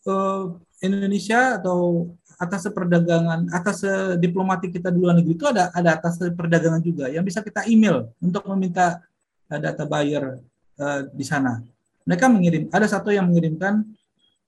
uh, 0.09 0.43
Indonesia 0.83 1.63
atau 1.63 2.11
atas 2.37 2.67
perdagangan, 2.75 3.47
atas 3.55 3.87
diplomatik 4.19 4.75
kita 4.75 4.91
di 4.91 4.99
luar 4.99 5.15
negeri 5.15 5.39
itu 5.39 5.47
ada 5.47 5.71
ada 5.71 5.95
atas 5.95 6.19
perdagangan 6.19 6.83
juga 6.83 7.07
yang 7.07 7.23
bisa 7.23 7.39
kita 7.39 7.63
email 7.71 8.11
untuk 8.19 8.43
meminta 8.51 8.99
uh, 9.47 9.61
data 9.63 9.87
buyer 9.87 10.43
uh, 10.83 11.01
di 11.15 11.23
sana. 11.23 11.63
Mereka 12.03 12.27
mengirim, 12.27 12.67
ada 12.75 12.91
satu 12.91 13.15
yang 13.15 13.31
mengirimkan 13.31 13.87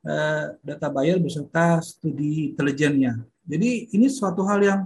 uh, 0.02 0.58
data 0.58 0.90
buyer 0.90 1.22
beserta 1.22 1.78
studi 1.86 2.50
intelijennya 2.50 3.22
jadi 3.44 3.92
ini 3.92 4.08
suatu 4.08 4.42
hal 4.48 4.60
yang 4.64 4.80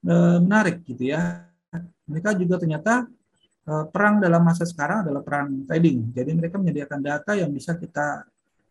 e, 0.00 0.14
menarik 0.40 0.80
gitu 0.88 1.12
ya. 1.12 1.44
Mereka 2.08 2.32
juga 2.40 2.56
ternyata 2.56 3.04
e, 3.68 3.72
perang 3.92 4.16
dalam 4.16 4.40
masa 4.40 4.64
sekarang 4.64 5.04
adalah 5.04 5.20
perang 5.20 5.68
trading. 5.68 6.08
Jadi 6.16 6.30
mereka 6.32 6.56
menyediakan 6.56 7.00
data 7.04 7.36
yang 7.36 7.52
bisa 7.52 7.76
kita 7.76 8.24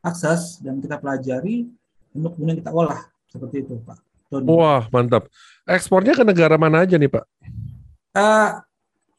akses 0.06 0.62
dan 0.62 0.78
kita 0.78 1.01
pelajari 1.01 1.66
untuk 2.14 2.38
kemudian 2.38 2.62
kita 2.62 2.70
olah 2.70 3.10
seperti 3.28 3.66
itu, 3.66 3.82
Pak. 3.82 3.97
Tony. 4.30 4.45
Wah 4.49 4.86
mantap. 4.89 5.30
Ekspornya 5.66 6.14
ke 6.14 6.24
negara 6.26 6.56
mana 6.58 6.86
aja 6.86 6.97
nih, 6.97 7.10
Pak? 7.10 7.26
Uh, 8.16 8.62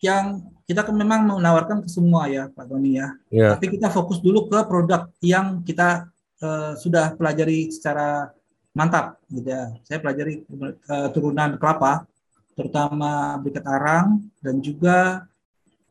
yang 0.03 0.47
kita 0.67 0.83
memang 0.91 1.39
menawarkan 1.39 1.83
ke 1.83 1.89
semua 1.91 2.27
ya, 2.27 2.51
Pak 2.51 2.67
Tony 2.67 2.99
ya. 2.99 3.15
Yeah. 3.31 3.55
Tapi 3.55 3.79
kita 3.79 3.91
fokus 3.91 4.19
dulu 4.19 4.51
ke 4.51 4.59
produk 4.67 5.11
yang 5.23 5.63
kita 5.63 6.11
uh, 6.43 6.75
sudah 6.75 7.15
pelajari 7.15 7.71
secara 7.71 8.35
mantap 8.75 9.23
gitu 9.31 9.47
ya. 9.47 9.73
Saya 9.87 9.99
pelajari 10.03 10.43
uh, 10.91 11.09
turunan 11.15 11.55
kelapa, 11.57 12.05
terutama 12.59 13.39
briket 13.39 13.65
arang 13.65 14.27
dan 14.43 14.59
juga 14.59 15.29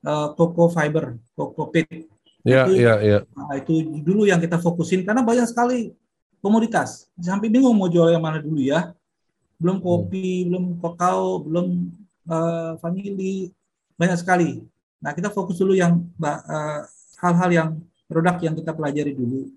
uh, 0.03 0.27
coco 0.35 0.67
fiber, 0.69 1.15
coco 1.33 1.71
pit. 1.71 1.87
Iya, 2.45 2.69
iya, 2.69 2.93
iya. 3.01 3.19
Nah, 3.33 3.57
itu 3.57 3.81
dulu 4.05 4.29
yang 4.29 4.37
kita 4.37 4.61
fokusin 4.61 5.01
karena 5.01 5.25
banyak 5.25 5.49
sekali 5.49 5.97
komoditas. 6.45 7.09
Sampai 7.17 7.49
bingung 7.49 7.73
mau 7.73 7.89
jual 7.89 8.13
yang 8.13 8.21
mana 8.21 8.37
dulu 8.37 8.61
ya. 8.61 8.93
Belum 9.57 9.81
kopi, 9.81 10.45
hmm. 10.45 10.47
belum 10.53 10.65
kakao, 10.77 11.41
belum 11.41 11.89
uh, 12.29 12.77
vanili, 12.77 13.49
banyak 13.97 14.21
sekali. 14.21 14.61
Nah, 15.01 15.17
kita 15.17 15.33
fokus 15.33 15.57
dulu 15.57 15.73
yang 15.73 16.05
hal-hal 17.17 17.49
uh, 17.49 17.55
yang 17.55 17.69
produk 18.05 18.37
yang 18.37 18.53
kita 18.53 18.77
pelajari 18.77 19.17
dulu 19.17 19.49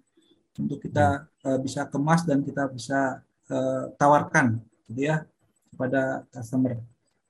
untuk 0.56 0.80
kita 0.80 1.28
uh, 1.44 1.58
bisa 1.60 1.84
kemas 1.84 2.24
dan 2.24 2.40
kita 2.40 2.72
bisa 2.72 3.20
uh, 3.52 3.92
tawarkan 4.00 4.64
gitu 4.88 5.12
ya 5.12 5.28
kepada 5.68 6.24
customer. 6.32 6.80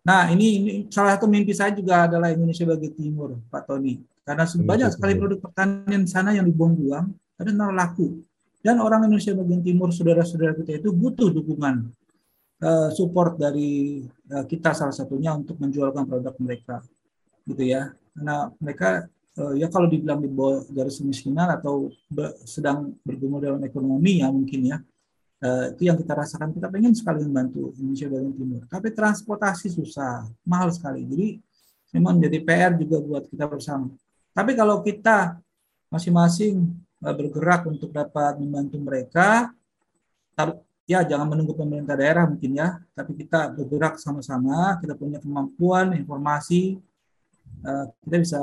Nah, 0.06 0.30
ini, 0.30 0.46
ini 0.62 0.72
salah 0.88 1.18
satu 1.18 1.26
mimpi 1.26 1.50
saya 1.52 1.74
juga 1.74 2.06
adalah 2.06 2.30
Indonesia 2.30 2.64
bagi 2.64 2.94
timur, 2.94 3.42
Pak 3.50 3.66
Tony. 3.66 4.00
Karena 4.28 4.44
banyak 4.44 4.88
sekali 4.92 5.16
produk 5.16 5.40
pertanian 5.40 6.04
di 6.04 6.10
sana 6.12 6.36
yang 6.36 6.44
dibuang-buang, 6.44 7.08
karena 7.40 7.72
laku. 7.72 8.20
Dan 8.60 8.76
orang 8.84 9.08
Indonesia 9.08 9.32
bagian 9.32 9.64
timur, 9.64 9.88
saudara-saudara 9.88 10.52
kita 10.52 10.84
itu 10.84 10.92
butuh 10.92 11.32
dukungan 11.32 11.88
uh, 12.60 12.92
support 12.92 13.40
dari 13.40 14.04
uh, 14.28 14.44
kita 14.44 14.76
salah 14.76 14.92
satunya 14.92 15.32
untuk 15.32 15.56
menjualkan 15.56 16.04
produk 16.04 16.36
mereka, 16.44 16.84
gitu 17.48 17.72
ya. 17.72 17.96
Karena 18.12 18.52
mereka 18.60 19.08
uh, 19.40 19.56
ya 19.56 19.72
kalau 19.72 19.88
dibilang 19.88 20.20
di 20.20 20.28
bawah 20.28 20.60
garis 20.76 21.00
kemiskinan 21.00 21.48
atau 21.48 21.88
be, 22.12 22.36
sedang 22.44 22.92
bergumul 23.08 23.40
dalam 23.40 23.64
ekonomi 23.64 24.20
ya 24.20 24.28
mungkin 24.28 24.60
ya 24.76 24.76
uh, 25.40 25.72
itu 25.72 25.88
yang 25.88 25.96
kita 25.96 26.12
rasakan. 26.12 26.52
Kita 26.52 26.68
pengen 26.68 26.92
sekali 26.92 27.24
membantu 27.24 27.72
Indonesia 27.78 28.12
bagian 28.12 28.34
timur. 28.34 28.62
Tapi 28.68 28.88
transportasi 28.92 29.72
susah 29.72 30.26
mahal 30.44 30.68
sekali. 30.74 31.06
Jadi 31.06 31.28
memang 31.96 32.20
jadi 32.20 32.38
PR 32.44 32.72
juga 32.76 33.00
buat 33.00 33.24
kita 33.30 33.48
bersama 33.48 33.88
tapi 34.36 34.52
kalau 34.56 34.80
kita 34.84 35.38
masing-masing 35.88 36.68
uh, 37.04 37.14
bergerak 37.14 37.64
untuk 37.68 37.92
dapat 37.92 38.36
membantu 38.36 38.76
mereka 38.80 39.52
ya 40.88 41.04
jangan 41.04 41.28
menunggu 41.28 41.52
pemerintah 41.52 41.92
daerah 42.00 42.24
mungkin 42.24 42.56
ya, 42.56 42.80
tapi 42.96 43.12
kita 43.12 43.52
bergerak 43.52 44.00
sama-sama, 44.00 44.80
kita 44.80 44.96
punya 44.96 45.20
kemampuan, 45.20 45.92
informasi, 45.92 46.80
uh, 47.60 47.92
kita 48.08 48.16
bisa 48.24 48.40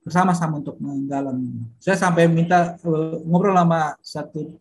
bersama-sama 0.00 0.64
untuk 0.64 0.80
menggalang. 0.80 1.44
Saya 1.76 2.00
sampai 2.00 2.24
minta 2.24 2.80
uh, 2.80 3.20
ngobrol 3.28 3.52
sama 3.52 4.00
satu 4.00 4.56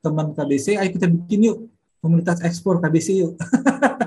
teman 0.00 0.32
KBC, 0.32 0.80
ayo 0.80 0.88
kita 0.96 1.12
bikin 1.12 1.52
yuk 1.52 1.58
komunitas 2.00 2.40
ekspor 2.40 2.80
KBC 2.80 3.20
yuk. 3.20 3.36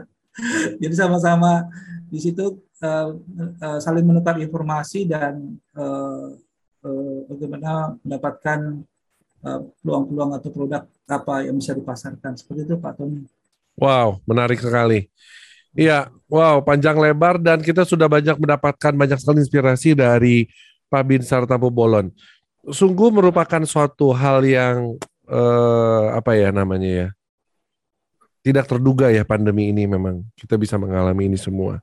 Jadi 0.82 0.96
sama-sama 0.98 1.70
di 2.10 2.18
situ 2.18 2.58
uh, 2.84 3.16
uh, 3.62 3.80
saling 3.80 4.06
menukar 4.06 4.36
informasi 4.40 5.08
dan 5.08 5.60
uh, 5.76 6.36
uh, 6.84 7.20
bagaimana 7.30 7.96
mendapatkan 8.04 8.84
peluang-peluang 9.80 10.36
uh, 10.36 10.38
atau 10.38 10.50
produk 10.52 10.84
apa 11.08 11.48
yang 11.48 11.56
bisa 11.56 11.72
dipasarkan. 11.72 12.36
Seperti 12.36 12.68
itu 12.68 12.76
Pak 12.76 13.00
Tony. 13.00 13.24
Wow, 13.80 14.20
menarik 14.28 14.60
sekali. 14.60 15.08
Iya, 15.72 16.12
wow, 16.28 16.60
panjang 16.66 16.98
lebar 17.00 17.40
dan 17.40 17.64
kita 17.64 17.88
sudah 17.88 18.10
banyak 18.10 18.36
mendapatkan 18.36 18.92
banyak 18.92 19.16
sekali 19.22 19.40
inspirasi 19.46 19.96
dari 19.96 20.50
Pak 20.90 21.04
Binsar 21.06 21.46
Tampu 21.46 21.70
Bolon. 21.72 22.12
Sungguh 22.68 23.14
merupakan 23.14 23.64
suatu 23.64 24.12
hal 24.12 24.44
yang 24.44 25.00
eh, 25.30 26.06
apa 26.12 26.36
ya 26.36 26.50
namanya 26.50 26.90
ya? 26.90 27.08
Tidak 28.44 28.66
terduga 28.66 29.14
ya 29.14 29.22
pandemi 29.24 29.70
ini 29.70 29.86
memang 29.86 30.26
kita 30.34 30.58
bisa 30.58 30.76
mengalami 30.82 31.30
ini 31.30 31.38
semua. 31.38 31.80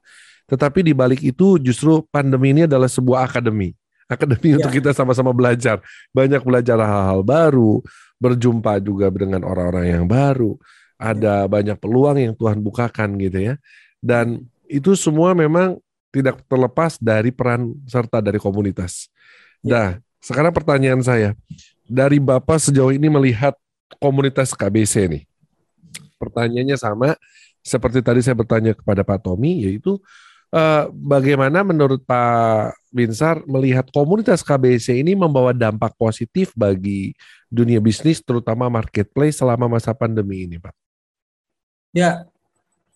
Tetapi 0.47 0.87
di 0.87 0.93
balik 0.95 1.21
itu 1.23 1.59
justru 1.59 2.07
pandemi 2.09 2.55
ini 2.55 2.71
adalah 2.71 2.87
sebuah 2.87 3.27
akademi. 3.27 3.75
Akademi 4.07 4.55
ya. 4.55 4.63
untuk 4.63 4.71
kita 4.71 4.95
sama-sama 4.95 5.35
belajar. 5.35 5.83
Banyak 6.15 6.43
belajar 6.47 6.79
hal-hal 6.79 7.27
baru, 7.27 7.83
berjumpa 8.23 8.79
juga 8.79 9.11
dengan 9.11 9.43
orang-orang 9.43 9.99
yang 9.99 10.07
baru, 10.07 10.55
ada 10.97 11.45
banyak 11.51 11.77
peluang 11.77 12.17
yang 12.17 12.33
Tuhan 12.39 12.63
bukakan 12.63 13.19
gitu 13.21 13.53
ya. 13.53 13.55
Dan 13.99 14.47
itu 14.71 14.95
semua 14.95 15.35
memang 15.35 15.77
tidak 16.15 16.41
terlepas 16.49 16.97
dari 16.97 17.35
peran 17.35 17.77
serta 17.85 18.23
dari 18.25 18.41
komunitas. 18.41 19.11
Ya. 19.61 19.75
Nah, 19.75 19.89
sekarang 20.23 20.55
pertanyaan 20.55 21.03
saya, 21.05 21.37
dari 21.85 22.23
Bapak 22.23 22.63
sejauh 22.63 22.95
ini 22.95 23.07
melihat 23.11 23.53
komunitas 24.01 24.57
KBC 24.57 25.07
nih. 25.07 25.23
Pertanyaannya 26.17 26.77
sama 26.81 27.15
seperti 27.61 28.01
tadi 28.01 28.23
saya 28.25 28.39
bertanya 28.39 28.73
kepada 28.73 29.05
Pak 29.05 29.27
Tommy, 29.27 29.67
yaitu 29.67 30.01
eh, 30.53 30.85
bagaimana 30.93 31.67
menurut 31.67 32.03
Pak 32.07 32.77
Binsar 32.93 33.45
melihat 33.45 33.89
komunitas 33.93 34.41
KBC 34.41 35.03
ini 35.03 35.13
membawa 35.13 35.53
dampak 35.53 35.93
positif 35.99 36.53
bagi 36.57 37.13
dunia 37.47 37.79
bisnis 37.79 38.25
terutama 38.25 38.67
marketplace 38.73 39.39
selama 39.39 39.67
masa 39.67 39.93
pandemi 39.93 40.49
ini, 40.49 40.57
Pak? 40.57 40.75
Ya, 41.93 42.29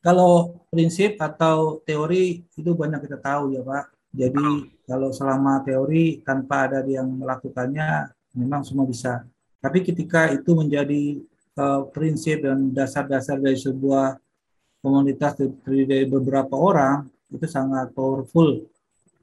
kalau 0.01 0.65
prinsip 0.73 1.21
atau 1.21 1.81
teori 1.85 2.45
itu 2.57 2.71
banyak 2.73 3.05
kita 3.05 3.21
tahu 3.21 3.53
ya, 3.57 3.63
Pak. 3.63 3.85
Jadi 4.11 4.47
kalau 4.91 5.15
selama 5.15 5.63
teori 5.63 6.19
tanpa 6.27 6.67
ada 6.67 6.83
yang 6.83 7.07
melakukannya 7.07 8.11
memang 8.35 8.67
semua 8.67 8.89
bisa. 8.89 9.23
Tapi 9.63 9.85
ketika 9.87 10.33
itu 10.35 10.57
menjadi 10.57 11.21
uh, 11.61 11.87
prinsip 11.93 12.43
dan 12.43 12.75
dasar-dasar 12.75 13.39
dari 13.39 13.55
sebuah 13.55 14.19
komunitas 14.81 15.37
dari 15.69 16.09
beberapa 16.09 16.57
orang 16.57 17.07
itu 17.31 17.47
sangat 17.47 17.95
powerful 17.95 18.67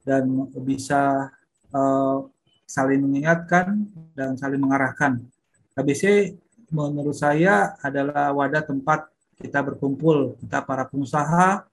dan 0.08 0.28
bisa 0.64 1.32
uh, 1.76 2.18
saling 2.68 3.04
mengingatkan 3.04 3.88
dan 4.16 4.36
saling 4.40 4.60
mengarahkan. 4.60 5.24
KBC 5.76 6.36
menurut 6.72 7.16
saya 7.16 7.76
adalah 7.80 8.36
wadah 8.36 8.64
tempat 8.64 9.08
kita 9.38 9.62
berkumpul, 9.62 10.36
kita 10.42 10.66
para 10.66 10.84
pengusaha 10.90 11.64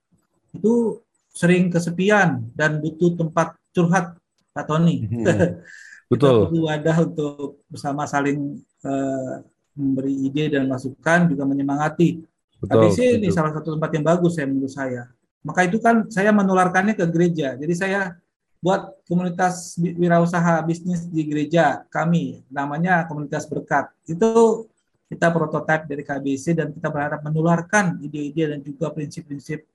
itu 0.54 1.02
sering 1.34 1.66
kesepian 1.72 2.46
dan 2.54 2.78
butuh 2.78 3.18
tempat 3.18 3.58
curhat, 3.74 4.14
Pak 4.54 4.64
Tony. 4.70 5.08
Hmm. 5.08 5.26
Betul. 6.12 6.46
butuh 6.46 6.62
wadah 6.68 6.96
untuk 7.10 7.64
bersama 7.66 8.04
saling 8.04 8.60
uh, 8.86 9.42
memberi 9.74 10.30
ide 10.30 10.52
dan 10.52 10.70
masukan, 10.70 11.26
juga 11.26 11.42
menyemangati. 11.48 12.22
Betul, 12.62 12.70
KBC 12.70 12.98
betul. 13.00 13.16
ini 13.18 13.28
salah 13.34 13.50
satu 13.50 13.74
tempat 13.74 13.90
yang 13.98 14.04
bagus 14.06 14.38
ya 14.38 14.46
menurut 14.46 14.70
saya. 14.70 15.10
Maka 15.44 15.68
itu 15.68 15.76
kan 15.78 16.08
saya 16.08 16.32
menularkannya 16.32 16.96
ke 16.96 17.04
gereja. 17.12 17.52
Jadi 17.54 17.74
saya 17.76 18.16
buat 18.64 18.96
komunitas 19.04 19.76
wirausaha 19.76 20.64
bisnis 20.64 21.04
di 21.04 21.20
gereja 21.28 21.84
kami. 21.92 22.40
Namanya 22.48 23.04
komunitas 23.04 23.44
berkat. 23.44 23.92
Itu 24.08 24.64
kita 25.12 25.28
prototipe 25.28 25.84
dari 25.84 26.00
KBC 26.00 26.56
dan 26.56 26.72
kita 26.72 26.88
berharap 26.88 27.20
menularkan 27.20 28.00
ide-ide 28.00 28.56
dan 28.56 28.64
juga 28.64 28.88
prinsip-prinsip 28.88 29.68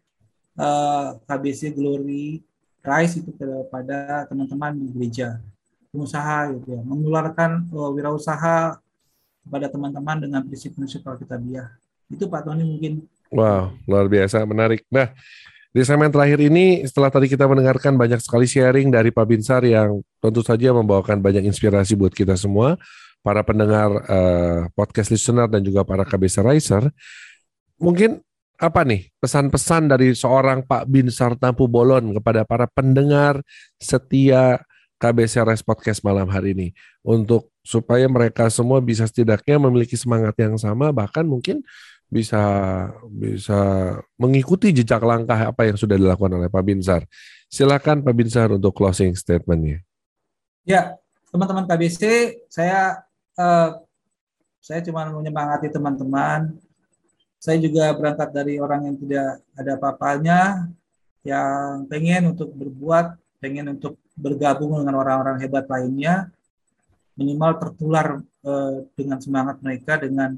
uh, 0.58 0.66
eh, 0.66 1.10
KBC 1.30 1.78
Glory 1.78 2.42
Rise 2.82 3.22
itu 3.22 3.30
kepada 3.38 4.26
teman-teman 4.26 4.74
di 4.74 4.90
gereja. 4.90 5.38
Pengusaha 5.94 6.50
gitu 6.58 6.74
ya. 6.74 6.82
Menularkan 6.82 7.70
uh, 7.70 7.94
wirausaha 7.94 8.82
kepada 9.46 9.68
teman-teman 9.70 10.18
dengan 10.18 10.42
prinsip-prinsip 10.42 11.06
Alkitabiah 11.06 11.70
itu 12.10 12.26
Pak 12.26 12.42
Tony 12.42 12.66
mungkin. 12.66 13.06
Wow 13.30 13.78
luar 13.86 14.10
biasa. 14.10 14.42
Menarik. 14.50 14.82
Nah 14.90 15.14
di 15.70 15.86
segmen 15.86 16.10
terakhir 16.10 16.42
ini, 16.42 16.82
setelah 16.82 17.14
tadi 17.14 17.30
kita 17.30 17.46
mendengarkan 17.46 17.94
banyak 17.94 18.18
sekali 18.18 18.50
sharing 18.50 18.90
dari 18.90 19.14
Pak 19.14 19.26
Binsar 19.30 19.62
yang 19.62 20.02
tentu 20.18 20.42
saja 20.42 20.74
membawakan 20.74 21.22
banyak 21.22 21.46
inspirasi 21.46 21.94
buat 21.94 22.10
kita 22.10 22.34
semua, 22.34 22.74
para 23.22 23.46
pendengar 23.46 23.90
uh, 24.10 24.66
podcast 24.74 25.14
listener 25.14 25.46
dan 25.46 25.62
juga 25.62 25.86
para 25.86 26.02
KBC 26.08 26.42
Riser, 26.42 26.90
mungkin 27.78 28.24
apa 28.60 28.82
nih 28.84 29.14
pesan-pesan 29.22 29.94
dari 29.94 30.12
seorang 30.18 30.66
Pak 30.66 30.90
Binsar 30.90 31.38
Tampu 31.38 31.70
Bolon 31.70 32.18
kepada 32.18 32.44
para 32.44 32.68
pendengar 32.68 33.40
setia 33.80 34.60
KBC 35.00 35.48
Rise 35.48 35.64
Podcast 35.64 36.04
malam 36.04 36.28
hari 36.28 36.58
ini? 36.58 36.68
Untuk 37.06 37.54
supaya 37.64 38.10
mereka 38.10 38.50
semua 38.50 38.82
bisa 38.82 39.08
setidaknya 39.08 39.62
memiliki 39.62 39.96
semangat 39.96 40.34
yang 40.42 40.58
sama 40.58 40.90
bahkan 40.90 41.24
mungkin 41.24 41.62
bisa 42.10 42.42
bisa 43.06 43.62
mengikuti 44.18 44.74
jejak 44.74 45.06
langkah 45.06 45.38
apa 45.38 45.70
yang 45.70 45.78
sudah 45.78 45.94
dilakukan 45.94 46.42
oleh 46.42 46.50
Pak 46.50 46.64
Binsar. 46.66 47.06
Silakan 47.46 48.02
Pak 48.02 48.14
Binsar 48.18 48.50
untuk 48.50 48.74
closing 48.74 49.14
statementnya. 49.14 49.86
Ya, 50.66 50.98
teman-teman 51.30 51.70
KBC, 51.70 52.02
saya 52.50 53.06
uh, 53.38 53.78
saya 54.60 54.82
cuma 54.86 55.08
menyemangati 55.10 55.70
teman-teman. 55.70 56.58
Saya 57.40 57.56
juga 57.62 57.96
berangkat 57.96 58.36
dari 58.36 58.60
orang 58.60 58.92
yang 58.92 58.98
tidak 59.00 59.28
ada 59.56 59.72
apa-apanya, 59.80 60.42
yang 61.24 61.88
pengen 61.88 62.36
untuk 62.36 62.52
berbuat, 62.52 63.16
pengen 63.40 63.80
untuk 63.80 63.96
bergabung 64.20 64.76
dengan 64.84 65.00
orang-orang 65.00 65.40
hebat 65.40 65.64
lainnya, 65.72 66.28
minimal 67.16 67.56
tertular 67.56 68.20
uh, 68.44 68.84
dengan 69.00 69.24
semangat 69.24 69.64
mereka, 69.64 69.96
dengan 69.96 70.36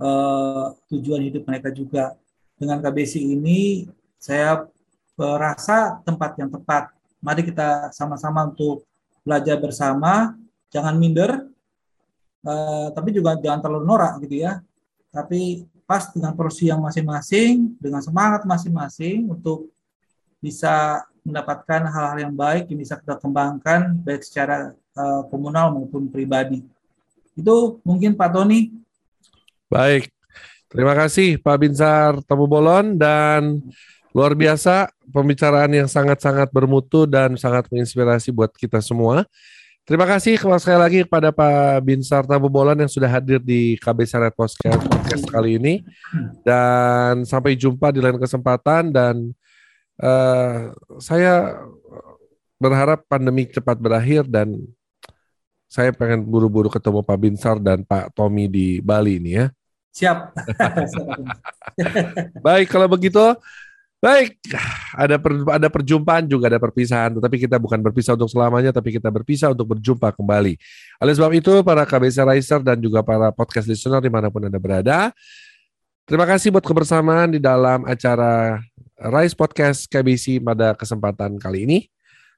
uh, 0.00 0.72
tujuan 0.88 1.20
hidup 1.28 1.44
mereka 1.46 1.68
juga. 1.70 2.16
Dengan 2.56 2.80
KBC 2.80 3.20
ini 3.20 3.88
saya 4.20 4.68
merasa 5.16 6.00
tempat 6.04 6.36
yang 6.40 6.48
tepat. 6.48 6.92
Mari 7.20 7.44
kita 7.44 7.92
sama-sama 7.92 8.48
untuk 8.48 8.84
belajar 9.20 9.60
bersama, 9.60 10.32
jangan 10.72 10.96
minder, 10.96 11.44
uh, 12.44 12.88
tapi 12.96 13.12
juga 13.12 13.36
jangan 13.36 13.60
terlalu 13.60 13.84
norak 13.84 14.24
gitu 14.24 14.40
ya. 14.44 14.64
Tapi 15.12 15.68
pas 15.84 16.08
dengan 16.08 16.32
porsi 16.32 16.72
yang 16.72 16.80
masing-masing, 16.80 17.76
dengan 17.76 18.00
semangat 18.00 18.48
masing-masing 18.48 19.28
untuk 19.28 19.68
bisa 20.40 21.04
mendapatkan 21.20 21.84
hal-hal 21.84 22.18
yang 22.28 22.32
baik 22.32 22.72
yang 22.72 22.80
bisa 22.80 22.96
kita 22.96 23.20
kembangkan 23.20 23.92
baik 24.00 24.24
secara 24.24 24.72
uh, 24.96 25.22
komunal 25.28 25.76
maupun 25.76 26.08
pribadi. 26.08 26.64
Itu 27.36 27.82
mungkin 27.84 28.16
Pak 28.16 28.32
Tony 28.32 28.72
Baik, 29.70 30.10
terima 30.66 30.98
kasih 30.98 31.38
Pak 31.38 31.56
Binsar 31.62 32.18
Tamu 32.26 32.50
Bolon 32.50 32.98
dan 32.98 33.62
luar 34.10 34.34
biasa 34.34 34.90
pembicaraan 35.14 35.70
yang 35.70 35.86
sangat-sangat 35.86 36.50
bermutu 36.50 37.06
dan 37.06 37.38
sangat 37.38 37.70
menginspirasi 37.70 38.34
buat 38.34 38.50
kita 38.50 38.82
semua. 38.82 39.22
Terima 39.86 40.10
kasih 40.10 40.42
sekali 40.58 40.74
lagi 40.74 40.98
kepada 41.06 41.30
Pak 41.30 41.86
Binsar 41.86 42.26
Tamu 42.26 42.50
Bolon 42.50 42.82
yang 42.82 42.90
sudah 42.90 43.06
hadir 43.06 43.38
di 43.38 43.78
KB 43.78 44.02
Saret 44.10 44.34
Podcast, 44.34 44.82
podcast 44.90 45.24
kali 45.30 45.62
ini. 45.62 45.86
Dan 46.42 47.22
sampai 47.22 47.54
jumpa 47.54 47.94
di 47.94 48.02
lain 48.02 48.18
kesempatan 48.18 48.90
dan 48.90 49.30
uh, 50.02 50.74
saya 50.98 51.62
berharap 52.58 53.06
pandemi 53.06 53.46
cepat 53.46 53.78
berakhir 53.78 54.26
dan 54.26 54.58
saya 55.70 55.94
pengen 55.94 56.26
buru-buru 56.26 56.66
ketemu 56.66 57.06
Pak 57.06 57.18
Binsar 57.22 57.56
dan 57.62 57.86
Pak 57.86 58.10
Tommy 58.18 58.50
di 58.50 58.82
Bali 58.82 59.22
ini 59.22 59.38
ya. 59.38 59.54
Siap. 59.90 60.18
Baik, 62.46 62.66
kalau 62.70 62.86
begitu 62.86 63.20
baik 64.00 64.40
ada 64.96 65.20
per, 65.20 65.44
ada 65.44 65.68
perjumpaan 65.68 66.24
juga 66.24 66.48
ada 66.48 66.56
perpisahan, 66.56 67.20
tetapi 67.20 67.36
kita 67.36 67.60
bukan 67.60 67.84
berpisah 67.84 68.16
untuk 68.16 68.32
selamanya, 68.32 68.72
tapi 68.72 68.96
kita 68.96 69.12
berpisah 69.12 69.52
untuk 69.52 69.76
berjumpa 69.76 70.16
kembali. 70.16 70.56
Oleh 71.04 71.12
sebab 71.12 71.28
itu, 71.36 71.60
para 71.60 71.84
KBC 71.84 72.24
Riser 72.24 72.64
dan 72.64 72.80
juga 72.80 73.04
para 73.04 73.28
podcast 73.28 73.68
listener 73.68 74.00
di 74.00 74.08
mana 74.08 74.32
pun 74.32 74.48
anda 74.48 74.56
berada, 74.56 75.12
Terima 76.10 76.26
kasih 76.26 76.50
buat 76.50 76.66
kebersamaan 76.66 77.30
di 77.30 77.38
dalam 77.38 77.86
acara 77.86 78.58
Rise 78.98 79.38
Podcast 79.38 79.86
KBC 79.86 80.42
pada 80.42 80.74
kesempatan 80.74 81.38
kali 81.38 81.70
ini. 81.70 81.78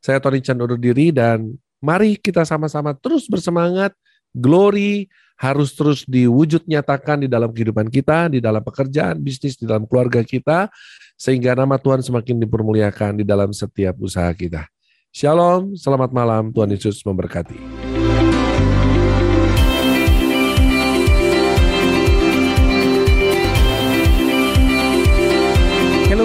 Saya 0.05 0.21
Tony 0.21 0.45
Chan 0.45 0.61
undur 0.61 0.77
diri 0.77 1.09
dan 1.09 1.57
mari 1.81 2.21
kita 2.21 2.45
sama-sama 2.45 2.93
terus 2.93 3.25
bersemangat. 3.25 3.97
Glory 4.37 5.09
harus 5.43 5.75
terus 5.75 6.07
diwujud 6.07 6.63
nyatakan 6.71 7.27
di 7.27 7.29
dalam 7.29 7.51
kehidupan 7.51 7.91
kita, 7.91 8.31
di 8.31 8.39
dalam 8.39 8.63
pekerjaan, 8.63 9.19
bisnis, 9.19 9.59
di 9.59 9.67
dalam 9.67 9.91
keluarga 9.91 10.23
kita, 10.23 10.71
sehingga 11.19 11.59
nama 11.59 11.75
Tuhan 11.83 11.99
semakin 11.99 12.39
dipermuliakan 12.47 13.19
di 13.19 13.25
dalam 13.27 13.51
setiap 13.51 13.99
usaha 13.99 14.31
kita. 14.31 14.71
Shalom, 15.11 15.75
selamat 15.75 16.15
malam, 16.15 16.55
Tuhan 16.55 16.71
Yesus 16.71 17.03
memberkati. 17.03 17.59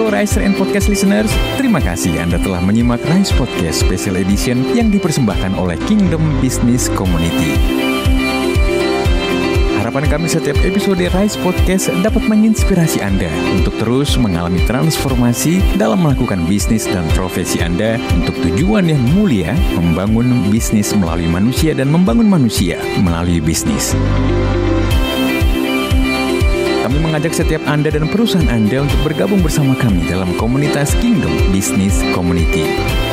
Riser 0.08 0.42
and 0.42 0.58
Podcast 0.58 0.90
listeners, 0.90 1.30
terima 1.60 1.78
kasih 1.78 2.16
Anda 2.18 2.42
telah 2.42 2.58
menyimak 2.58 2.98
Rise 3.06 3.30
Podcast 3.38 3.86
Special 3.86 4.18
Edition 4.18 4.66
yang 4.74 4.90
dipersembahkan 4.90 5.54
oleh 5.54 5.78
Kingdom 5.86 6.18
Business 6.42 6.90
Community. 6.90 7.54
Harapan 9.88 10.20
kami 10.20 10.28
setiap 10.28 10.60
episode 10.68 11.00
Rise 11.00 11.40
Podcast 11.40 11.88
dapat 12.04 12.20
menginspirasi 12.28 13.00
Anda 13.00 13.32
untuk 13.56 13.72
terus 13.80 14.20
mengalami 14.20 14.60
transformasi 14.68 15.64
dalam 15.80 16.04
melakukan 16.04 16.44
bisnis 16.44 16.84
dan 16.84 17.08
profesi 17.16 17.64
Anda 17.64 17.96
untuk 18.12 18.36
tujuan 18.36 18.92
yang 18.92 19.00
mulia, 19.16 19.56
membangun 19.80 20.52
bisnis 20.52 20.92
melalui 20.92 21.24
manusia 21.32 21.72
dan 21.72 21.88
membangun 21.88 22.28
manusia 22.28 22.76
melalui 23.00 23.40
bisnis. 23.40 23.96
Kami 26.84 26.98
mengajak 27.00 27.32
setiap 27.32 27.64
Anda 27.64 27.88
dan 27.88 28.12
perusahaan 28.12 28.44
Anda 28.44 28.84
untuk 28.84 29.00
bergabung 29.08 29.40
bersama 29.40 29.72
kami 29.72 30.04
dalam 30.04 30.36
komunitas 30.36 30.92
Kingdom 31.00 31.32
Business 31.48 32.04
Community. 32.12 33.07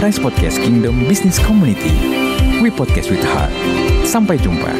Price 0.00 0.16
Podcast 0.16 0.56
Kingdom 0.64 1.04
Business 1.04 1.36
Community. 1.36 1.92
We 2.64 2.72
podcast 2.72 3.12
with 3.12 3.20
heart. 3.28 3.52
Sampai 4.08 4.40
jumpa. 4.40 4.72